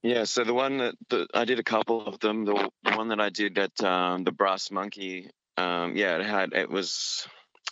Yeah, 0.02 0.24
so 0.24 0.44
the 0.44 0.54
one 0.54 0.78
that, 0.78 0.94
that 1.10 1.28
I 1.34 1.44
did 1.44 1.58
a 1.58 1.62
couple 1.62 2.06
of 2.06 2.18
them. 2.18 2.44
The, 2.44 2.70
the 2.82 2.96
one 2.96 3.08
that 3.08 3.20
I 3.20 3.30
did 3.30 3.56
at 3.58 3.80
um, 3.84 4.24
the 4.24 4.32
Brass 4.32 4.70
Monkey, 4.70 5.30
um, 5.56 5.96
yeah, 5.96 6.16
it 6.18 6.26
had 6.26 6.52
it 6.52 6.70
was. 6.70 7.26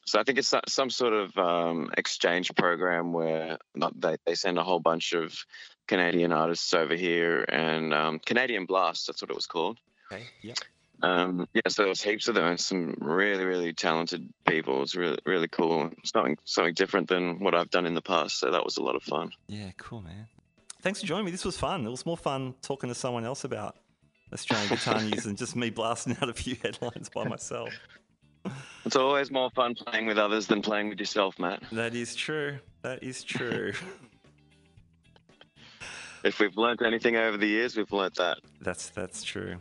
So 0.06 0.20
I 0.20 0.22
think 0.22 0.38
it's 0.38 0.52
some 0.68 0.90
sort 0.90 1.14
of 1.14 1.36
um, 1.38 1.90
exchange 1.96 2.54
program 2.54 3.12
where 3.12 3.58
not, 3.74 3.98
they 3.98 4.16
they 4.26 4.34
send 4.34 4.58
a 4.58 4.62
whole 4.62 4.80
bunch 4.80 5.12
of 5.12 5.34
Canadian 5.86 6.32
artists 6.32 6.72
over 6.74 6.94
here, 6.94 7.44
and 7.48 7.92
um, 7.92 8.18
Canadian 8.18 8.66
Blast, 8.66 9.06
that's 9.06 9.22
what 9.22 9.30
it 9.30 9.36
was 9.36 9.46
called. 9.46 9.78
Okay. 10.12 10.24
Yep. 10.42 10.58
Um, 11.02 11.46
yeah, 11.52 11.62
so 11.68 11.84
there's 11.84 12.02
heaps 12.02 12.28
of 12.28 12.34
them, 12.34 12.46
and 12.46 12.60
some 12.60 12.96
really, 13.00 13.44
really 13.44 13.72
talented 13.72 14.32
people. 14.46 14.82
It's 14.82 14.94
really, 14.94 15.18
really 15.26 15.48
cool. 15.48 15.90
Something, 16.04 16.38
something 16.44 16.74
different 16.74 17.08
than 17.08 17.40
what 17.40 17.54
I've 17.54 17.70
done 17.70 17.84
in 17.84 17.94
the 17.94 18.02
past. 18.02 18.38
So 18.38 18.50
that 18.50 18.64
was 18.64 18.76
a 18.76 18.82
lot 18.82 18.96
of 18.96 19.02
fun. 19.02 19.32
Yeah, 19.46 19.70
cool, 19.76 20.00
man. 20.00 20.28
Thanks 20.80 21.00
for 21.00 21.06
joining 21.06 21.26
me. 21.26 21.30
This 21.30 21.44
was 21.44 21.56
fun. 21.56 21.86
It 21.86 21.90
was 21.90 22.06
more 22.06 22.16
fun 22.16 22.54
talking 22.62 22.88
to 22.88 22.94
someone 22.94 23.24
else 23.24 23.44
about 23.44 23.76
Australian 24.32 24.68
guitar 24.68 25.00
news 25.02 25.24
than 25.24 25.36
just 25.36 25.56
me 25.56 25.70
blasting 25.70 26.16
out 26.20 26.28
a 26.28 26.34
few 26.34 26.56
headlines 26.62 27.08
by 27.08 27.24
myself. 27.24 27.70
It's 28.84 28.96
always 28.96 29.30
more 29.30 29.50
fun 29.50 29.74
playing 29.74 30.06
with 30.06 30.18
others 30.18 30.46
than 30.46 30.60
playing 30.60 30.90
with 30.90 31.00
yourself, 31.00 31.38
Matt. 31.38 31.62
That 31.72 31.94
is 31.94 32.14
true. 32.14 32.58
That 32.82 33.02
is 33.02 33.24
true. 33.24 33.72
if 36.24 36.40
we've 36.40 36.56
learnt 36.56 36.82
anything 36.82 37.16
over 37.16 37.36
the 37.36 37.46
years, 37.46 37.76
we've 37.76 37.92
learnt 37.92 38.16
that. 38.16 38.38
That's 38.60 38.88
that's 38.90 39.22
true. 39.22 39.56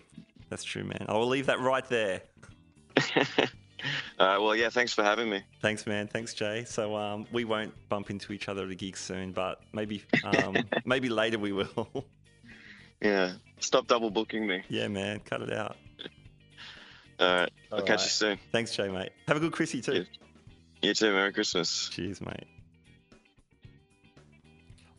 That's 0.50 0.64
true, 0.64 0.84
man. 0.84 1.06
I 1.08 1.14
will 1.14 1.28
leave 1.28 1.48
that 1.48 1.60
right 1.60 1.88
there. 1.90 2.22
Uh, 4.20 4.38
well, 4.40 4.56
yeah, 4.56 4.70
thanks 4.70 4.94
for 4.94 5.04
having 5.04 5.30
me. 5.30 5.42
Thanks, 5.62 5.86
man. 5.86 6.08
Thanks, 6.08 6.34
Jay. 6.34 6.64
So 6.66 6.96
um, 6.96 7.26
we 7.32 7.44
won't 7.44 7.74
bump 7.90 8.10
into 8.10 8.32
each 8.32 8.48
other 8.48 8.64
at 8.64 8.72
a 8.72 8.76
gig 8.76 8.96
soon, 8.96 9.32
but 9.34 9.62
maybe 9.74 10.04
um, 10.24 10.56
maybe 10.86 11.10
later 11.10 11.40
we 11.40 11.52
will. 11.52 12.06
yeah. 13.02 13.34
Stop 13.60 13.88
double 13.88 14.10
booking 14.10 14.48
me. 14.48 14.64
Yeah, 14.70 14.88
man. 14.88 15.20
Cut 15.20 15.42
it 15.42 15.52
out. 15.52 15.76
All 17.20 17.28
right. 17.28 17.52
All 17.72 17.78
I'll 17.78 17.78
right. 17.80 17.88
catch 17.88 18.04
you 18.04 18.10
soon. 18.10 18.40
Thanks, 18.52 18.76
Jay, 18.76 18.88
mate. 18.88 19.12
Have 19.28 19.38
a 19.38 19.40
good 19.40 19.52
Chrissy 19.52 19.82
too. 19.82 20.06
You 20.82 20.94
too. 20.94 21.12
Merry 21.12 21.34
Christmas. 21.34 21.90
Cheers, 21.90 22.22
mate. 22.22 22.48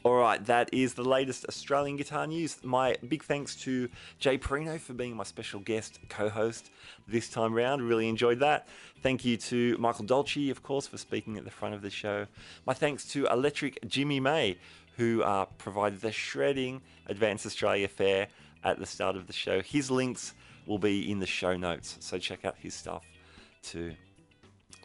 All 0.05 0.17
right, 0.17 0.45
that 0.45 0.69
is 0.71 0.93
the 0.93 1.03
latest 1.03 1.47
Australian 1.49 1.97
guitar 1.97 2.27
news. 2.27 2.59
My 2.63 2.95
big 3.09 3.25
thanks 3.25 3.57
to 3.63 3.89
Jay 4.19 4.37
Perino 4.37 4.79
for 4.79 4.93
being 4.93 5.17
my 5.17 5.25
special 5.25 5.61
guest 5.61 5.99
co 6.11 6.29
host 6.29 6.71
this 7.09 7.31
time 7.31 7.55
round. 7.55 7.81
Really 7.81 8.11
enjoyed 8.11 8.41
that. 8.41 8.69
Thank 9.03 9.25
you 9.25 9.39
to 9.39 9.79
Michael 9.79 10.05
Dolce, 10.05 10.51
of 10.51 10.63
course, 10.63 10.87
for 10.87 10.99
speaking 10.99 11.39
at 11.39 11.47
the 11.47 11.51
front 11.51 11.75
of 11.75 11.81
the 11.81 11.89
show. 11.89 12.27
My 12.67 12.75
thanks 12.75 13.07
to 13.13 13.25
Electric 13.29 13.79
Jimmy 13.89 14.21
May, 14.21 14.59
who 14.99 15.23
uh, 15.23 15.47
provided 15.57 16.03
the 16.03 16.13
shredding 16.13 16.83
Advance 17.07 17.47
Australia 17.47 17.89
Fair 17.89 18.29
at 18.63 18.79
the 18.79 18.85
start 18.85 19.17
of 19.17 19.27
the 19.27 19.33
show. 19.33 19.63
His 19.63 19.91
links 19.91 20.35
will 20.67 20.79
be 20.79 21.11
in 21.11 21.19
the 21.19 21.27
show 21.27 21.57
notes, 21.57 21.97
so 22.01 22.19
check 22.19 22.45
out 22.45 22.57
his 22.59 22.75
stuff 22.75 23.07
too. 23.63 23.95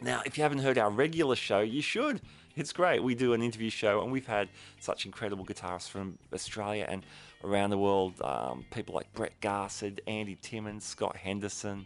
Now, 0.02 0.22
if 0.24 0.38
you 0.38 0.42
haven't 0.42 0.60
heard 0.60 0.78
our 0.78 0.90
regular 0.90 1.36
show, 1.36 1.60
you 1.60 1.82
should. 1.82 2.22
It's 2.56 2.72
great. 2.72 3.02
We 3.02 3.14
do 3.14 3.34
an 3.34 3.42
interview 3.42 3.68
show, 3.68 4.02
and 4.02 4.10
we've 4.10 4.26
had 4.26 4.48
such 4.80 5.04
incredible 5.04 5.44
guitarists 5.44 5.90
from 5.90 6.18
Australia 6.32 6.86
and 6.88 7.04
around 7.44 7.70
the 7.70 7.78
world. 7.78 8.14
Um, 8.22 8.64
people 8.70 8.94
like 8.94 9.12
Brett 9.12 9.38
Garsed, 9.40 10.00
Andy 10.06 10.38
Timmons, 10.40 10.84
Scott 10.84 11.16
Henderson, 11.16 11.84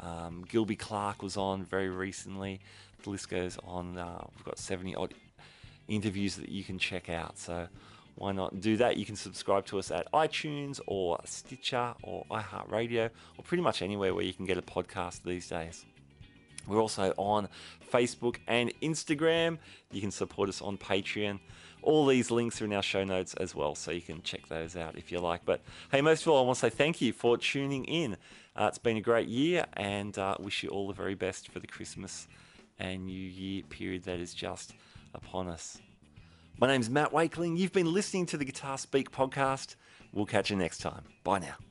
um, 0.00 0.44
Gilby 0.48 0.76
Clarke 0.76 1.22
was 1.22 1.36
on 1.36 1.64
very 1.64 1.88
recently. 1.88 2.60
The 3.02 3.10
list 3.10 3.30
goes 3.30 3.58
on. 3.64 3.96
Uh, 3.96 4.24
we've 4.36 4.44
got 4.44 4.58
70 4.58 4.94
odd 4.94 5.14
interviews 5.88 6.36
that 6.36 6.50
you 6.50 6.62
can 6.64 6.78
check 6.78 7.08
out. 7.08 7.38
So 7.38 7.66
why 8.16 8.32
not 8.32 8.60
do 8.60 8.76
that? 8.76 8.98
You 8.98 9.06
can 9.06 9.16
subscribe 9.16 9.64
to 9.66 9.78
us 9.78 9.90
at 9.90 10.10
iTunes 10.12 10.80
or 10.86 11.18
Stitcher 11.24 11.94
or 12.02 12.24
iHeartRadio 12.30 13.10
or 13.38 13.44
pretty 13.44 13.62
much 13.62 13.80
anywhere 13.80 14.14
where 14.14 14.24
you 14.24 14.34
can 14.34 14.44
get 14.44 14.58
a 14.58 14.62
podcast 14.62 15.22
these 15.22 15.48
days. 15.48 15.86
We're 16.68 16.80
also 16.80 17.12
on 17.16 17.48
Facebook 17.92 18.36
and 18.46 18.72
Instagram. 18.80 19.58
You 19.90 20.00
can 20.00 20.10
support 20.10 20.48
us 20.48 20.60
on 20.60 20.78
Patreon. 20.78 21.40
All 21.82 22.06
these 22.06 22.30
links 22.30 22.60
are 22.60 22.64
in 22.64 22.72
our 22.72 22.82
show 22.82 23.04
notes 23.04 23.34
as 23.34 23.54
well, 23.54 23.74
so 23.74 23.90
you 23.90 24.00
can 24.00 24.22
check 24.22 24.48
those 24.48 24.76
out 24.76 24.96
if 24.96 25.12
you 25.12 25.20
like. 25.20 25.44
But 25.44 25.60
hey, 25.90 26.00
most 26.00 26.22
of 26.22 26.28
all, 26.28 26.42
I 26.42 26.46
want 26.46 26.56
to 26.56 26.60
say 26.60 26.70
thank 26.70 27.00
you 27.00 27.12
for 27.12 27.38
tuning 27.38 27.84
in. 27.84 28.16
Uh, 28.56 28.66
it's 28.66 28.78
been 28.78 28.96
a 28.96 29.00
great 29.00 29.28
year, 29.28 29.64
and 29.74 30.18
uh, 30.18 30.36
wish 30.40 30.62
you 30.62 30.70
all 30.70 30.88
the 30.88 30.94
very 30.94 31.14
best 31.14 31.50
for 31.50 31.60
the 31.60 31.66
Christmas 31.66 32.26
and 32.78 33.06
New 33.06 33.12
Year 33.12 33.62
period 33.62 34.04
that 34.04 34.18
is 34.18 34.34
just 34.34 34.74
upon 35.14 35.48
us. 35.48 35.78
My 36.60 36.66
name's 36.66 36.90
Matt 36.90 37.12
Wakeling. 37.12 37.56
You've 37.56 37.72
been 37.72 37.92
listening 37.92 38.26
to 38.26 38.36
the 38.36 38.44
Guitar 38.44 38.76
Speak 38.78 39.12
podcast. 39.12 39.76
We'll 40.12 40.26
catch 40.26 40.50
you 40.50 40.56
next 40.56 40.78
time. 40.78 41.04
Bye 41.22 41.38
now. 41.38 41.67